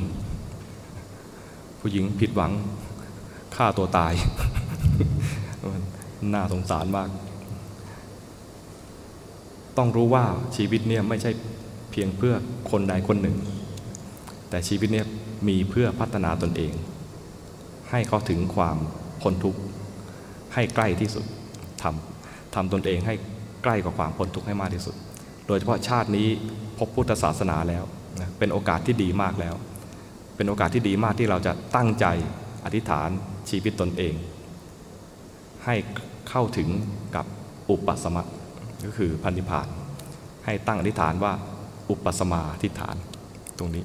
[1.79, 2.51] ผู้หญิงผิดหวัง
[3.55, 4.13] ฆ่าตัวตาย
[6.33, 7.09] น่าสงสารมาก
[9.77, 10.25] ต้องรู้ว่า
[10.55, 11.31] ชีวิตเนี่ยไม่ใช่
[11.91, 12.33] เพียงเพื่อ
[12.71, 13.37] คนใดคนหนึ่ง
[14.49, 15.07] แต่ชีวิตเนี่ย
[15.47, 16.73] มีเพื่อพัฒนาตนเอง
[17.89, 18.77] ให้เขาถึงความ
[19.21, 19.59] พ้นทุกข์
[20.53, 21.25] ให้ใกล้ที่สุด
[21.81, 22.16] ทำ
[22.55, 23.15] ทำตนเองให้
[23.63, 24.95] ใกล้กับความพ้นทุกข์ให้มากที่สุด
[25.47, 26.27] โดยเฉพาะชาตินี้
[26.77, 27.83] พบพุทธศาสนาแล้ว
[28.19, 29.55] นะเป็นโอกาสที่ดีมากแล้ว
[30.35, 32.05] เป็นโอกาสที่ดีมากที่เราจะตั้งใจ
[32.65, 33.09] อธิษฐาน
[33.49, 34.13] ชีวิตตนเอง
[35.65, 35.75] ให้
[36.29, 36.69] เข้าถึง
[37.15, 37.25] กับ
[37.69, 38.23] อุปสมะ
[38.85, 39.67] ก็คือพันธิพาน
[40.45, 41.33] ให้ตั้งอธิษฐานว่า
[41.89, 42.95] อุปสมาธิฐาน
[43.59, 43.83] ตรงนี้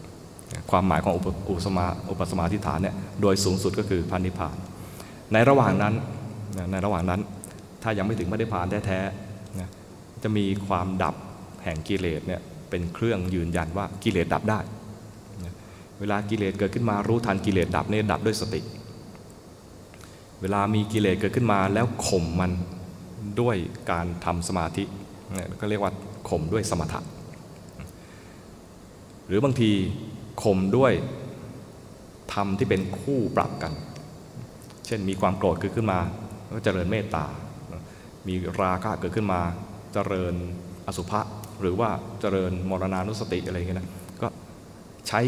[0.71, 4.57] ความหมายของอุปสมาอุปสมาธิฐานเนี่ยโดยสูงสุดก็คือพันธิพาน
[5.33, 5.95] ในระหว่างนั้น
[6.73, 7.21] ในระหว่างนั้น
[7.83, 11.15] ถ้ายังไม่ถึงพันธิพานแท้ๆจะมีความดับ
[11.65, 14.61] แห่งกิเลสเนี่ยเป็นเครื่องยืนยันว่ากิเลสดับได้
[16.01, 18.61] เวลากิเลสเกิดขึ้นมารู้ทันกิเลสดับเนี่ยดับด้วยสติ
[20.41, 22.53] เวลามีกิเลสเกิดขึ้นมาแล้วข่มมัน
[23.41, 23.57] ด้วย
[23.91, 24.85] การทำสมาธิ
[25.61, 25.93] ก็เรียกว่า
[26.29, 27.01] ข่มด้วยสมถะ
[29.27, 29.71] หรือบางที
[30.43, 30.93] ข่มด้วย
[32.33, 33.73] ธรรมที่เป็นคู่ปรับกัน
[34.87, 35.99] เช่นมีความโกรธเกิดขึ้นมา
[36.55, 37.25] ก็เจริญเมตตา
[38.29, 39.41] มีราคะเกิดขึ้นมา
[39.93, 40.35] เจริญ
[40.87, 41.21] อสุภะ
[41.61, 43.89] หรือว่าเจริญมรณานุสติอะไรเงี้ยนะ
[44.23, 44.27] ก็
[45.09, 45.21] ใช้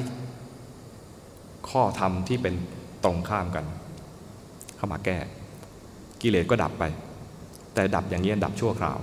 [1.71, 2.55] ข้อธรรมที่เป็น
[3.05, 3.65] ตรงข้ามกัน
[4.77, 5.17] เข้ามาแก้
[6.23, 6.85] กิเลสก็ดับไป
[7.75, 8.99] แต่ดับอย่างนี้ดับชั่วคราว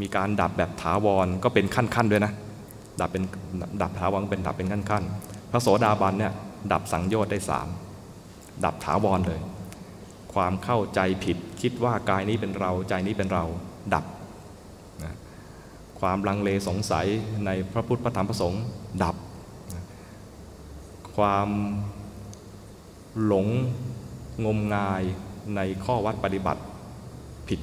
[0.00, 2.32] มีการดับแบบถาวรก็เป็นขั้นๆด้วยนะ
[3.00, 3.24] ดับเป็น
[3.82, 6.32] ดับถาวรเป็นดับเป็นขั้นๆพระโสดาบันเนี่ย
[6.72, 7.68] ดับสังโยชน์ได้สาม
[8.64, 9.40] ดับถาวรเลย
[10.34, 13.44] ความเข้าใจผิด คิดว่ากายนี้เป็นเราใจนี้เป็นเรา
[13.94, 14.04] ดับ
[16.00, 17.06] ความลังเลสงสัย
[17.46, 18.62] ในพระพุทธพระธรรมพระสงฆ์
[19.04, 19.16] ดับ
[21.16, 21.48] ความ
[23.24, 23.46] หลง
[24.44, 25.02] งมงาย
[25.56, 26.62] ในข้อวัดปฏิบัติ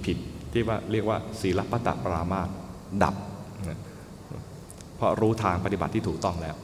[0.06, 2.50] ผิดๆที่ว่าเรียกว่าศีลปัตตปรามาส
[3.04, 3.16] ดับ
[4.96, 6.56] เพราะรู้ทางปฏิบัติที่ถูกต้องแล้ว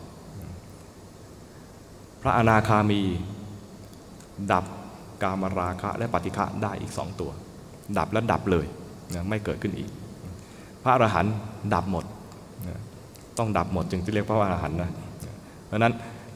[2.22, 3.02] พระอนาคามี
[4.52, 4.66] ดับ
[5.24, 7.32] กามราคะและปฏิฆะได้อีกสองตัว
[7.98, 8.66] ดับและดับเลย
[9.30, 9.90] ไม่เกิดขึ้นอีก
[10.84, 11.34] พระอรหันต์
[11.74, 12.06] ดับหมด
[13.38, 14.92] ต้องดับหมดจึงจะเรียกพระอรหันต์นะ
[15.66, 15.94] เพราะนั้น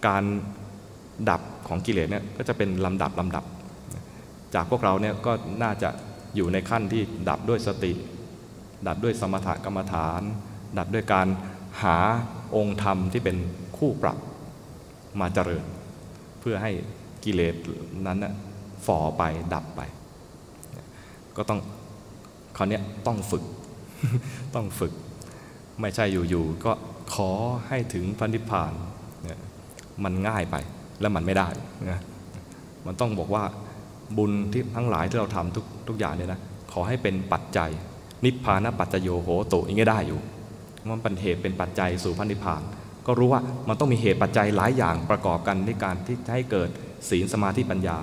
[0.07, 0.23] การ
[1.29, 3.43] ดับของกิเลสเนี่ยก็จะเป็นลำดับลำดับ
[4.55, 5.31] จากพวกเราเนี่ยก็
[5.63, 5.89] น่าจะ
[6.35, 7.93] อยู่ในขั้นที่ดับด้วยสติ
[8.87, 10.21] ดับด้วยสมถกรรมฐาน
[10.77, 11.27] ดับด้วยการ
[11.83, 11.97] หา
[12.55, 13.37] องค์ธรรมที่เป็น
[13.77, 14.17] คู่ปรับ
[15.19, 15.63] มาเจริญ
[16.39, 16.71] เพื่อให้
[17.23, 17.55] กิเลส
[18.07, 18.19] นั้น
[18.87, 19.23] ฝ่อไป
[19.53, 19.81] ดับไป
[21.37, 21.59] ก็ต้อง
[22.57, 23.43] คราวนี้ต้องฝึก
[24.55, 24.93] ต้องฝึก
[25.81, 26.71] ไม่ใช่อยู่ๆก็
[27.13, 27.31] ขอ
[27.67, 28.71] ให้ถึงพันธิพาน
[29.23, 29.39] เนี่ย
[30.03, 30.55] มันง่ายไป
[31.01, 31.47] แล้วมันไม่ได้
[31.89, 31.99] นะ
[32.85, 33.43] มันต้องบอกว่า
[34.17, 36.39] บุญที่ทั้งหลายที่เราทำทุกทุกอย่างเนี่ยนะ
[36.71, 37.69] ขอให้เป็นปัจจัย
[38.25, 40.19] นิพพานปัจจโยโหโตอย่างนี้ได้อยู่
[40.89, 42.61] มันเป็นเหตุเป็นปัจจัยสู่พันธิพาน
[43.07, 46.69] ก็รู้ว่ามันต้องมีเหตุปัจจัยหลายอย่างประกอบกันในการที่ให้เกิด
[47.09, 47.97] ศีลสมาธิปัญญา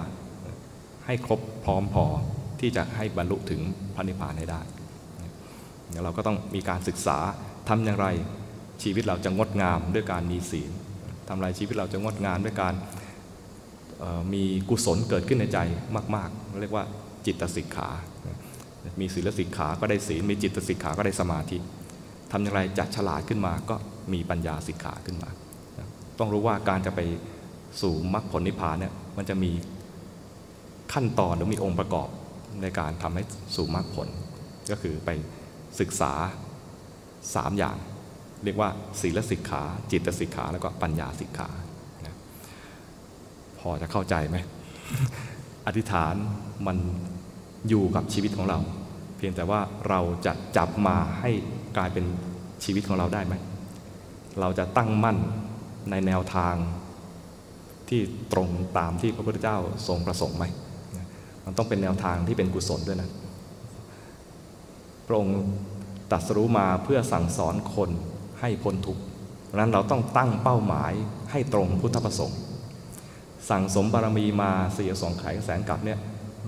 [1.06, 2.04] ให้ครบพร้อมพอ
[2.60, 3.60] ที่จะให้บรรลุถึง
[3.94, 4.60] พระนิพพานให้ได้
[6.04, 7.18] เราก็ต้องมีการศึกษา
[7.68, 8.06] ทำอย่างไร
[8.82, 10.70] ชีวิตเราจะงดงามด้วยการมีศีล
[11.28, 12.74] ทำไรชีวิตเราจะงดงามด้วยการ
[14.32, 15.58] มีกุศลเกิดขึ้นในใจ
[16.16, 16.84] มากๆ เรียกว่า
[17.26, 17.88] จิตสิกขา
[19.00, 21.58] มีศีลสิกขา ก็ได้ศีล มีจิตสิกขา ก็ได้สมาธิ
[22.30, 23.76] ทำอย่างไรจะฉลาดขึ้นมา ก็
[24.12, 25.30] มีปัญญาสิกขาขึ้นมา
[26.18, 27.00] ต้องรู้ว่าการจะไป
[27.80, 29.50] สู่มรรคผลนิพพานเนี่ย มันจะมี
[30.92, 32.08] ขั้นตอนหรือมีองค์ประกอบ
[32.62, 33.22] ในการทำให้
[33.56, 34.08] สู่มรรคผล
[34.70, 35.10] ก็คือไป
[35.80, 36.12] ศึกษา
[37.34, 37.76] สามอย่าง
[38.44, 38.70] เรียกว่า
[39.00, 41.48] ศีลสิกขา จิตสิกขาแล้วก็ปัญญาสิกขา
[43.58, 44.36] พอจะเข้าใจไหม
[45.66, 46.14] อธิษฐาน
[46.66, 46.76] มัน
[47.68, 48.58] อยู่กับชีวิตของเรา
[49.16, 51.30] เพียงแต่ว่าเราจะจับมาให้
[51.76, 52.04] กลายเป็น
[52.64, 53.34] ชีวิตของเราได้ไหม
[54.40, 55.18] เราจะตั้งมั่น
[55.90, 56.54] ในแนวทาง
[57.88, 58.00] ที่
[58.32, 58.48] ตรง
[58.78, 59.58] ตามที่พระพุทธเจ้า
[59.88, 60.44] ทรงประสงค์ไหม
[61.44, 63.10] มันต้องเป็นแนวทางที่เป็นกุศลด้วยนะ
[65.06, 65.38] พระองค์
[66.12, 67.90] ตัดสรู้มาเพื่อสั่งสอนคน
[68.40, 69.02] ให้พ้นทุกข์
[69.56, 70.92] นั้นเราต้องตั้งเป้าหมาย
[71.30, 72.38] ให้ตรงพุทธประสงค์
[73.50, 75.98] สั่งสมบารมีมาเสียสองไขแสนกับเนี่ย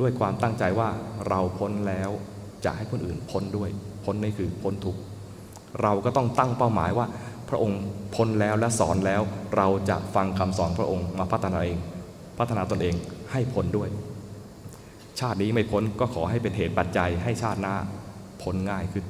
[0.01, 0.89] ด้วยความตั้งใจว่า
[1.29, 2.11] เราพ้นแล้ว
[2.65, 3.71] จะให้คนอื่นพ้นด้วย
[4.05, 5.01] พ้นนี่คือพ้นทุกข์
[5.83, 7.07] เราก็ต้องตั้งเป้าหมายว่า
[7.49, 7.81] พระองค์
[8.15, 9.23] พ้นแล้วและสอนแล้ว
[9.57, 11.79] เราจะฟังคำสอนพระองค์มาพัฒนาเอง
[12.39, 12.95] พัฒนาตนเอง
[13.33, 13.89] ให้พ้นด้วย
[15.21, 17.77] ชาตินี้ไม่พ้นก็ขอให้เป็นเหตุปัจจัยให้ชาติหน้า
[18.43, 19.05] พ้นง่ายขึ้น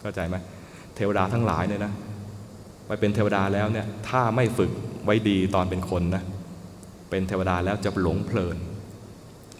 [0.00, 0.36] เข้าใจไหม
[0.96, 1.92] เทวดาทั้งหลายเนี่ยนะ
[2.86, 4.70] ไปเป็นเทวดาแล้วเนี่ยถ้าไม่ฝึก
[5.04, 6.22] ไว้ดีตอนเป็นคนนะ
[7.10, 8.56] เป็นเทวดาแล้วจะหลงเพลิน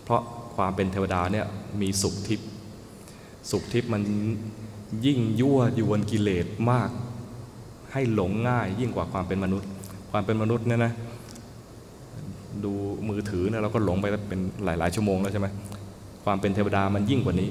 [0.05, 0.20] เพราะ
[0.56, 1.47] ความเป็นเทวดาเนี่ย
[1.81, 2.48] มีสุขทิพย์
[3.51, 4.02] สุขทิพย์มัน
[5.06, 6.90] ยิ่งยั่วยวนกิเลสมาก
[7.93, 9.69] ให้หลงง่ายยิ่งกว่าความเป็นมนุษย์
[10.10, 10.93] ความเป็นมนุษย์เนี่ยนะ
[12.65, 12.73] ดู
[13.09, 15.49] มือถือเนี่ยเราก็หลงไปเป็นหลาย ๆ ชั่วโมงแล้วใช่ไหม
[16.24, 17.49] ความเป็นเทวดามันยิ่งกว่านี้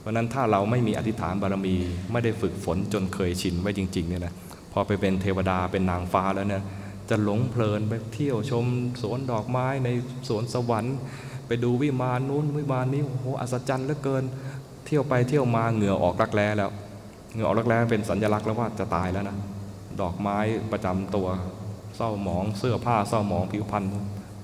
[0.00, 1.74] เพราะนั้นถ้าเราไม่มีอธิษฐานบารมี
[2.12, 4.34] ไม่ได้ฝึกฝนจนเคยชินไว้จริง ๆ เนี่ยนะ
[4.72, 6.62] พอไปเป็นเทวดาเป็นนางฟ้าแล้วเนี่ย
[7.10, 8.64] จะหลงเพลินไปเที่ยวชม
[9.02, 9.88] สวนดอกไม้ใน
[10.28, 10.96] สวนสวรรค์
[11.46, 14.24] ไปดูวิมานนู้นวิมานนี้โอ้โหอัศจรรย์เหลือเกิน
[14.86, 16.70] เที่ยวไปเที่ยวมาเหงื่อออกรักแร้แล้ว
[17.32, 19.36] เหงื่อออกรักแร้เป็นสัญลักษณ์แล้วว่าจะตายแล้วนะ
[20.00, 20.38] ดอกไม้
[20.72, 21.26] ประจำตัว
[22.02, 23.84] ร้าหมอง เสื้อผ้าเศร้าหมองผิวพรรณ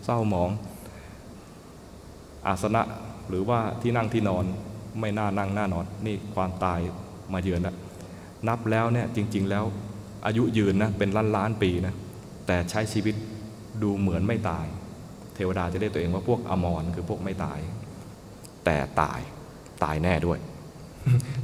[0.04, 0.50] เศร้าหมอง
[2.46, 2.82] อาสนะ
[3.28, 4.44] หรือว่าที่นั่งที่นอน
[5.00, 6.80] ไม่น่านั่งน่านอน นี่ความตาย
[7.32, 7.76] มาเยือนแล้ว
[8.48, 9.64] นับแล้วเนี่ยจริง ๆ แล้ว
[10.26, 11.94] อายุยืนนะเป็นล้านล้านปีนะ
[12.46, 13.14] แต่ใช้ชีวิต
[13.82, 14.66] ดูเหมือนไม่ตาย
[15.34, 17.58] เทวดาจะเรียกตัวเองว่าพวกอมรคือพวกไม่ตาย
[18.64, 19.20] แต่ตาย
[19.84, 20.38] ตายแน่ด้วย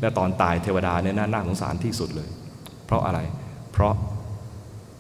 [0.00, 2.28] และตอนตายเทวดาเนี่ยน่าสงสารที่สุดเลย
[2.86, 3.20] เพราะอะไร
[3.72, 3.94] เพราะ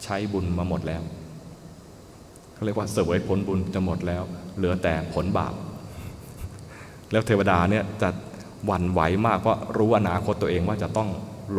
[0.04, 1.02] ใช้บุญมาหมดแล้ว
[2.54, 4.22] เขาเรียกว่าเสวยผลบุญจะหมดแล้ว
[4.56, 5.54] เหลือแต่ผลบาป
[7.12, 8.08] แล้วเทวดาเนี่ยจะ
[8.66, 11.08] หวั่นไหวมากเพราะรู้อนาคตตัวเองว่าจะต้อง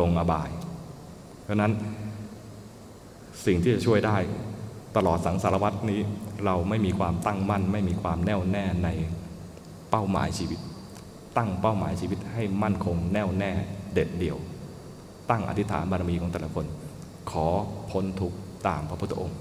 [0.00, 0.50] ลงอบาย
[1.42, 1.72] เพราะนั้น
[3.46, 4.16] สิ่งที่จะช่วยได้
[4.96, 6.00] ตลอดสังสารวัตนี้
[6.44, 8.88] เราไม่มีความตั้งมั่น ไม่มีความแน่วแน่ใน
[9.90, 10.60] เป้าหมายชีวิต
[11.36, 13.50] ตั้งเป้าหมายชีวิตให้มั่นคงแน่วแน่
[13.94, 14.38] เด็ดเดี่ยว
[15.30, 16.66] ตั้งอธิษฐานบารมีของแต่ละคน
[17.30, 17.46] ขอ
[17.90, 18.34] พ้นทุก
[18.68, 19.38] ตามพระพุทธองค์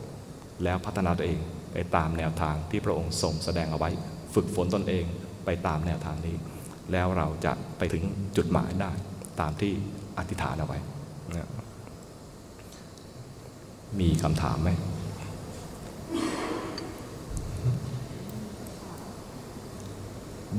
[0.64, 1.40] แล้วพัฒนาตัวเอง
[1.74, 3.90] ไปตามแนวทางที่พระองค์ทรงแสดงเอาไว้
[4.34, 5.06] ฝึกฝนตนเอง
[5.46, 6.36] ไปตามแนวทางนี้
[6.92, 8.04] แล้วเราจะไปถึง
[8.38, 8.92] จุดหมายได้
[9.40, 9.72] ตามที่
[10.18, 10.78] อธิษฐานเอาไว้
[14.00, 14.70] มีคำถามไหม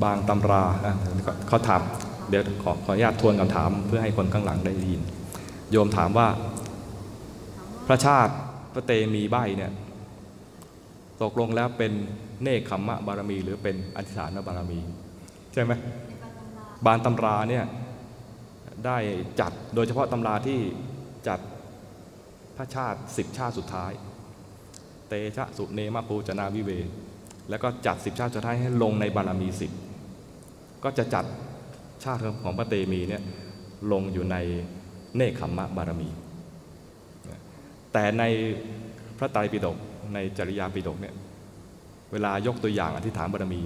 [0.03, 0.63] บางตำรา
[1.47, 1.81] เขาถาม
[2.29, 5.01] เดี๋ยวขอขออนุญาตทวนคำถามเพื่อให้คนข้างหลังได้ยิน
[5.71, 6.27] โยมถามว่า
[7.87, 8.33] พระชาติ
[8.73, 9.71] พระเตมีใบเนี่ย
[11.21, 11.93] ตกลงแล้วเป็น
[12.43, 14.79] เนคขมมะบารมี หรือเป็นอธิษฐานบารมี
[15.53, 15.71] ใช่ไหม
[16.85, 17.65] บางตำราเนี่ย
[18.85, 18.97] ได้
[19.39, 20.59] จัดโดยเฉพาะตำราที่
[21.27, 21.39] จัด
[22.57, 23.91] พระชาติสิบชาติสุดท้าย
[25.07, 26.71] เตชะสุเนมปูจนาวิเว
[27.49, 29.71] แล้วก็จัดสิบชาติสุดท้ายให้ลงในบารมีสิบ
[30.83, 31.25] ก็จะจัด
[32.03, 33.23] ชาติของพระเตมีเนี่ย
[33.91, 34.35] ลงอยู่ใน
[35.15, 36.09] เนคขมมะบารมี
[37.97, 38.25] แต่ใน
[39.17, 39.77] พระไตรปิฎก
[40.13, 41.15] ในจริยาปิฎกเนี่ย
[42.11, 43.61] เวลายกตัวอย่างอธิษฐานบารมี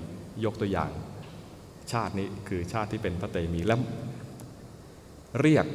[0.46, 0.90] ยกตัวอย่าง
[1.92, 3.80] ชาตินี้คือชาติที่เป็นพระเตมีแล้ว
[5.42, 5.66] เรียก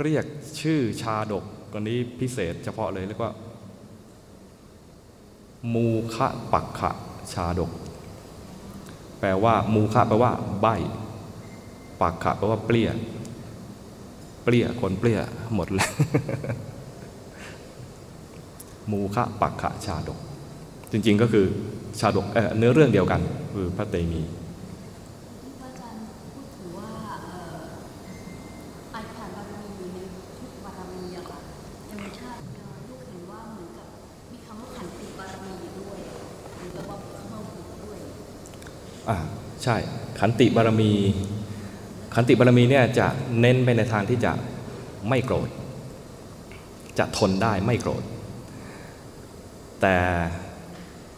[0.00, 0.24] เรียก
[0.60, 3.32] ชื่อชาดกตัวนี้พิเศษเฉพาะเลยเรียกว่า
[5.74, 6.90] มูคะปักขะ
[7.32, 7.70] ชาดก
[9.20, 10.66] แปลว่า มูคะแปลว่า ใบ
[12.00, 12.90] ปักขะแปลว่าเปรี้ย
[14.44, 15.20] เปรี้ยคนเปรี้ย
[15.54, 15.90] หมดเลย
[18.90, 20.18] มูคะปักขะชาดก
[20.90, 21.46] จริงๆก็คือ
[22.00, 23.20] ชาดกเอ่อเนื้อเรื่องเดียวกัน
[23.54, 24.22] คือพระเตมี
[25.42, 26.02] ที่พระอาจารย์
[26.34, 26.90] พูดถึงว่า
[27.22, 27.60] เอ่อ
[28.94, 29.98] อธิษฐานบารมีใน
[30.38, 31.38] ทุกบารมีอะค่ะ
[31.90, 33.86] ธรรมชาติเอ่อลูกเห็นว่าเหมือนกับ
[34.32, 35.98] มีคำว่าขันติบารมีอยู่ด้วย
[36.54, 37.98] เหมือนกับว่าเข้ามาผูกด้วย
[39.08, 39.18] อ่า
[39.62, 39.76] ใช่
[40.20, 40.92] ขันติบารมี
[42.14, 43.06] ขันติบารมีเนี่ยจะ
[43.40, 44.32] เน้นไปในทางที่จะ
[45.08, 45.48] ไม่โกรธ
[46.98, 48.02] จะทนได้ไม่โกรธ
[49.82, 49.96] แต่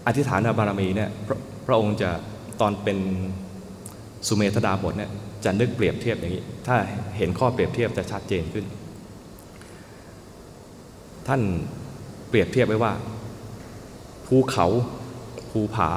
[0.07, 2.11] อธิษฐานบารมีเนี่ยพระพระองค์จะ
[2.61, 2.99] ตอนเป็น
[4.27, 5.11] สุเมธดาบทเนี่ย
[5.45, 6.77] จะนึกเปรียบเทียบอย่างนี้ ถ้า
[7.16, 8.65] เห็นข้อเปรียบเทียบจะชัดเจนขึ้น
[11.28, 11.43] ท่าน
[12.28, 12.93] เปรียบเทียบไว้ว่า
[14.27, 14.66] ภูเขา
[15.51, 15.91] ภูผา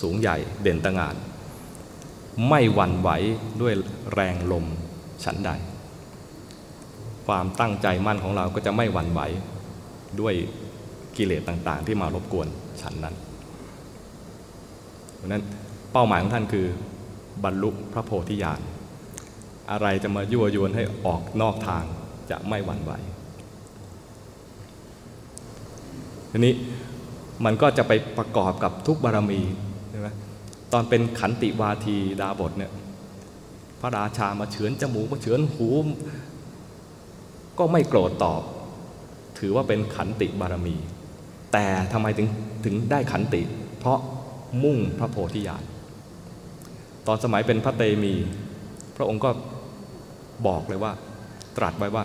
[0.00, 1.14] สูงใหญ่เด่นตะงาน
[2.48, 3.10] ไม่หวั่นไหว
[3.60, 3.72] ด้วย
[4.12, 4.64] แรงลม
[5.24, 5.50] ฉันใด
[7.26, 9.20] ความตั้งใจมั่นของเราก็จะไม่หวั่นไหว
[10.20, 10.34] ด้วย
[11.20, 12.48] กิเลสต่างๆ ที่มารบกวน
[12.82, 13.14] ฉันนั้น
[15.16, 15.42] เพราะนั้น
[15.92, 16.66] เป้าหมายของท่านคือ
[17.44, 18.60] บรรลุพระโพธิญาณ
[19.70, 21.84] อะไรจะมายั่วยวนให้ออกนอกทาง
[22.30, 22.92] จะไม่หวั่นไหว
[26.30, 26.54] ทีนี้
[27.44, 29.40] มันก็จะไปประกอบกับทุกบารมี
[29.90, 30.08] ใช่ไหม
[30.72, 32.72] ตอนเป็นขันติวาทีดาบทเนี่ย
[33.80, 35.68] พระราชามาเฉือนจมูกมาเฉือนหู
[37.58, 38.42] ก็ไม่โกรธตอบ
[39.38, 40.76] ถือว่าเป็นขันติบารมี
[41.52, 42.28] แต่ทำไมถึง
[42.64, 43.42] ถึงได้ขันติ
[43.78, 43.98] เพราะ
[44.64, 45.64] มุ่งพระโพธิญาณ
[47.06, 48.14] ตอนสมัยเป็นพระเตมี
[48.96, 49.30] พระองค์ก็
[50.46, 50.92] บอกเลยว่า
[51.56, 52.04] ตรัสไว้ว่า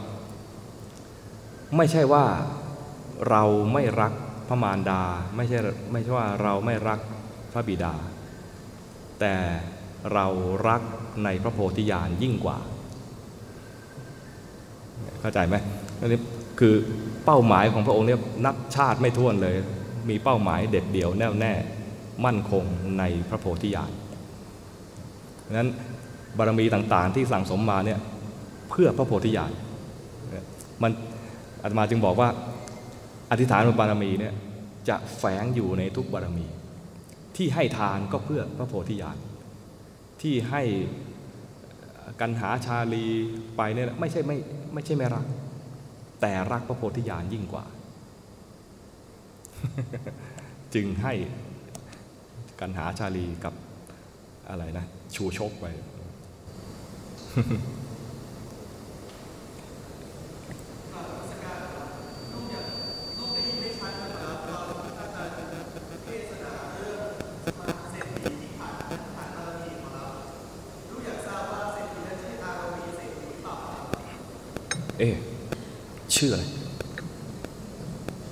[1.77, 2.23] ไม่ใช่ว่า
[3.29, 3.43] เรา
[3.73, 4.13] ไม่รัก
[4.47, 5.01] พระมารดา
[5.35, 5.57] ไม่ใช่
[5.91, 6.99] ไม่ใช่ว่าเราไม่รัก
[7.53, 7.93] พระบิดา
[9.19, 9.35] แต่
[10.13, 10.25] เรา
[10.67, 10.81] รัก
[11.23, 12.57] ในพระโพธิญาณยิ่งกว่า
[15.21, 15.55] เข้าใจไหม
[15.99, 16.19] อันนี้
[16.59, 16.75] คือ
[17.25, 19.55] เป้าหมายของพระองค์เนี่ยนับชาติไม่ท้วนเลย
[20.09, 21.53] มีเป้าหมายเด็ดเดี่ยวแน่วแน่
[22.25, 22.63] มั่นคง
[22.99, 23.91] ในพระโพธิญาณ
[25.57, 25.69] นั้น
[26.37, 27.99] บารมีต่างๆ ที่สั่งสมมาเนี่ย
[28.69, 29.51] เพื่อพระโพธิญาณ
[30.81, 30.91] มัน
[31.63, 32.29] อาตมาจึงบอกว่า
[33.31, 34.33] อธิษฐานบารมีเนี่ย
[34.89, 36.47] จะแฝงอยู่ในทุกบารมี
[37.37, 39.17] ที่ให้ทานก็เพื่อพระโพธิญาณ
[40.21, 40.61] ที่ให้
[42.21, 43.05] กันหาชาลี
[43.57, 44.37] ไปเนี่ยไม่ใช่ไม่
[44.73, 45.25] ไม่ใช่ไม่รัก
[46.21, 47.65] แต่รักพระโพธิญาณยิ่งกว่า
[50.73, 51.13] จึงให้
[52.59, 53.53] กันหาชาลีกับ
[54.49, 54.85] อะไรนะ
[55.15, 55.65] ชูชกไป
[74.99, 75.15] เอ๊ะ
[76.15, 76.43] ชื่ออะไร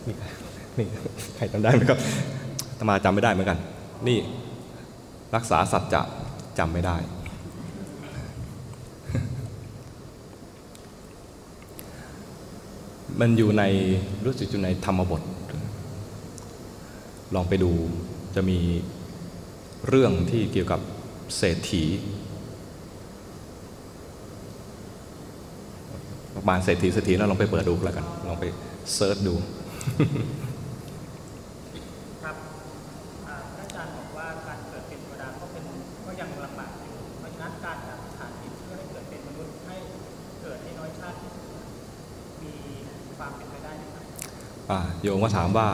[0.08, 0.16] นี่
[0.78, 0.86] นี่
[1.36, 2.00] ใครจำ ได้ไหมครับ
[2.78, 3.58] ตมาจำไม่ได้เหมือนกัน
[4.08, 4.20] นี่
[5.36, 6.02] รักษาสัจจะ
[6.60, 6.98] จำไม่ได้
[13.20, 13.64] มันอยู่ใน
[14.26, 15.22] รู้สึกอยู่ในธรรมบท
[17.36, 17.72] ลองไปดู
[18.36, 18.60] จะมี
[19.88, 20.80] เรื่องที่เกี่ยวกับ
[21.38, 21.84] เศรษฐี
[26.36, 28.46] ประมาณเศรษฐีเศรษฐีแล้วลองไปเปิดดูแล้วกัน ลองไป
[28.94, 29.36] เซิร์ชดู
[45.04, 45.68] โยมก็ถามว่า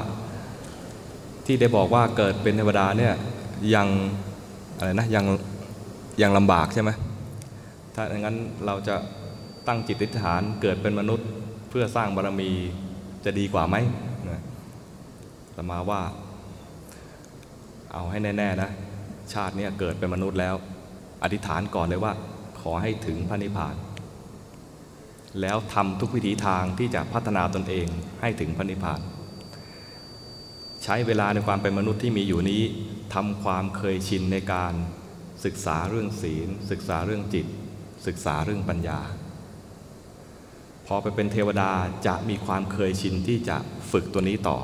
[1.46, 3.14] ที่ได้บอกว่าเกิดเป็นเทวดาเนี่ย
[3.76, 3.88] ยัง
[4.78, 5.26] อะไรนะยัง
[6.22, 6.90] ยังลำบากใช่ไหม
[7.96, 8.36] ถ้าอย่างนั้น
[8.66, 8.96] เราจะ
[9.68, 11.28] ตั้งจิตอธิษฐานเกิดเป็นมนุษย์
[11.70, 12.52] เพื่อสร้างบารมี
[13.26, 13.76] จะดีกว่าไหม
[14.30, 14.42] นะ
[15.54, 16.02] แต่มาว่า
[17.94, 18.70] เอาให้แน่ ๆ นะ
[19.34, 20.56] ชาติเนี้เกิดเป็นมนุษย์แล้ว
[21.24, 22.14] อธิษฐานก่อนเลยว่า
[22.62, 23.76] ขอให้ถึงพระนิพพาน
[25.42, 27.88] แล้วทำทุกวิถีทางที่จะพัฒนาตนเอง
[28.22, 29.00] ให้ถึงพระนิพพาน
[30.84, 32.62] ใช้เวลาในความเป็นมนุษย์ที่มีอยู่นี้
[33.14, 34.74] ทำความเคยชินในการ
[35.46, 37.46] ศึกษาเรื่องศีล ศึกษาเรื่องจิต
[38.08, 39.00] ศึกษาเรื่องปัญญา
[40.88, 41.72] พอไปเป็นเทวดา
[42.08, 43.58] จะมีความเคยชินที่จะ
[43.92, 44.58] ฝึกตัวนี้ต่อ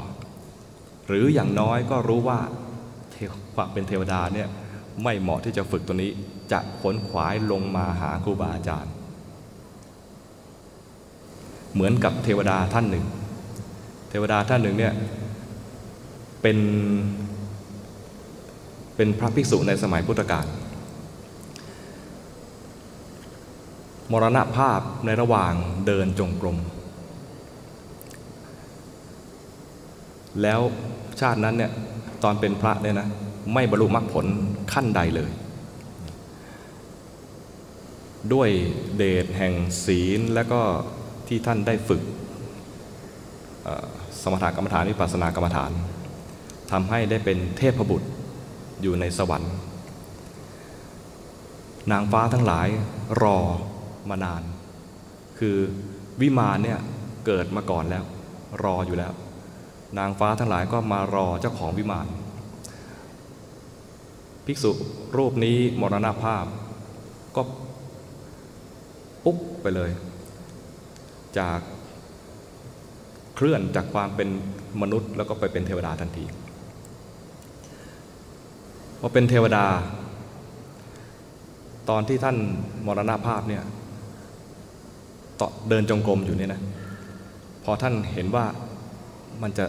[1.08, 2.40] หรืออย่างน้อยก็รู้ว่า
[3.56, 4.48] ความเป็นเทวดาเนี่ย
[5.04, 6.12] ไม่เหมาะที่จะฝึกตัวนี้
[6.52, 8.94] จะขนขวายลงมาหาครูบาอาจารย์
[11.74, 13.06] เหมือนกับเทวดาท่านหนึ่ง
[14.10, 14.94] เทวดาท่านหนึ่งเนี่ย
[16.47, 16.63] เป็น
[18.95, 20.45] เป็นพระภิกษุในสมัยพุทธกาล
[24.11, 25.53] มรณภาพในระหว่าง
[25.85, 26.57] เดินจงกรม
[30.41, 30.59] แล้ว
[31.19, 31.72] ชาตินั้นเนี่ย
[32.23, 33.07] ตอนเป็นพระเนี่ยนะ
[33.53, 34.26] ไม่บรรลุมรรคผล
[34.73, 35.31] ขั้นใดเลย
[38.34, 38.49] ด้วย
[38.97, 39.53] เดชแห่ง
[39.85, 40.61] ศีลและก็
[41.27, 42.01] ที่ท่านได้ฝึก
[44.22, 45.73] สมถกรรมฐานวิปัสสนากรรมฐาน
[46.72, 48.08] ทำให้ได้เป็นเทพบุตร
[48.82, 49.54] อยู่ในสวรรค์
[51.92, 52.68] นางฟ้าทั้งหลาย
[53.22, 53.38] รอ
[54.10, 54.44] มานาน
[55.40, 55.58] คือ
[56.22, 56.80] วิมานเนี่ย
[57.26, 58.04] เกิดมาก่อนแล้ว
[58.64, 59.14] รออยู่แล้ว
[59.98, 62.08] นางฟ้าทั้งหลายก็มารอเจ้าของวิมาน
[64.46, 64.72] ภิกษุ
[65.18, 66.46] รูปนี้มรณภาพ
[67.36, 67.42] ก็
[69.24, 69.92] ปุ๊บไปเลย
[71.40, 71.60] จาก
[73.36, 74.30] เคลื่อนจากความเป็น
[74.82, 76.26] มนุษย์แล้วก็ไปเป็นเทวดาทันที
[78.99, 79.65] พอเป็นเทวดา
[81.89, 82.38] ตอนที่ท่าน
[82.85, 83.63] มรณภาพเนี่ย
[85.69, 86.61] เดินจงกรมอยู่เนี่ยนะ
[87.63, 88.45] พอท่านเห็นว่า
[89.41, 89.65] มันจะ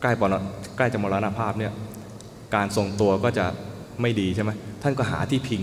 [0.00, 0.34] ใกล้ปรณ
[0.76, 1.72] ใกล้จะมรณภาพเนี่ย
[2.54, 3.46] การทรงตัวก็จะ
[4.00, 4.50] ไม่ดีใช่ไหม
[4.82, 5.62] ท่านก็หาที่พิง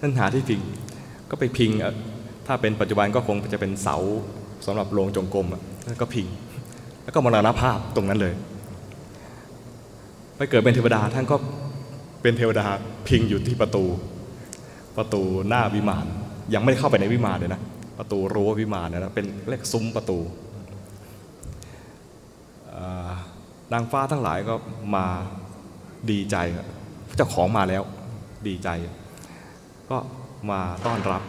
[0.00, 0.60] ท่านหาที่พิง
[1.30, 1.70] ก็ไปพิง
[2.46, 3.96] ถ้าเป็นปัจจุบันก็คงจะเป็นเสา
[4.66, 6.26] สำหรับโรงจงกรมอะท่านก็พิง
[7.02, 8.34] แล้วก็มรณภาพตรงนั้นเลย
[10.42, 11.36] ไปเกิดเป็นเทวดาท่านก็
[12.22, 12.66] เป็นเทวดา
[13.08, 13.84] พิงอยู่ที่ประตู
[14.96, 16.06] ประตูหน้าวิมาน
[16.54, 17.60] ยังไม่ได้เข้าไปในวิมานเลยนะ
[17.98, 20.18] ประตูรั้ววิมานนะเป็นเรียกซุ้มประตู
[23.72, 24.54] นางฟ้าทั้งหลายก็
[24.96, 25.06] มา
[26.10, 26.36] ดีใจ
[27.16, 27.82] เจ้าของมาแล้ว
[28.48, 28.68] ดีใจ
[29.90, 29.98] ก็
[30.50, 31.22] มาต้อนรับ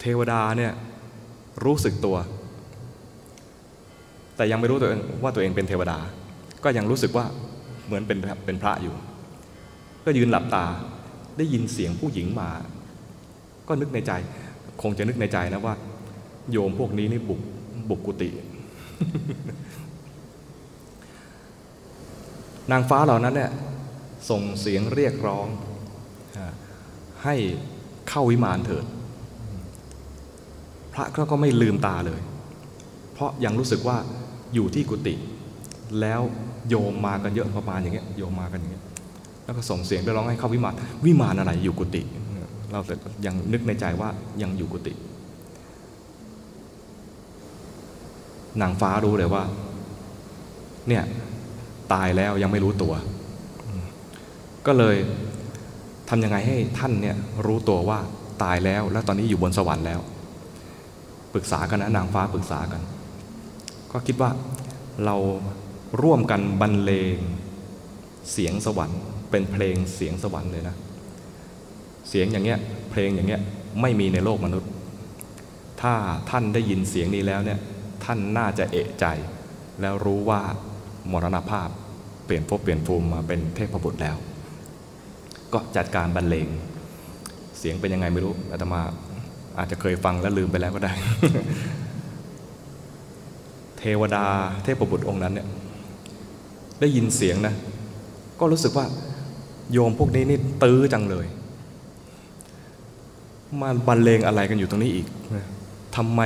[0.00, 0.72] เทวดาเนี่ย
[1.64, 2.16] รู้สึกตัว
[4.36, 6.00] แต่ยังไม่รู้ตัวเองว่าตัวเองเป็นเทวดา
[6.64, 7.26] ก็ยังรู้สึกว่า
[7.86, 8.94] เหมือนเป็นเป็นพระอยู่
[10.04, 10.66] ก็ยืนหลับตา
[11.38, 12.50] ได้ยินเสียงผู้หญิงมา
[13.68, 14.12] ก็นึกในใจ
[14.82, 15.74] คงจะนึกในใจนะว่า
[16.50, 17.40] โยมพวกนี้นี่บุก
[17.88, 18.28] บุกกุฏิ
[22.70, 23.50] นางฟ้าเหล่านั้นเนี่ย
[24.30, 25.46] ส่งเสียงเรียกร้อง
[27.24, 27.34] ให้
[28.08, 28.84] เข้าวิมานเถิด
[30.92, 32.20] พระก็ไม่ลืมตาเลย
[33.12, 33.96] เพราะยังรู้สึกว่า
[34.54, 35.14] อยู่ที่กุฏิ
[36.00, 36.20] แล้ว
[36.68, 38.84] โยมมากันเยอะประมาณอย่างเงี้ยโยมมากันอย่างเงี้ย
[39.44, 40.74] แล้วก็ส่งเสียงเรียกร้องให้เข้าวิมาน
[41.04, 42.02] วิมานอะไรอยู่กุฏิ
[42.72, 42.94] เราแต่
[43.26, 44.08] ยังนึกในใจว่า
[44.42, 44.92] ยังอยู่กุฏิ
[48.60, 49.42] นางฟ้ารู้เลยว่า
[50.88, 51.04] เนี่ย
[51.92, 52.92] ตายแล้วยังไม่รู้ตัว
[54.66, 54.96] ก็เลย
[56.08, 57.16] ทำยังไงให้ท่านเนี่ย
[57.46, 57.98] รู้ตัวว่า
[58.42, 60.00] ตายแล้ว แล้วตอนนี้อยู่บนสวรรค์แล้ว
[61.32, 62.82] ปรึกษากันนะนางฟ้าปรึกษากัน
[63.92, 64.30] ก็คิดว่า
[65.04, 65.16] เรา
[66.02, 67.18] ร่วมกันบรรเลง
[68.32, 69.00] เสียงสวรรค์
[69.30, 70.76] เป็นเพลงเสียงสวรรค์เลยนะ
[72.08, 72.58] เสียงอย่างเงี้ย
[72.90, 73.40] เพลงอย่างเงี้ย
[73.80, 74.70] ไม่มีในโลกมนุษย์
[75.82, 75.94] ถ้า
[76.30, 77.58] ท่านได้ยินเสียงนี้แล้วเนี่ย
[78.04, 79.06] ท่านน่าจะเอะใจ
[79.80, 80.40] แล้วรู้ว่า
[81.12, 81.68] มรณภาพ
[82.24, 84.16] เปลี่ยนภพเปลี่ยนภูมิมาเป็นเทพบุตรแล้ว
[85.52, 86.48] ก็จัดการบรรเลง
[87.58, 88.80] เสียงเป็นยังไงไม่รู้อาตมา
[89.58, 90.92] อาจจะเคยฟังแล้วลืมไปแล้วก็ได้
[93.78, 94.24] เทวดา
[94.64, 95.48] เทพบุตรองค์นั้นเนี่ย
[96.80, 97.54] ได้ยินเสียงนะ
[98.40, 98.86] ก็รู้สึกว่า
[99.72, 101.26] โยมพวกนี้นี่ตื้อจังเลย
[103.60, 105.06] มาบรรเลงอะไรกันอยู่ตรงนี้อีก
[105.96, 106.20] ทำไม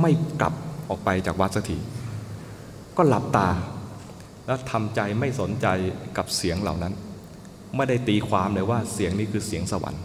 [0.00, 0.10] ไม่
[0.40, 0.54] กลับ
[0.88, 1.78] ออกไปจากวัดสักที
[2.96, 3.48] ก็หลับตา
[4.46, 5.66] แล้วทำใจไม่สนใจ
[6.16, 6.92] กับเสียงเหล่านั้น
[7.76, 10.02] ไม่ได้ตีความเลยว่าเสียงนี้คือเสียงสวรรค์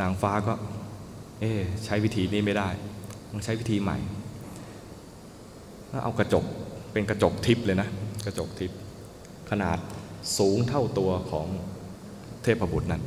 [0.00, 0.52] นางฟ้าก็
[1.40, 1.52] เอ๊
[1.84, 2.68] ใช้วิธีนี้ไม่ได้
[3.30, 3.98] ต้องใช้วิธีใหม่
[5.88, 6.44] แล้วเอากระจก
[6.98, 7.88] เป็นกระจกทิพย์เลยนะ
[8.26, 8.78] กระจกทิพย์
[9.50, 9.78] ขนาด
[10.38, 11.46] สูงเท่าตัวของ
[12.42, 13.02] เทพบุตรนั้น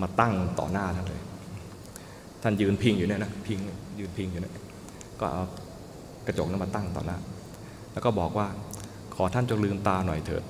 [0.00, 1.22] มาตั้งต่อหน้าท่านเลย
[2.42, 3.58] ท่านยืนพิงอยู่เนี่ยนะพิง
[3.98, 4.54] ยืนพิงอยู่เนี่ย
[5.20, 5.42] ก็เอา
[6.26, 7.18] กระจกนั้นมาตั้งต่อหน้า
[7.92, 8.46] แล้วก็บอกว่า
[9.14, 10.44] ขอท่านจงลืมตาหน่อยเถิด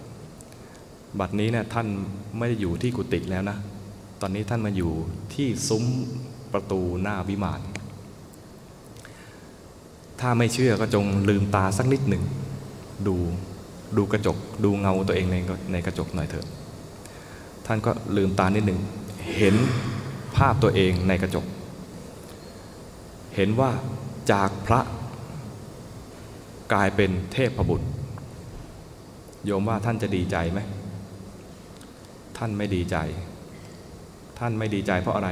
[1.21, 1.87] บัดนี้เนี่ยท่าน
[2.39, 3.57] ไม่ได้อยู่ที่กุฏิแล้วนะ
[4.21, 4.93] ตอนนี้ท่านมาอยู่
[5.35, 5.85] ที่ซุ้ม
[6.53, 7.61] ประตูหน้าวิมาน
[10.25, 12.23] ถ้าไม่เชื่อก็จงลืมตาสักนิดหนึ่ง
[13.07, 13.17] ดู
[13.97, 15.37] ดูกระจก ดูเงาตัวเองใน
[15.73, 16.47] ในกระจกหน่อยเถิด
[17.67, 18.81] ท่านก็ลืมตานิดหนึ่ง
[19.37, 19.55] เห็น
[20.37, 21.45] ภาพตัวเองในกระจก
[23.37, 23.71] เห็นว่า
[24.33, 24.81] จากพระ
[26.73, 27.89] กลายเป็นเทพบุตร
[29.45, 30.61] โยมว่าท่านจะดีใจไหม
[32.39, 32.97] ท่านไม่ดีใจ
[34.39, 35.31] ท่านไม่ดีใจเพราะอะไร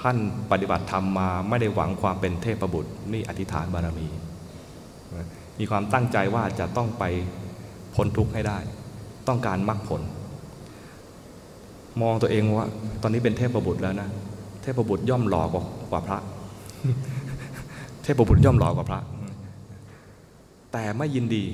[0.00, 0.16] ท่าน
[0.50, 4.08] ปฏิบัติธรรมมาไม่ได้หวังความเป็นเทพบุตรนี่อธิษฐานบารมี
[5.58, 7.04] มีความตั้งใจว่าจะต้องไป
[7.94, 8.58] พ้นทุกข์ให้ได้
[9.28, 10.02] ต้องการมรรคผล
[12.02, 12.66] มองตัวเองว่า
[13.02, 14.08] ตอนนี้เป็นเทพบุตรแล้วนะ
[14.62, 16.18] เทพบุตรย่อมหล่อกว่ากว่าพระ
[18.02, 19.00] เทพบุตรย่อมหล่อกว่าพระ
[20.72, 21.44] แต่ไม่ยินดี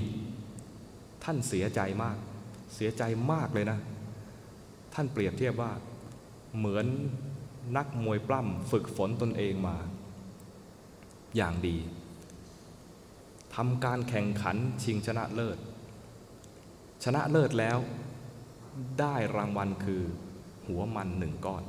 [1.24, 2.16] ท่านเสียใจมาก
[2.74, 3.02] เสียใจ
[3.32, 3.78] มากเลยนะ
[4.94, 5.70] ท่านเปรียบเทียบว่า
[6.58, 6.86] เหมือน
[7.76, 9.76] นักมวยปล้ำฝึกฝนตนเองมา
[11.36, 11.76] อย่างดี
[13.54, 15.58] ทำการแข่งขันชิงชนะเลิศ
[17.04, 17.78] ชนะเลิศแล้ว
[19.00, 20.02] ได้รางวัลคือ
[20.66, 21.62] หัวมันหนึ่งก้อน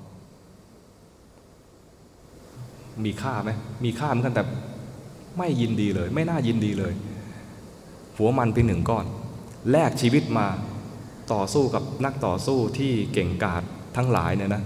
[3.04, 3.50] มีค่าไหม
[3.84, 4.44] มีค่าเหมือนกันแต่
[5.38, 6.94] ไม่ยินดีเลย ไม่น่ายินดีเลย
[8.18, 9.06] หัวมันเป็นหนึ่งก้อน
[9.72, 10.48] แลกชีวิตมา
[11.34, 13.64] ต่อสู้กับนักต่อสู้ที่เก่งกาจ
[13.98, 14.64] ทั้งหลายเนี่ยนะ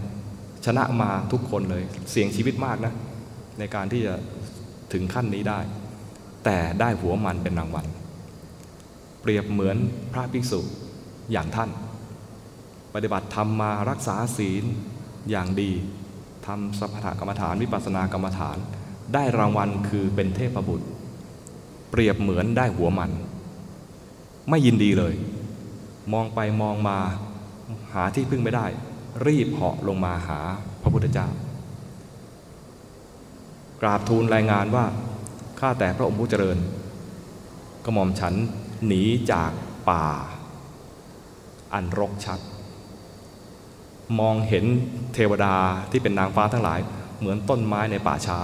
[0.66, 2.94] ชนะมาทุกคนเลย เสี่ยงชีวิตมากนะ
[3.60, 4.14] ในการที่จะ
[4.94, 5.60] ถึงขั้นนี้ได้
[6.46, 7.86] แต่ได้หัวมันเป็นรางวัล
[9.22, 9.78] เปรียบเหมือน
[10.12, 10.62] พระภิกษุ
[11.32, 11.70] อย่างท่าน
[12.94, 14.64] ปฏิบัติธรรมมารักษาศีล
[15.30, 15.72] อย่างดี
[16.46, 18.58] ทำสมถกรรมฐานวิปัสสนากรรมฐาน
[19.14, 20.88] ได้รางวัลคือเป็นเทพบุตร
[21.92, 23.12] เปรียบเหมือนได้หัวมัน
[24.50, 25.14] ไม่ยินดีเลย
[26.14, 26.98] มองไปมองมา
[27.94, 28.66] หาที่พึ่งไม่ได้
[29.26, 30.40] รีบเหาะลงมาหา
[30.82, 31.28] พระพุทธเจ้า
[33.82, 34.86] กราบทูลรายงานว่า
[35.60, 36.58] ข้าแต่พระองค์ผู้เจริญ
[37.86, 38.34] กระหม่อมฉัน
[38.86, 39.02] หนี
[39.32, 39.52] จาก
[39.90, 40.06] ป่า
[41.74, 42.40] อันรกชัด
[44.20, 44.66] มองเห็น
[45.14, 45.56] เทวดา
[45.92, 46.80] ที่เป็นนางฟ้าทั้งหลาย
[47.20, 48.38] เหมือนต้นไม้ในป่าช้า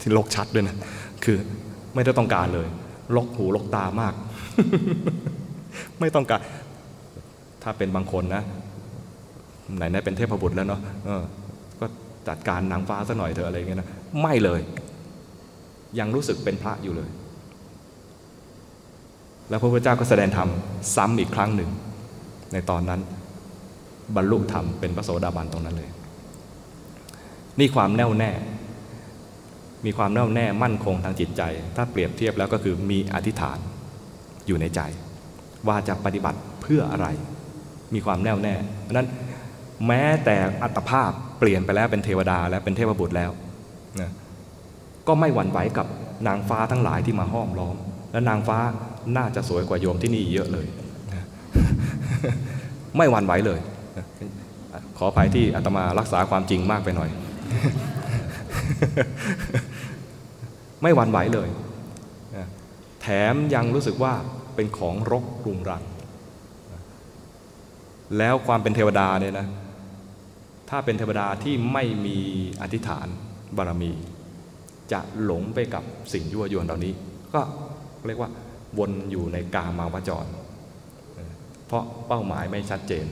[0.00, 0.76] ที่รกชัดด้วยนะ
[1.24, 1.38] คือ
[1.94, 2.68] ไม่ได้ต้องการเลย
[3.16, 4.14] ลกหูลกตามาก
[6.00, 6.40] ไม่ต้องการ
[7.62, 8.42] ถ้าเป็นบางคนนะ
[9.76, 10.80] ไหนๆเป็นเทพบุตรแล้วเนาะ
[11.80, 11.86] ก็
[12.28, 13.88] จัดการนางฟ้าซะหน่อยเถอะอะไรเงี้ยนะ
[14.22, 14.60] ไม่เลย
[15.98, 17.10] ยังรู้สึกเป็นพระอยู่เลย
[19.48, 20.48] แล้วพระพุทธเจ้าก็แสดงธรรม
[20.96, 21.70] ซ้ำอีกครั้งหนึ่ง
[22.52, 23.00] ในตอนนั้น
[24.16, 25.90] บรรลุธรรมเป็นพระโสดาบันตรงนั้นเลย
[27.58, 28.30] นี่ความแน่วแน่
[29.84, 31.42] มีความแน่วแน่มั่นคงทางจิตใจ
[31.76, 33.58] ถ้าเปรียบเทียบแล้วก็คือมีอธิษฐาน
[34.46, 34.80] อยู่ในใจ
[35.68, 37.06] ว่าจะปฏิบัติเพื่ออะไร
[37.94, 39.08] มีความแน่วแน่เพราะนั้น
[39.86, 43.30] แม้แต่อัตภาพเปลี่ยนไปแล้วเป็นเทวดาแล้วเป็นเทพบุตรแล้ว
[44.00, 44.10] นะ
[45.08, 45.86] ก็ไม่หวั่นไหวกับ
[46.26, 47.76] นางฟ้าทั้งหลายที่มาห้อมล้อม
[48.12, 48.58] และนางฟ้า
[49.16, 50.66] น่าจะสวยกว่าโยมที่นี่เยอะเลย
[51.12, 51.24] นะ
[52.96, 53.60] ไม่หวั่นไหวเลย
[54.98, 57.10] ขออภัยที่อาตมารักษาความจริงมากไปหน่อย
[60.82, 61.48] ไม่หวั่นไหวเลย
[63.02, 64.12] แถมยังรู้สึกว่า
[64.54, 65.12] เป็นของร
[65.44, 65.82] กรุงรัง
[68.18, 69.46] แล้วความเป็นเทวดาเนี่ยนะ
[70.74, 72.18] ถ้าเป็นเทวดาที่ไม่มี
[72.62, 73.06] อธิษฐาน
[73.56, 73.92] บารมี
[74.92, 76.92] จะหลงไปกับสิ่งยั่วยวนเหล่านี้
[77.34, 77.40] ก็
[78.06, 78.30] เรียกว่า
[78.78, 80.26] วนอยู่ในกามาวจร
[81.66, 83.06] เพราะเป้าหมายไม่ชัดเจน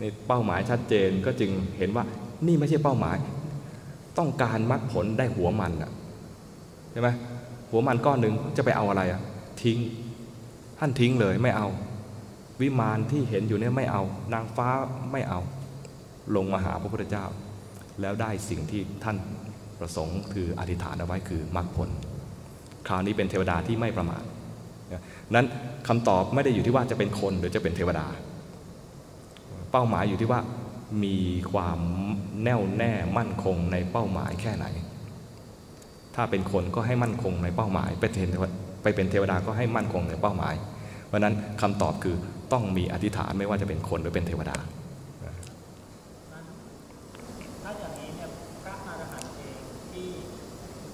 [0.00, 2.04] ในเป้าหมายชัดเจนก็จึงเห็นว่า
[2.46, 3.16] นี่ไม่ใช่เป้าหมาย
[4.18, 5.90] ต้องการมรรคผลได้หัวมันอะ
[6.92, 7.08] ใช่ไหม
[7.70, 9.20] หัวมันก้อนหนึ่งจะไปเอาอะไรอะ
[9.62, 9.78] ทิ้ง
[10.78, 11.68] ท่านทิ้งเลยไม่เอา
[12.60, 14.02] วิมานที่เห็นอยู่เนี่ยไม่เอา
[14.32, 14.68] นางฟ้า
[15.12, 15.40] ไม่เอา
[16.36, 17.24] ลงมาหาพระพุทธเจ้า
[18.00, 19.16] แล้วได้สิ่งที่ท่าน
[19.80, 21.90] ประสงค์คืออธิษฐานเอาไว้คือมรรคผล
[22.86, 24.22] คราวนี้เป็นเทวดาที่ไม่ประมาท
[25.34, 25.46] นั้น
[25.88, 28.06] คำตอบไม่ได้อยู่ที่ว่าจะเป็นคนหรือจะเป็นเทวดา
[29.72, 30.40] เป้าหมายอยู่ที่ว่า
[31.04, 31.16] มี
[31.52, 31.80] ความ
[32.42, 34.66] แน่วแน่มั่นคงในเป้าหมายแค่ไหน
[36.14, 38.28] ถ้าเป็นคนก็ให้มั่นคงในเป้าหมาย ไปเป็น
[38.82, 40.54] ไปเป็นเทวดาก็ให้มั่นคงในเป้าหมาย
[41.06, 42.16] เพราะนั้นคำตอบคือ
[42.52, 44.56] ต้องมีอธิษฐานไม่ว่าจะเป็นคนหรือเป็นเทวดา
[47.80, 48.28] อย่างนี้เนี่ย
[48.64, 49.60] พระอรหันต์เอง
[49.92, 50.08] ที่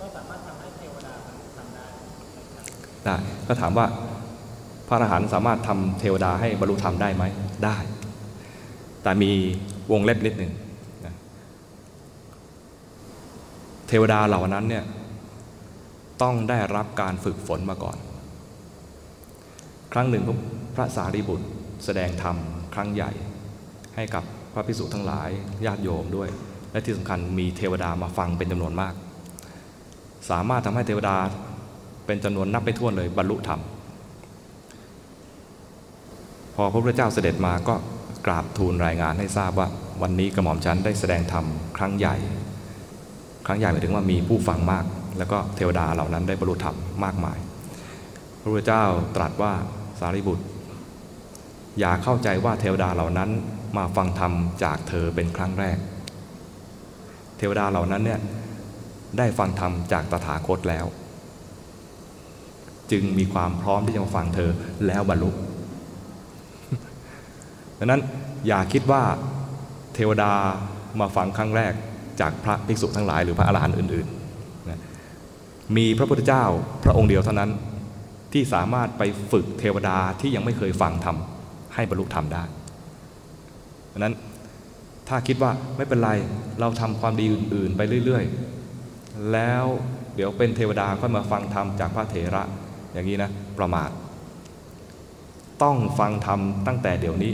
[0.00, 1.14] ก็สามารถทำให้เทวดา
[1.56, 1.86] ทำได้
[3.06, 3.16] ได้
[3.48, 3.86] ก็ถามว่า
[4.88, 7.24] พระอรหันต์สามารถทำเทวดาให้บรรลุธรรมได้ไหม
[7.64, 7.76] ได้
[9.02, 9.30] แต่มี
[9.92, 10.52] วงเล็บนิดหนึ่ง
[11.04, 11.14] นะ
[13.88, 14.84] เทวดาเหล่านั้นเนี่ย
[16.22, 17.96] ต้องได้รับการฝึกฝนมาก่อน
[19.92, 20.24] ครั้งหนึ่ง
[20.74, 21.46] พระสารีบุตร
[21.84, 22.36] แสดงธรรม
[22.74, 23.10] ครั้งใหญ่
[23.96, 25.30] ให้กับพระภิกษุทั้งหลาย
[25.66, 26.28] ญาติโยมด้วย
[26.72, 28.94] และที่สำคัญมีเทวดามาฟังเป็นจำนวนมาก
[30.30, 31.16] สามารถทำให้เทวดา
[32.06, 33.60] เป็นจำนวนนับไม่ถ้วเลยบรรลุธรรม
[36.54, 37.74] พอพระพุทธเจ้าเสด็จมาก็
[38.26, 39.68] กราบทูลรายงานให้ทราบว่า
[40.02, 41.44] วันนี้กระหม่อมฉันได้แสดงธรรม
[41.76, 42.16] ครั้งใหญ่
[43.46, 44.84] ครั้งใหญ่หมายถึงว่ามีผู้ฟังมาก
[45.18, 47.38] แล้วก็เทวดาเหล่านั้นได้บรรลุธรรมมากมาย
[48.40, 48.84] พระพุทธเจ้า
[49.16, 49.52] ตรัสว่า
[50.00, 50.44] สารีบุตร
[51.78, 53.30] อย่าเข้าใจว่าเทวดาเหล่านั้น
[53.76, 54.32] มาฟังธรรม
[54.64, 55.78] จากเธอเป็นครั้งแรก
[57.38, 58.20] เทวดาเหล่านั้นเนี่ย
[59.18, 60.86] ได้ฟังธรรมจากตถาคตแล้ว
[62.92, 64.50] จึงมีความพร้อมที่จะมาฟังเธอ
[64.86, 65.30] แล้วบรรลุ
[67.78, 68.00] ดังนั้น
[68.46, 69.02] อย่าคิดว่า
[69.94, 70.32] เทวดา
[71.00, 71.72] มาฟังครั้งแรก
[72.20, 74.80] จากพระภิกษุทั้งหลายหรือพระอรหันต์อื่นๆนะ
[75.76, 76.44] มีพระพุทธเจ้า
[76.84, 77.50] พระองค์เดียวเท่านั้น
[78.32, 79.02] ที่สามารถไป
[79.32, 81.16] ฝึกเทวดาที่ยังไม่เคยฟังธรรม
[81.74, 82.42] ให้บรรลุธรรมได้
[83.88, 84.14] เพราะฉะนั้น
[85.08, 86.10] ถ้าคิดว่าไม่เป็นไร
[86.60, 88.24] เราทำความดีอื่น ๆ ไปเรื่อย
[88.76, 89.64] ๆ แล้ว
[90.14, 92.44] เดี๋ยวเป็นเทวดาค่อยมาฟังธรรมจากพระเถระ
[92.92, 93.90] อย่างนี้นะประมาท
[95.62, 97.32] ต้องฟังธรรมตั้งแต่เดี๋ยวนี้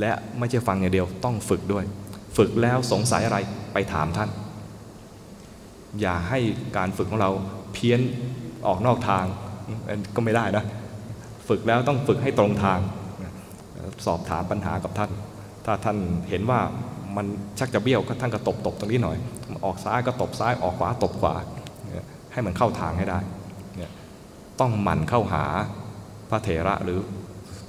[0.00, 1.84] และไม่ใช่ฟังอย่างเดียวต้องฝึกด้วย
[2.36, 3.38] ฝึกแล้วสงสัยอะไร
[3.72, 4.30] ไปถามท่าน
[6.00, 6.38] อย่าให้
[6.76, 7.30] การฝึกของเรา
[7.72, 8.00] เพี้ยน
[8.66, 9.24] ออกนอกทาง
[10.16, 10.64] ก็ไม่ได้นะ
[11.48, 12.78] ฝึกแล้วต้องฝึกให้ตรงทาง
[14.06, 15.10] สอบถามปัญหากับท่าน
[15.64, 15.96] ถ้าท่าน
[16.30, 16.60] เห็นว่า
[17.16, 17.26] มัน
[17.58, 19.16] ชักจะเบี้ยวก็ท่านก็ตบตบตรงนี้หน่อย
[19.64, 21.34] ออกซ้ายก็ตบซ้ายออกขวาตบขวา
[22.32, 23.18] ให้มันเข้าทางให้ได้
[24.60, 25.44] ต้องหมั่นเข้าหา
[26.30, 26.98] พระเถระหรือ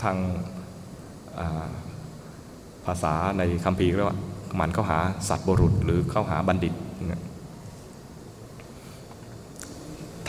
[0.03, 0.17] ทาง
[2.85, 4.19] ภาษาในคัมภีร์เรียกว่า
[4.55, 4.99] หมั่นเข้าหา
[5.29, 6.73] สัตว์บรุษ หรือเข้าหาบัณฑิต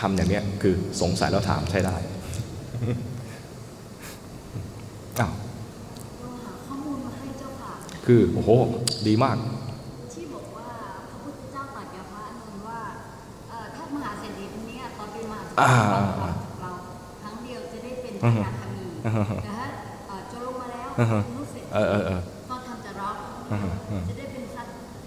[0.01, 1.97] ทำอย่างนี้คือสงสัยแล้วถามใช้ได้
[5.19, 5.33] อ้าว
[6.21, 7.73] เราหาข้อมูลมาให้เจ้าค่ะ
[8.07, 8.51] คือ โอ้โห
[9.07, 9.37] ดีมาก
[10.15, 10.67] ที่บอกว่า
[18.21, 19.67] เป็นพระนาคามีอือฮึแต่ถ้า
[20.09, 22.21] เอ่อจนลงมาแล้วอือฮึรู้สึกเออเออเออ
[22.51, 23.15] ตอนทำจะร้อง
[23.51, 24.63] อือฮึอือฮึจะได้เป็นพระ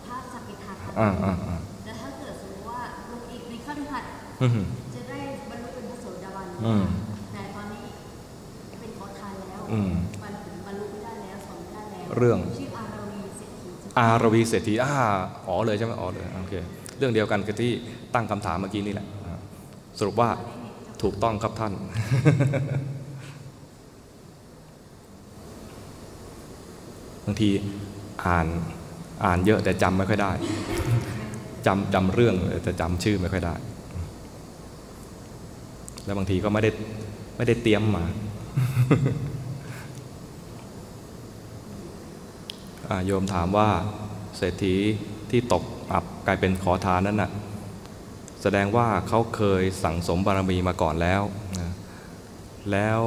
[0.05, 2.79] พระสกกิทาคาอ่ามีอ่าอ่าแต่ถ้าเกิดสมมติว่า
[3.11, 4.03] ลงอีกในข้อที่หัด
[4.41, 4.61] อือฮึ
[4.95, 5.19] จะได้
[5.49, 6.83] บรรลุเป็นพระโสดาบันอืม
[7.33, 7.81] แต่ตอนนี้
[8.79, 9.91] เป็นขอทานแล้วอืม
[10.23, 14.95] มันถึงบรรลุไม่ได้แล้วสอนไม่ได้แล้วเรื่องชื่ออาราวีเศรษฐีอารวีเศรษฐีอ่า
[15.47, 16.53] อ๋อเลยใช่ไหมอ๋อเลยโอเค
[16.97, 17.71] เรื่องเดียวกันกับที่
[18.13, 19.37] ตั้งคำถามเมื่อกี้นี่แหละอ่า
[19.99, 20.29] สรุปว่า
[21.01, 27.49] ถูกต้องครับท่านางที
[28.25, 28.47] อ่าน
[29.25, 30.31] อ่านเยอะแต่จำไม่ค่อยได้
[31.67, 33.55] จำจำเรื่องแต่จำชื่อไม่ค่อยได้
[36.05, 36.71] แล้วบางทีก็ไม่ได้
[37.37, 38.05] ไม่ได้เตรียมมา
[43.05, 43.69] โยมถามว่า
[44.37, 44.75] เศรษฐี
[45.31, 47.31] ที่ตกอับกลายเป็นขอทานนั้นน่ะ
[48.41, 51.21] แสดงว่าเขาเคยสั่งสมบารมีมาก่อนแล้ว
[51.59, 51.73] นะ
[52.71, 52.99] แล้ว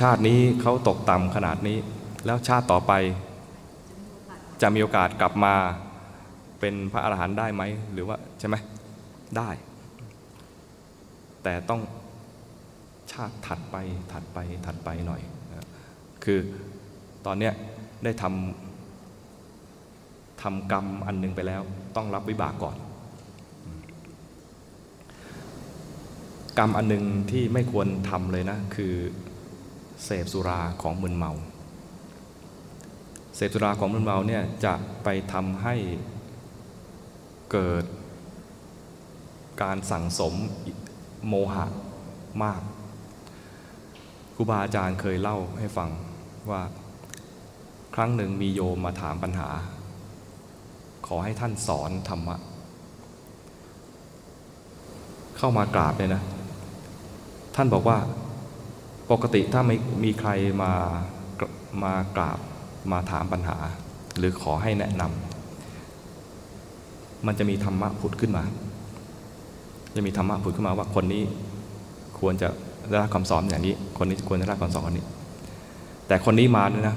[0.00, 1.78] ชาตินี้เขาตกต่ำขนาดนี้
[2.26, 2.92] แล้วชาติต่อไป
[4.62, 5.54] จะมีโอกาสกลับมา
[6.60, 7.62] เป็นพระอรหันต์ได้ไหม
[7.92, 8.56] หรือว่าใช่ไหม
[9.36, 9.48] ได้
[11.42, 11.80] แต่ต้อง
[13.12, 13.76] ชาติถัดไป
[14.12, 15.22] ถัดไปถัดไปหน่อย
[16.24, 16.38] คือ
[17.26, 17.52] ตอนเนี้ย
[18.04, 21.62] ได้ทำทำกรรมอันหนึงไปแล้ว
[21.96, 22.76] ต้องรับวิบากก่อน
[26.58, 28.94] กรรมอันหนึงที่ไม่ควรทำเลยนะ คือ
[30.04, 31.32] เสพสุราของมึนเมา
[33.36, 35.74] เสพสุราของมึนเมาเนี่ยจะไปทำให้
[37.52, 37.84] เกิด
[39.62, 40.34] การสั่งสม
[41.28, 41.66] โมหะ
[42.42, 42.60] มาก
[44.34, 45.90] ครูบาอาจารย์เคยเล่าให้ฟัง
[46.50, 46.62] ว่า
[47.94, 49.48] ครั้งหนึ่งมีโยมมาถามปัญหา
[51.06, 52.36] ขอให้ท่านสอนธรรมะ
[55.38, 56.22] เข้ามากราบเลยนะ
[57.54, 57.98] ท่านบอกว่า
[59.10, 60.30] ปกติถ้าไม่มีใคร
[60.62, 60.72] มา
[61.84, 62.38] มากราบ
[62.92, 63.56] มาถามปัญหา
[64.18, 68.44] หรือขอให้แนะนำมันจะมีธรรมะผุดขึ้นมา
[69.96, 71.22] จะมีธรรมะผุดขึ้นมาว่าคนนี้
[72.18, 72.48] ควรจะ
[72.88, 75.06] ได้รับคำสอนอย่างนี้ คนนี้ควรจะได้รับคำสอนคนนี้
[76.06, 76.96] แต่คนนี้มาเนี่ยนะ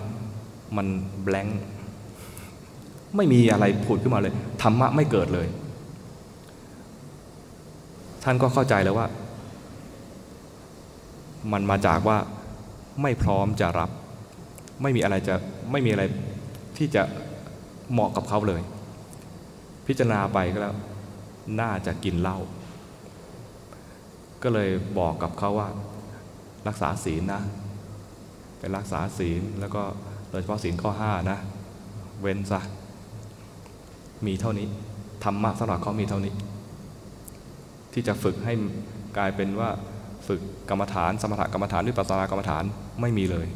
[0.78, 0.88] มัน
[1.24, 1.60] แบงค์
[3.16, 5.48] ไม่มีอะไรผุดขึ้นมาเลยธรรมะไม่เกิดเลย
[8.24, 9.08] ท่านก็เข้าใจแล้วว่า
[11.52, 12.18] มันมาจากว่า
[13.02, 13.90] ไม่พร้อมจะรับ
[14.82, 15.36] ไม่มีอะไรจะ
[15.72, 16.04] ไม่มีอะไร
[16.78, 17.04] ที่จะ
[17.92, 18.62] เหมาะกับเขาเลย
[19.88, 20.76] พิจารณาไปก็แล้ว
[21.62, 22.38] น่าจะกินเหล้า
[24.44, 24.70] ก็เลย
[25.00, 25.70] บอกกับเขาว่า
[26.68, 27.42] รักษาศีลนะ
[28.60, 29.82] เป็นรักษาศีลแล้วก็
[30.30, 31.38] โดยเฉพาะศีลข้อห้านะ
[32.22, 32.60] เว้นซะ
[34.26, 34.68] มีเท่านี้
[35.24, 36.34] ธรรมะสำหรับเขามีเท่านี้
[37.94, 38.54] ที่จะฝึกให้
[39.18, 39.70] กลายเป็นว่า
[40.28, 42.64] ฝึกกรรมฐาน สมถกรรมฐานหรือปัสสนากรรมฐาน
[43.02, 43.48] ไม่มีเลย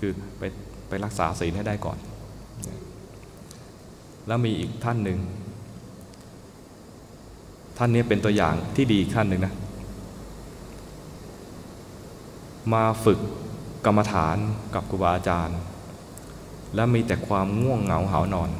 [0.00, 0.42] คือไป
[0.88, 1.98] ไปรักษาศีลให้ได้ก่อน
[4.26, 5.18] แล้วมีอีกท่านหนึ่ง
[7.78, 9.54] ท่านนี้เป็นตัวอย่างที่ดีอีกท่านหนึ่งนะ
[12.72, 13.18] มาฝึก
[13.84, 14.36] กรรมฐาน
[14.74, 15.58] กับครูบาอาจารย์
[16.74, 18.50] และมีแต่ความง่วงเหงาหานอน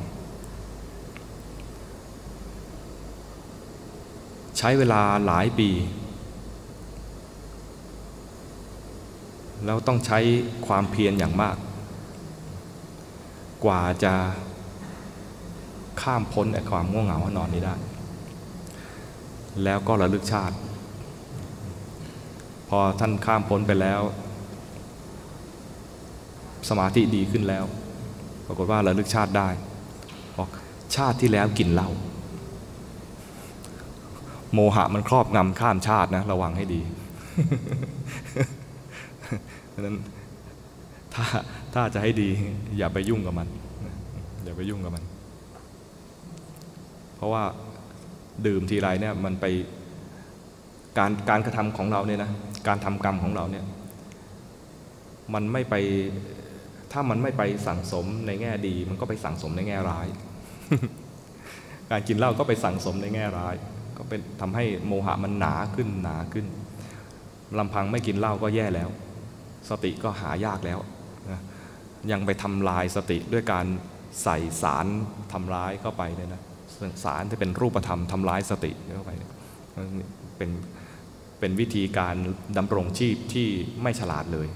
[4.59, 5.69] ใช้เวลาหลายปี
[9.65, 10.19] แล้วต้องใช้
[10.67, 11.57] ความเพียรอย่างมาก
[13.65, 14.15] กว่าจะ
[16.03, 17.75] ข้ามพ้นไอ้ความง่วงเหงาหานอนนี้ได้
[19.65, 20.57] แล้วก็ระลึกชาติ
[22.69, 24.01] พอท่านข้ามพ้นไปแล้ว
[26.69, 27.65] สมาธิดีขึ้นแล้ว
[28.47, 29.49] ปรากฏว่าระลึกชาติได้
[30.39, 30.49] บอก
[30.97, 31.89] ชาติที่แล้วกินเหล้า
[34.53, 39.97] โมหะมันครอบงำข้ามชาตินะ ระวังให้ดีะนั้น
[41.15, 41.25] ถ้า
[41.75, 42.29] ถ้าจะให้ดี
[42.79, 43.49] อย่าไปยุ่งกับมัน
[44.45, 45.05] อย่าไปยุ่งกับมัน
[47.17, 47.43] เพราะว่า
[48.47, 49.47] ดื่มทีไรเนี่ยมันไป
[50.99, 52.31] การการกระทำของเราเนี่ยนะ
[52.69, 53.65] การทำกรรมของเราเนี่ย
[55.35, 55.75] มันไม่ไป
[56.93, 60.07] ถ้ามันไม่ไปสั่งสมในแง่ดี มันก็ไปสั่งสมในแง่ร้าย
[61.91, 63.55] การกินเหล้าก็ไปสั่งสมในแง่ร้าย
[63.97, 66.47] ก็เป็นทำให้โมหะมันหนาขึ้นหนาขึ้น
[67.59, 68.89] ลำพังไม่กินเหล้าก็แย่แล้ว
[69.71, 70.79] สติก็หายากแล้ว
[71.31, 71.41] นะ
[72.13, 73.67] ยังไปทำลายสติด้วยการ
[74.23, 74.87] ใส่สาร
[75.33, 76.43] ทำร้ายเข้าไปเนี่ยนะ
[77.05, 79.11] สารที่เป็นรูปธรรมทำร้ายสติเข้าไป
[80.37, 80.51] เป็น
[81.41, 82.17] เป็นวิธีการ
[82.57, 83.49] ดำรงชีพที่
[83.83, 84.49] ไม่ฉลาดเลย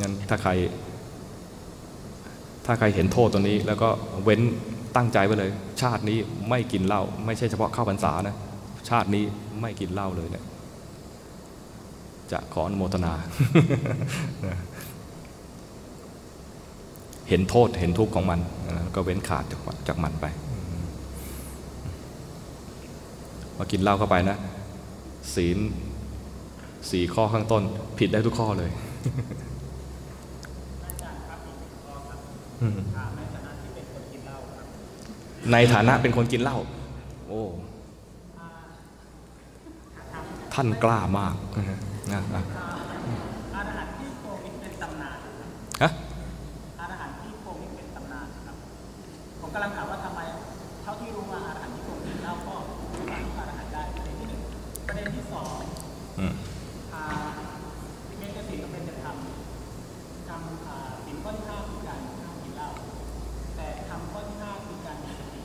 [0.00, 0.52] งั้นถ้าใคร
[2.66, 3.88] ถ้าใครเห็นโทษตัวนี้ แล้วก็
[4.24, 4.40] เว้น
[4.96, 5.50] ตั้งใจไว้เลย
[5.82, 6.18] ชาตินี้
[6.48, 8.36] ไม่กินเหล้าไม่ใช่เฉพาะเข้าพรรษานะ
[8.88, 9.24] ชาตินี้
[9.60, 10.44] ไม่กินเหล้าเลยเนี่ย
[12.32, 13.12] จะขออนุโมทนา
[17.28, 18.40] เห็นโทษเห็นทุกข์ของมัน
[18.94, 20.26] ก็เว้นขาดจากจากมันไป
[23.58, 24.38] มากินเหล้าเข้าไปนะ
[25.34, 25.58] ศีล
[26.90, 27.62] สี่ข้อข้างต้น
[27.98, 28.70] ผิดได้ทุกข้อเลย
[35.52, 36.58] ในฐานะเป็นคนกินเหล้า
[37.28, 37.42] โอ้
[40.54, 41.64] ท่านกล้ามากนะ
[42.34, 42.42] นะ
[43.56, 45.16] อาหารที่โกมิเป็นตำนาน
[45.82, 45.90] ฮะ
[46.80, 48.56] อาหารที่โกมิเป็นตำนานครับ
[49.40, 49.98] ผมกำลังถามว่า
[51.00, 52.54] ที่รู้มาอาหารที่โกมิเล่าก็
[52.94, 54.42] สามารถอาหารได้ประเด็นที่หนึ่ง
[54.86, 55.56] ประเด็นที่สอง
[56.18, 56.34] อืม
[56.94, 57.04] อ่า
[58.18, 59.16] เบญจศีลกับเบญจธรรม
[60.28, 62.68] ทำอ่าศีลข้อที่ห้าคือการห้ามกินเหล้า
[63.56, 65.40] แต่ทำข้อที่ห้าคือการมีสติ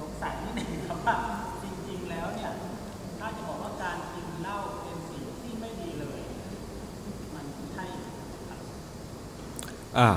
[0.00, 1.16] สงสัยนิดหนึ่งครับว่า
[1.62, 2.52] จริงๆแล้วเนี่ย
[3.18, 6.20] ถ้าจะบอกว่าการกินเหล้าเป็นสิ่งที่ไม่ดีเลย
[7.34, 7.84] มันใช่
[8.48, 8.60] ครับ
[10.04, 10.14] อ่า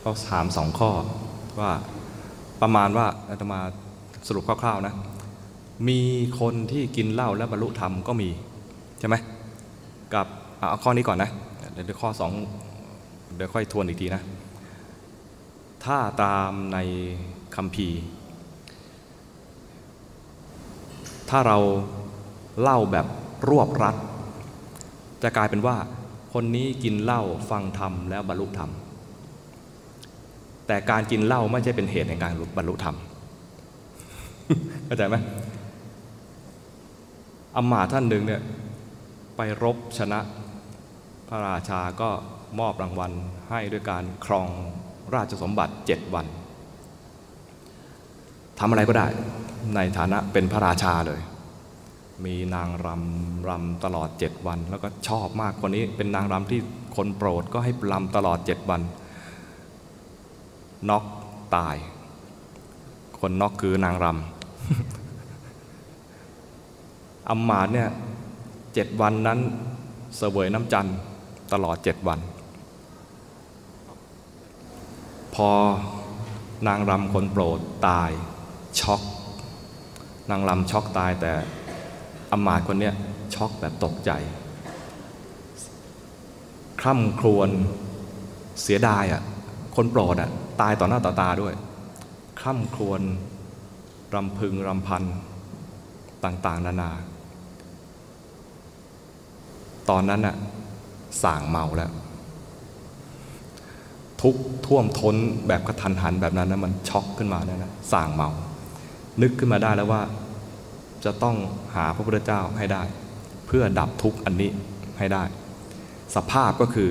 [0.00, 0.90] เขาถามสองข้อ
[1.60, 1.70] ว่า
[2.62, 3.60] ประมาณว่าอาตมา
[4.26, 4.94] สรุปคร่าวๆนะ
[5.88, 6.00] มี
[6.40, 8.28] คนที่กินเหล้าและบรรลุธรรมก็มี
[8.98, 9.16] ใช่ไหม
[10.14, 10.26] กับ
[10.58, 11.30] เอาข้อนี้ก่อนนะ
[11.72, 12.32] เดี๋ยวข้อสอง
[13.36, 14.22] เดี๋ยวค่อยทวนอีกทีนะ
[15.84, 16.78] ถ้าตามใน
[17.56, 17.88] คัมภี
[21.30, 21.58] ถ้าเรา
[22.60, 23.06] เล่าแบบ
[23.48, 23.96] รวบรัด
[25.22, 25.76] จะกลายเป็นว่า
[26.32, 28.70] คนนี้กินเหล้าฟังธรรมแล้วบรรลุธรรม
[30.66, 32.96] แต่การกินเหล้าไม่ใช่เป็นเหตุในการบรรลุธรรม
[34.84, 35.16] เข้าใจไหม
[37.56, 38.42] อำมาท่านหนึ่งเนี่ย
[39.36, 40.20] ไปรบชนะ
[41.28, 42.10] พระราชาก็
[42.58, 43.12] มอบรางวัล
[43.50, 44.48] ให้ด้วยการครอง
[45.14, 46.26] ราชสมบัติเจ็ดวัน
[48.58, 49.06] ทำอะไรก็ได้
[49.74, 51.20] ในฐานะเป็นพระราชาเลย
[52.24, 56.60] มีนางรำรำตลอดเจ็ดวัน แล้วก็ชอบมากคนนี้เป็นนางรำที่
[56.96, 58.80] คนโปรดก็ให้รำตลอดเจ็ดวัน
[60.88, 61.04] น็อก
[61.56, 61.76] ตาย
[63.20, 64.18] คนน็อกคือนางรำ
[67.28, 67.88] อำมาตเนี่ย
[68.74, 69.38] เจ็ดวันนั้น
[70.16, 70.96] เสวยน้ำจันทร์
[71.52, 72.18] ตลอดเจ็ดวัน
[75.34, 75.50] พอ
[76.66, 77.58] นางรำคนโปรด
[77.88, 78.10] ตาย
[78.80, 79.00] ช็อก
[80.30, 81.32] นางรำช็อกตายแต่
[82.32, 82.94] อำมาตย์คนเนี้ย
[83.34, 84.10] ช็อกแบบตกใจ
[86.80, 87.48] คร่ำครวญ
[88.62, 89.22] เสียดายอะ
[89.76, 90.30] คนโปรดอะ
[90.60, 91.54] ตายต่อหน้าต่อตาด้วย
[92.40, 93.00] คร่ำครวญ
[94.14, 95.02] รำพึงรำพัน
[96.24, 96.90] ต่าง ๆ นานา
[99.90, 100.36] ตอนนั้นน่ะ
[101.22, 101.90] ส่างเมาแล้ว
[104.22, 104.36] ทุก
[104.66, 108.30] ท่วมท้นแบบกระทันหันแบบนั้นนะมันช็อกขึ้นมาเนี่ยนะส่างเมา
[109.22, 110.02] นึกขึ้นมาได้แล้วว่า
[111.04, 111.36] จะต้อง
[111.74, 112.82] หาพระพุทธเจ้าให้ได้
[113.46, 114.50] เพื่อดับทุกข์อันนี้
[114.98, 115.24] ให้ได้
[116.14, 116.90] สภาพก็คือ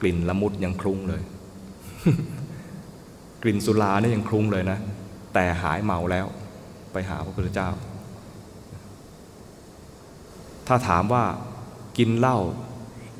[0.00, 1.22] กลิ่นละมุดยังคลุ้งเลย
[3.42, 4.78] กลิ่นสุราเนี่ยยังคลุ้งเลยนะ
[5.34, 6.26] แต่หายเมาแล้ว
[6.92, 7.70] ไปหาพระพุทธเจ้า
[10.66, 11.24] ถ้าถามว่า
[11.98, 12.38] กินเหล้า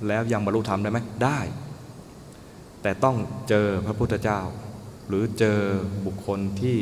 [0.08, 1.40] แล้วยังบรรลุธรรมได้ไหมได้
[2.82, 3.16] แต่ต้อง
[3.48, 4.40] เจอพระพุทธเจ้า
[5.08, 5.60] หรือเจอ
[6.06, 6.78] บุคคลที่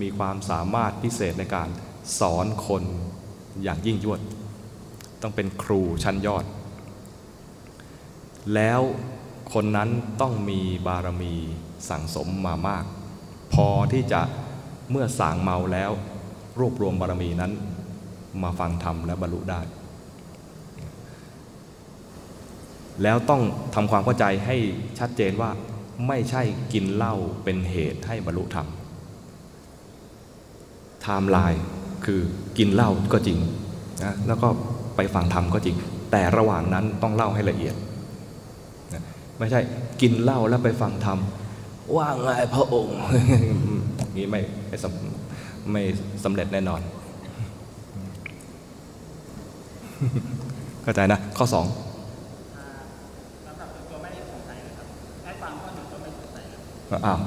[0.00, 1.68] มีความสามารถพิเศษในการ
[2.20, 2.82] สอนคน
[3.62, 4.20] อย่างยิ่งยวด
[5.22, 6.44] ต้องเป็นครูชั้นยอด
[8.54, 8.80] แล้ว
[9.52, 11.34] คนนั้นต้องมีบารมี
[11.88, 12.84] สั่งสมมามาก
[13.52, 14.20] พอที่จะ
[14.90, 15.90] เมื่อสางเมาแล้ว
[16.58, 17.52] รวบรวมบารมีนั้น
[18.42, 19.60] มาฟังธรรมและบรรลุได้
[23.02, 23.42] แล้วต้อง
[23.74, 24.56] ทำความเข้าใจให้
[24.98, 25.50] ชัดเจนว่า
[26.06, 26.42] ไม่ใช่
[26.72, 27.14] กินเหล้า
[27.44, 28.66] เป็นเหตุให้บรรลุธรรม
[31.02, 31.62] ไทม์ไลน์
[32.06, 32.20] คือ
[32.58, 33.38] กินเหล้าก็จริง
[34.04, 34.48] นะแล้วก็
[34.96, 35.76] ไปฟังธรรมก็จริง
[36.10, 37.74] แต่ระหว่างนั้นต้องเล่าให้ละเอียด
[38.94, 39.02] นะ
[39.38, 39.60] ไม่ใช่
[40.00, 41.18] กินเหล้าแล้วไปฟังธรรม
[41.96, 42.96] ว่าไงพระองค์
[43.96, 45.82] อย่างนี้ไม่ไม่สำไม่
[46.24, 46.80] สำเร็จแน่นอน
[50.82, 51.66] เข้าใจนะ ข้อสอง
[53.46, 54.86] สำหรับส่วนตัวไม่ได้สงสัยเลยครับ
[55.24, 57.18] ได้ฟังข้อหนึ่งก็ไม่สงสัยครับอ้าว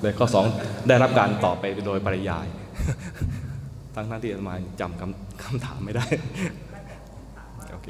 [0.00, 0.44] เลยข้อสอง
[0.88, 2.46] ได้รับการตอบไปโดยปริยาย
[3.98, 6.04] ทั้งทั้งที่อาตมาจำคำคำถามไม่ได้
[7.72, 7.88] โอเค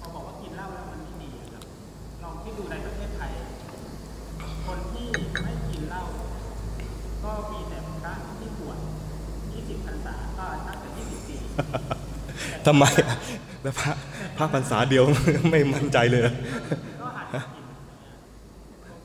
[0.00, 1.62] พอบอกว่ากินเหล้าแล้วมันไม่ดีครับ
[2.22, 3.30] ลองที่ดูในประเทศไทย
[4.66, 5.06] คนที่
[5.44, 6.02] ไม่กินเหล้า
[7.24, 8.78] ก็มีแต่พระที่บวช
[9.36, 11.36] 20พรรษาก็น่าจะ20ปี
[12.66, 12.84] ทำไม
[13.62, 13.92] แล้วพระ
[14.36, 15.04] พระพรรษาเดียว
[15.50, 16.34] ไม่มั่นใจเลยเหรอ
[17.00, 17.64] ก็อาจจะกิน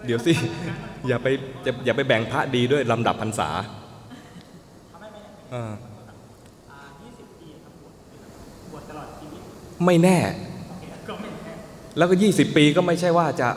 [0.06, 0.34] เดี๋ยวสิ
[1.08, 1.28] อย่าไป
[1.64, 3.50] อย่าอย่าไปแบ่งพระดีด้วยลำดับพรรษา
[5.54, 5.64] อ่า
[6.72, 6.80] อ่า
[7.14, 7.94] 20ปีครับบวช
[8.72, 9.42] บวชตลอดชีวิต
[9.86, 10.18] ไม่แน่
[10.70, 11.54] โอเคก็ไม่แน่
[11.98, 13.50] แล้วก็ 20 ปีก็ไม่ใช่ว่าจะ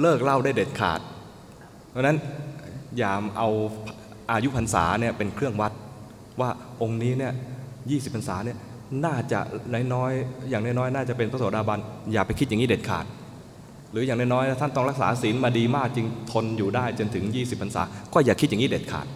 [0.00, 1.00] เลิกเหล่าได้เด็ดขาด
[1.90, 2.16] เพราะฉะนั้น
[2.98, 3.48] อย่าเอา
[4.30, 5.72] อายุพรรษาเนี่ยเป็นเครื่องวัด
[6.40, 6.50] ว่า
[6.82, 7.32] องค์นี้เนี่ย
[7.72, 8.58] 20พรรษาเนี่ย
[9.04, 9.40] น่าจะ
[9.94, 11.78] น้อยๆอย่างน้อยๆน่าจะเป็นพระโสดาบัน
[12.12, 13.06] อย่าไปคิดอย่างนี้เด็ดขาด
[13.92, 17.82] หรืออย่างน้อยๆท่านต้องรักษาศีลมาดีมากจึงทนอยู่ได้จนถึง 20พรรษา
[18.14, 19.06] ก็อย่าคิดอย่างนี้เด็ดขาด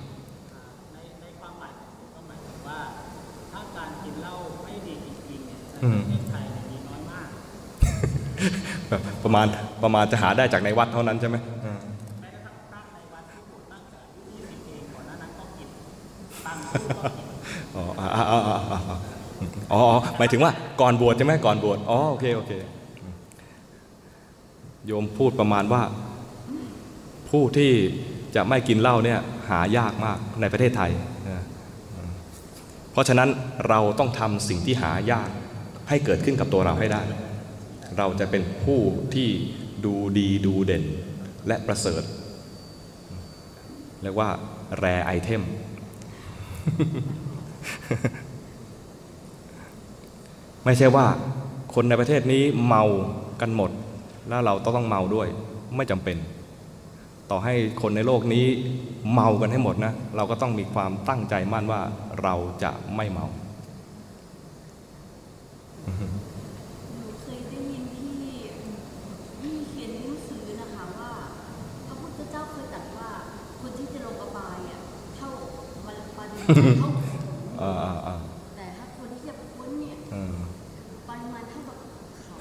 [5.87, 7.27] ประมาก
[9.25, 9.47] ประมาณ
[9.83, 11.37] ประมาณจะหาได้จากในวัดเท่านั้นใช่ไหม
[19.73, 19.83] อ๋อ
[20.19, 22.53] หมายถึงว่าก่อนบวชใช่ไหมก่อนบวชอ๋อโอเคโอเค
[24.87, 25.83] โยมพูดประมาณว่า
[27.31, 27.73] ผู้ที่
[28.35, 30.91] จะไม่กินเหล้าเนี่ยหายากมากในประเทศไทย
[32.93, 33.29] เพราะฉะนั้น
[33.69, 35.29] เราต้องทำสิ่งที่หายาก
[35.89, 37.03] ให้เกิดขึ้นกับตัวเราให้ได้
[37.99, 38.81] เราจะเป็นผู้
[39.15, 39.29] ที่
[39.85, 40.85] ดูดีดูเด่น
[41.47, 42.03] และประเสริฐ
[44.03, 44.29] เรียกว่า
[44.79, 45.43] แรไอเทม
[50.65, 51.07] ไม่ใช่ว่า
[51.75, 52.85] คนในประเทศนี้เมา
[53.41, 53.71] กันหมด
[54.29, 55.29] แล้วเราต้องต้องเมาด้วย
[55.77, 56.17] ไม่จำเป็น
[57.31, 58.45] ต่อให้คนในโลกนี้
[59.13, 61.81] เมากันให้หมดนะ เราก็ต้องมีความตั้งใจมั่นว่า
[62.23, 63.27] เราจะไม่เมา
[65.87, 68.19] หนูเคยได้ยินที่
[69.41, 71.11] ที่เขียนในหนังสือนะคะว่า
[71.87, 73.11] พระพุทธเจ้าเคยตรัสว่า
[73.61, 74.81] คนที่จะลงอบายอะ
[75.17, 75.31] เท่า
[75.87, 76.47] มันปาริมาณ
[76.81, 76.91] เท่า
[77.61, 78.17] อ่าอ่าอ่า
[78.57, 80.37] แต่ถ้าคนที่จะพ้นเนี่ยอืม
[81.09, 81.77] ปริมาณเท่ากับ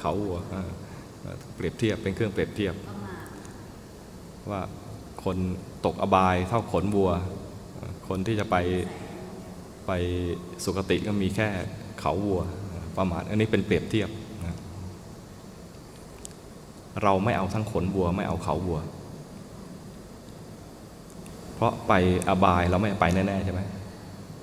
[0.02, 0.72] เขาวัวอ่า
[1.56, 3.26] เปรียบเทียบเป็นเครื่องเปรียบเทียบประมาณ
[4.52, 4.62] ว่า
[5.24, 5.38] คน
[5.86, 7.12] ตกอบายเท่าขนวัว
[8.08, 8.58] คนที่จะไป
[9.88, 9.92] ไป
[10.64, 11.48] สุคติก็มีแค่
[12.00, 12.42] เขาวัว
[12.98, 14.10] ประมาณอันนี้เป็นเปรียบเทียบ
[14.46, 14.58] นะ
[17.04, 18.80] เราไม่เอาทั้งขนวัว ไม่เอาเขาวัว
[21.56, 21.94] เพราะไป
[22.28, 23.62] อบายเราไม่ไปแน่ๆใช่ไหม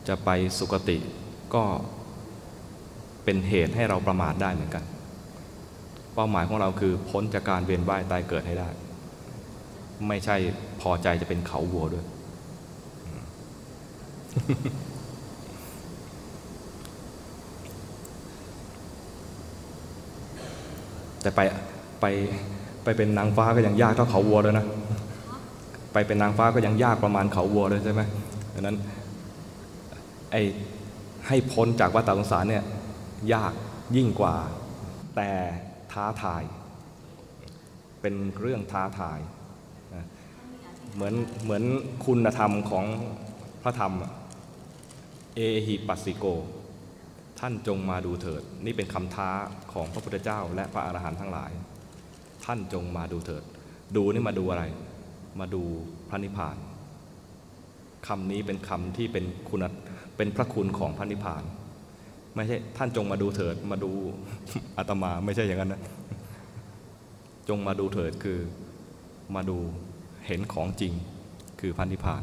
[0.09, 0.99] จะไปสุคติ
[1.55, 1.63] ก็
[3.25, 4.85] เป็นเหตุให้เราประมาทได้เหมือนกัน
[6.15, 8.69] เป้าหมายของเราคือพ้นจากการเวียนว่ายตายเกิดให้ได้
[10.09, 10.37] ไม่ใช่
[10.81, 12.07] พอใจจะเป็นเขาวัวด้วย
[21.23, 21.41] แต่ไป
[22.01, 22.05] ไป
[22.85, 24.67] ไปเป็นนางฟ้าก็ยังยากเท่าเขาวัวเลยนะ
[25.93, 28.03] ไปเป็นนางฟ้าก็ยังยากประมาณเขาวัวเลยใช่ไหม
[28.55, 28.77] ดังนั้น
[30.33, 30.43] ไอ้
[31.27, 32.65] ให้พ้นจากวัฏสงสารเนี่ย
[33.33, 33.53] ยาก
[33.97, 34.35] ยิ่งกว่า
[35.17, 35.31] แต่
[35.93, 36.43] ท้าทาย
[38.01, 39.19] เป็นเรื่องท้าทาย
[39.95, 40.07] นะ
[40.95, 41.63] เหมือนเหมือน
[42.05, 42.85] คุณธรรมของ
[43.63, 44.13] พระธรรมอะ
[45.35, 46.25] เอหิปัสสิโก
[47.45, 49.31] ท่านจงมาดูเถิด นี่เป็นคำท้า
[49.73, 51.53] ของพระพุทธเจ้า และพระอรหันต์ทั้งหลาย
[52.45, 53.43] ท่านจงมาดูเถิด
[53.97, 54.65] ดูนี่มาดูอะไร
[55.41, 55.63] มาดู
[56.09, 56.57] พระนิพพาน
[58.07, 59.65] คำนี้เป็นคำที่เป็นคุณ
[60.17, 61.43] เป็นพระคุณของพระนิพพาน
[62.35, 63.91] ไม่ใช่ท่านจงมาดูเถิด มาดู
[64.77, 65.83] อาตมาไม่ใช่อย่างนั้นนะ
[67.49, 68.39] จงมาดูเถิดคือ
[69.35, 69.57] มาดู
[70.27, 70.93] เห็นของจริง
[71.61, 72.23] คือพระนิพพาน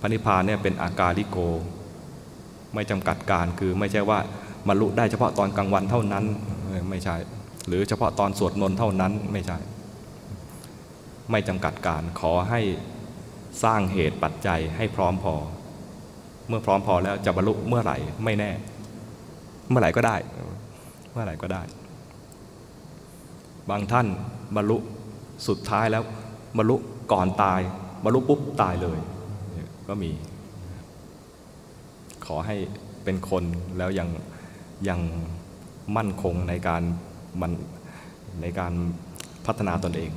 [0.00, 1.38] พระนิพพานเนี่ยเป็นอากาลิโก
[2.74, 4.18] ไม่จำกัดการคือไม่ใช่ว่า
[4.68, 6.24] บรรลุได้เฉพาะตอนกลางวันเท่านั้น
[6.90, 7.16] ไม่ใช่
[7.68, 9.58] หรือเฉพาะตอนสวดมนต์เท่านั้นไม่ใช่
[11.30, 12.60] ไม่จำกัดการขอให้
[13.64, 15.34] สร้างเหตุปัจจัยให้พร้อมพอ
[16.48, 18.50] เมื่อพร้อมพอแล้วจะบรรลุเมื่อไหร่ไม่แน่
[19.70, 20.16] เมื่อไหร่ก็ได้
[21.12, 21.62] เมื่อไหร่ก็ได้
[23.70, 24.06] บางท่าน
[24.56, 24.78] บรรลุ
[25.48, 26.02] สุดท้ายแล้ว
[26.58, 26.76] บรรลุ
[27.12, 27.60] ก่อนตาย
[28.04, 28.98] บรรลุปุ๊บตายเลย
[29.88, 30.10] ก็มี
[32.26, 32.56] ขอให้
[33.04, 33.44] เป็นคน
[33.78, 34.08] แล้วยัง
[34.88, 35.00] ยัง
[35.96, 36.82] มั่นคงในการ
[37.40, 37.52] มัน
[38.42, 38.72] ในการ
[39.46, 40.10] พัฒนาตนเอง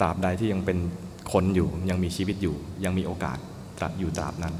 [0.00, 0.78] ตราบใดที่ยังเป็น
[1.32, 3.38] คนอยู่ยังมีชีวิตอยู่ ยังมีโอกาส
[3.80, 4.54] จะอยู่ตราบนั้น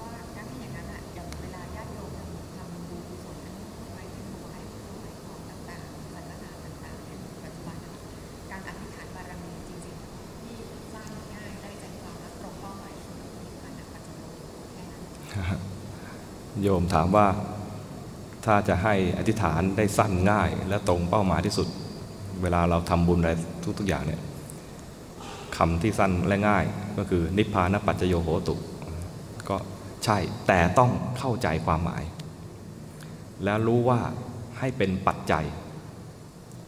[0.00, 2.10] ว่าการที่อย่างนั้นอะอย่างเวลาญาติโยม
[2.56, 3.36] ทำบุญกุศล
[3.92, 7.92] ไว้ที่ถวายถวายของต่างๆสังฆทานต่างๆเนี่ยปัจจุบันอะ
[8.50, 10.56] การอธิษฐานบารมีจริงๆ ที่
[10.92, 13.14] สร้างง่ายได้ใจความและตรงเป้าหมายคือ
[13.44, 14.30] นิพพานะปัจจุบัน
[14.72, 15.02] แค่นั้น
[16.64, 17.26] โยมถามว่า
[18.46, 21.68] ถ้าจะให้อธิษฐานได้สั้นง่าย และตรงเป้าหมายที่สุด
[22.42, 23.32] เวลาเราทำบุญอะไร
[23.78, 24.20] ทุก ๆ อย่างเนี่ย
[25.56, 26.64] คำที่สั้นและง่าย
[26.98, 28.54] ก็คือนิพพานปัจจโยโหตุ
[29.48, 29.56] ก็
[30.04, 32.02] ใช่แต่ต้องเข้าใจความหมาย
[33.44, 34.00] แล้วรู้ว่า
[34.58, 35.44] ให้เป็นปัจจัย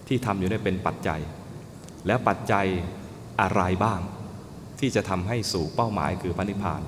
[0.09, 1.21] ที่ทำอยู่เนี่ยเป็นปัจจัย
[2.07, 2.67] แล้วปัจจัย
[3.41, 4.01] อะไรบ้าง
[4.81, 6.83] ที่จะทำให้สู่เป้าหมายคือพระนิพพาน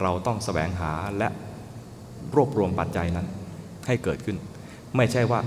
[0.00, 1.28] เราต้องแสวงหาและ
[2.36, 3.26] รวบรวมปัจจัยนั้น
[3.86, 4.36] ให้เกิดขึ้น
[4.96, 5.40] ไม่ใช่ว่า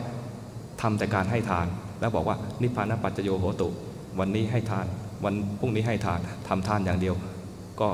[0.82, 1.68] ทำแต่การให้ทาน
[2.00, 3.68] แล้วบอกว่านิพพานปัจจโยโหตุ
[4.20, 4.86] วันนี้ให้ทาน
[5.26, 7.16] วันพรุ่งนี้ให้ทานทำทานอย่างเดียว
[7.82, 7.88] ก็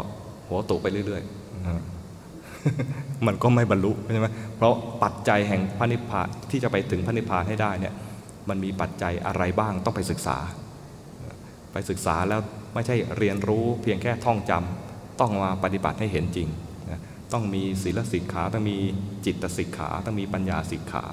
[0.46, 7.94] โหตุไปเรื่อยๆมันก็ไม่บรรลุใช่ไหมเพราะปัจจัยแห่งพระนิพพานที่จะไปถึงพระนิพพานให้ได้เนี่ย
[8.50, 10.38] มันมีปัจจัยอะไรบ้างต้องไปศึกษา
[11.74, 12.40] ไปศึกษาแล้ว
[12.74, 16.48] ไม่ใช่เรียนรู้เพียงแค่ท่องจำต้องมาปฏิบัติให้เห็นจริง
[17.34, 18.78] ต้องมีศีลสิกขาต้องมี
[19.26, 21.04] จิตสิกขาต้องมีปัญญาสิกขา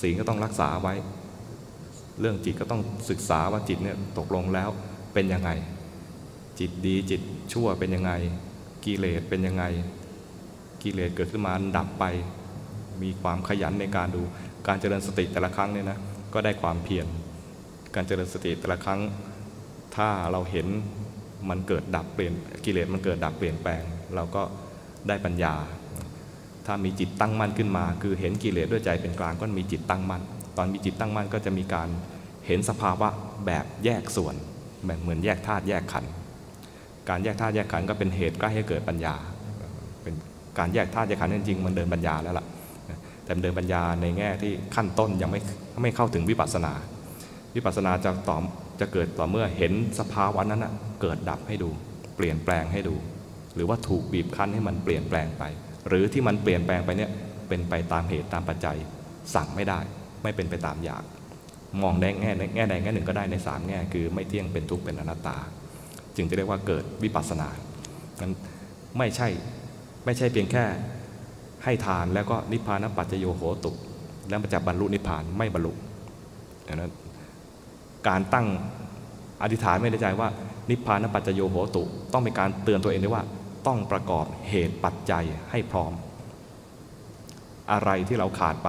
[0.00, 0.94] ศีลก็ต้องรักษาไว้
[2.20, 4.68] เรื่องจิตก็ต้องศึกษาว่าจิตเนี่ยตกลงแล้ว
[5.14, 5.50] เป็นยังไง
[6.58, 7.20] จิตดีจิต
[7.52, 8.12] ชั่วเป็นยังไง
[8.84, 9.64] กิเลสเป็นยังไง
[10.82, 12.04] กิเลสเกิดขึ้นมาดับไป
[13.02, 14.22] มีความขยันในการดู
[14.66, 15.98] การเจริญสติแต่ละครั้งเนี่ยนะ
[16.34, 17.06] ก็ได้ความเพียร
[17.94, 19.00] การเจริญสติแต่ละครั้ง
[19.96, 20.66] ถ้าเราเห็น
[21.48, 22.32] มันเกิดดับเปลี่ยน
[22.64, 23.82] กิเลสมันเกิดดับเปลี่ยนแปลง
[24.14, 24.42] เราก็
[25.08, 25.54] ได้ปัญญา
[26.66, 30.22] ถ้ามีจิตตั้งมั่นขึ้นมา คือเห็นกิเลสด้วยใจเป็นกลางก็มีจิตตั้งมั่น
[30.56, 31.88] ตอนมีจิตตั้งมั่นก็จะมีการ
[32.46, 33.08] เห็นสภาวะ
[33.46, 34.34] แบบแยกส่วน
[34.86, 36.12] แบบเหมือนแยกธาตุแยกขันธ์
[37.08, 39.14] การแยกธาตุแยกขันธ์ก็เป็นเหตุใกล้ให้เกิดปัญญา
[40.02, 40.14] เป็น
[40.58, 42.46] การแยกธาตุแยกขันธ์จริงๆมันเดินปัญญาแล้วล่ะ
[43.24, 45.40] แต่เดินปัญญาในแง่ที่ขั้นต้นยังไม่
[45.82, 46.72] ไม่เข้าถึงวิปัสสนา
[47.56, 48.38] วิปัสสนาจะต่อ
[48.80, 50.66] จะเกิดต่อเมื่อเห็นสภาวะนั้น
[51.00, 51.68] เกิดดับให้ดู
[52.16, 52.94] เปลี่ยนแปลงให้ดู
[53.54, 55.42] หรือว่าถูกบีบคั้นให้มันเปลี่ยนแปลงไป
[55.88, 57.10] หรือที่มันเปลี่ยนแปลงไปเนี่ย
[57.48, 58.76] เป็นไปตามเหตุตามปัจจัย
[59.34, 59.80] สั่งไม่ได้
[60.22, 61.04] ไม่เป็นไปตามอยาก
[61.82, 65.36] มองได้แง่แง่ใดแง่หนึ่งก็ได้ในสามแง่คือไม่เที่ยงเป็นทุกข์เป็นอนัตตา
[66.16, 67.48] จึงจะเรียกว่าเกิดวิปัสสนา
[68.20, 68.32] นั้น
[68.98, 69.28] ไม่ใช่
[70.04, 70.64] ไม่ใช่เพียงแค่
[71.64, 73.72] ให้ทานแล้วก็นิพพานปัจจโยโหตุ
[74.28, 75.72] แล้วมันจะบรรลุนิพพานไม่บรรลุ
[76.68, 76.92] นั้น
[78.08, 78.46] การตั้ง
[79.42, 80.28] อธิษฐานไม่ในใจว่า
[80.70, 81.82] นิพพานปัจจโยโหตุ
[82.12, 83.24] ต้องเป็นการเตือนตัวเองด้วยว่า
[83.66, 85.92] ต้องประกอบเหตุปัจจัยให้พร้อม
[87.72, 88.68] อะไรที่เราขาดไป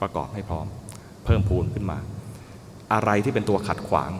[0.00, 0.66] ประกอบให้พร้อม
[1.24, 1.98] เพิ่มพูนขึ้นมา
[2.94, 4.10] อะไรที่เป็นตัวขัดขวาง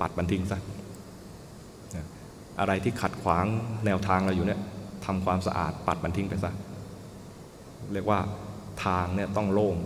[0.00, 0.58] ปัดมันทิ้งซะ
[2.60, 3.44] อะไรที่ขัดขวาง
[3.86, 4.60] แนวทางเราอยู่เนี่ย
[5.06, 6.52] ทำความสะอาดปัดมันทิ้งไปซะ
[7.92, 8.20] เรียกว่า
[8.84, 9.76] ทางเนี่ยต้องโล่ง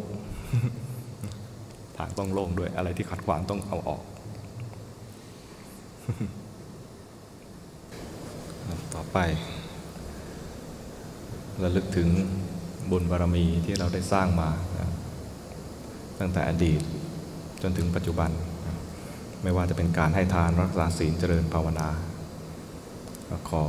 [1.96, 4.02] ทางต้องโล่งด้วย อะไรที่ขัดขวางต้องเอาออก
[8.94, 9.18] ต่อไป
[11.62, 12.08] ระลึกถึง
[12.90, 14.50] บุญบารมีที่เราได้สร้างมา
[16.20, 16.80] ตั้งแต่อดีต
[17.62, 18.30] จนถึงปัจจุบัน
[19.42, 21.88] ไม่ว่าจะเป็นการให้ทานรักษาศีลเจริญภาวนา
[23.50, 23.64] ขอ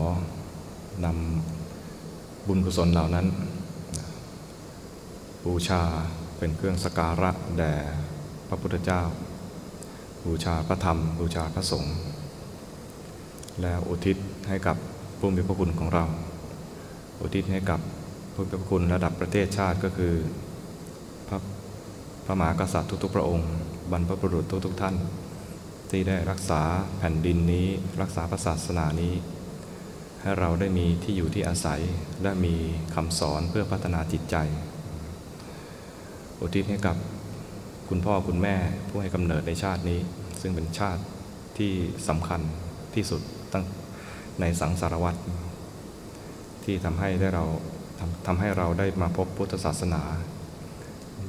[1.06, 3.28] นำบุญกุศลเหล่านั้น
[5.46, 5.82] บูชา
[6.38, 7.74] เป็นเครื่องสกการะแด่
[8.48, 9.02] พระพุทธเจ้า
[10.26, 11.96] บูชาพระธรรม บูชาพระสงฆ์
[13.62, 14.18] แล้วอุทิศ
[14.48, 14.78] ให้กับ
[15.22, 16.06] ผู้มีพระคุณของเรา
[17.20, 17.80] อุทิศให้กับ
[18.34, 20.14] ผู้มีพระคุณระดับประเทศชาติก็คือ
[21.28, 21.38] พระ
[22.26, 23.50] พระมหากษัตริย์ทุกๆ พระองค์
[23.92, 24.96] บรรพบุรุษทุกๆท่าน
[25.90, 26.62] ที่ได้รักษา
[26.98, 27.68] แผ่นดินนี้
[28.02, 29.14] รักษาพระศาสนานี้
[30.22, 31.82] ให้เราได้มีที่อยู่ที่อาศัย
[32.22, 32.56] และมี
[32.96, 34.36] คำสอนเพื่อพัฒนาจิตใจ
[36.42, 36.96] อุทิศให้กับ
[37.90, 38.56] คุณพ่อคุณแม่
[38.88, 40.00] ผู้ให้กำเนิดในชาตินี้
[40.42, 41.02] ซึ่งเป็นชาติ
[41.58, 41.72] ที่
[42.08, 42.42] สำคัญ
[42.96, 43.22] ที่สุด
[43.54, 43.66] ตั้ง
[44.40, 45.20] ในสังสารวัตร
[46.64, 47.46] ที่ทำให้ได้เรา
[48.00, 50.04] ทำทำให้เราได้มาพบพุทธศาสนา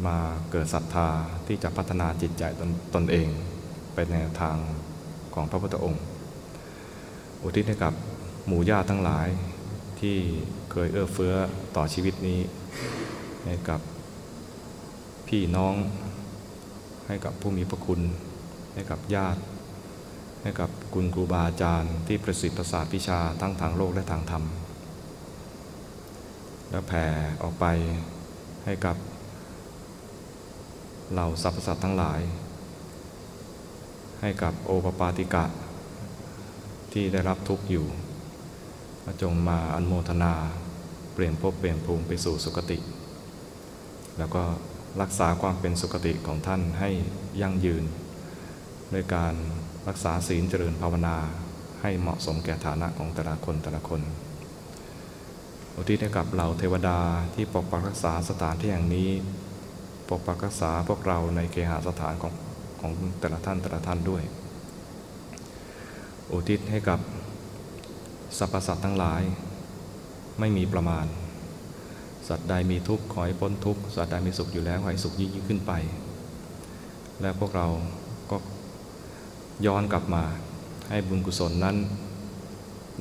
[0.06, 0.18] มา
[0.50, 1.08] เกิดศรัทธา
[1.46, 3.28] ที่จะพัฒนาจิตใจตนตนเอง
[3.94, 4.56] ไปในทาง
[5.34, 6.02] ของพระพุทธองค์
[7.42, 7.94] อุทิศให้กับ
[8.46, 9.28] หมู่ญาติทั้งหลาย
[10.00, 10.16] ที่
[10.70, 11.34] เคยเอื้อเฟื้อ
[11.76, 12.40] ต่อชีวิตนี้
[13.44, 13.80] ให้กับ
[15.28, 15.74] พี่น้อง
[17.06, 18.00] ให้กับผู้มีพระคุณ
[18.74, 19.40] ให้กับญาติ
[20.42, 24.44] ให้กับคุณครูบาอาจารย์ที่ประสิทธิ์ประสาทวิชาทั้งทางโลกและทางธรรม
[26.70, 27.04] และแผ่
[27.42, 27.64] ออกไป
[28.64, 28.96] ให้กับ
[31.12, 32.20] เหล่าสรรพสัตว์ทั้งหลาย
[34.20, 35.44] ให้กับโอปปาติกะ
[36.92, 37.86] ที่ได้รับทุกข์อยู่
[39.22, 40.34] จงมาอันโมทนา
[41.14, 42.78] เปลี่ยนภพเปลี่ยนภูมิไปสู่สุคติ
[44.18, 44.42] แล้วก็
[45.00, 46.90] รักษาความเป็นสุคติของท่านให้
[47.40, 47.84] ยั่งยืน
[48.92, 49.34] ด้วยการ
[49.88, 51.16] รักษาศีลเจริญภาวนา
[51.82, 54.00] ให้เหมาะสมแก่ฐานะของแต่ละคนแต่ละคน
[55.76, 56.98] อุทิศให้กับเหล่าเทวดา
[57.34, 59.10] ที่ปกปักรักษาสถานที่แห่งนี้
[60.08, 62.34] ปกปักรักษาพวกเราในเคหสถานของ
[62.80, 64.22] ของแต่ละท่านแต่ละท่านด้วย
[66.32, 67.00] อุทิศให้กับ
[68.38, 69.22] สรรพสัตว์ทั้งหลาย
[70.40, 71.06] ไม่มีประมาณ
[72.28, 75.72] สัตว์ใดมีทุกข์ขอให้พ้นทุกข์ สัตว์ใดมีสุขอยู่แล้วขอให้สุขยิ่งขึ้นไป
[77.20, 77.66] และพวกเรา
[79.66, 80.24] ย้อนกลับมา
[80.90, 81.76] ให้บุญกุศลนั้น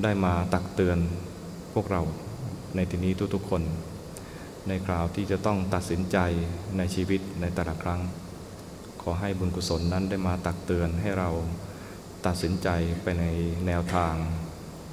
[0.04, 0.98] ได้มาตักเตือน
[1.74, 2.02] พวกเรา
[2.76, 3.62] ในที่นี้ทุกๆคน
[4.68, 6.18] ในคราวที่จะต้องตัดสินใจ
[6.78, 8.02] ในชีวิตในแต่ละครั้ง
[9.02, 11.30] ขอให้บุญกุศลนั้นได้มาตักเตือนให้เรา
[12.26, 12.70] ตัดสินใจ
[13.04, 13.26] ไปใน
[13.68, 14.16] แนวทาง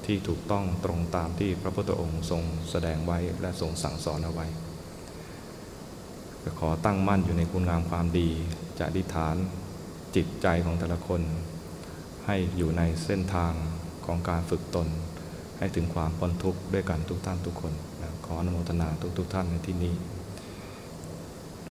[0.07, 4.47] ที่ถูกต้องตรงตามที่พระพุทธองค์ทรงแสดงไว้และทรงสั่งสอนเอาไว้
[6.61, 8.29] ขอตั้งมั่นอยู่ในคุณงามความดี
[8.79, 9.37] จะอธิษฐาน
[10.17, 11.21] จิตใจของแต่ละคน
[12.31, 13.53] ให้อยู่ในเส้นทาง
[14.07, 14.89] ของการฝึกตน
[15.59, 17.73] ให้ถึงความพ้นทุกข์ด้วยกันทุกท่านทุกคน
[18.03, 19.95] นะขออนุโมทนาทุกๆทท่านในที่นี้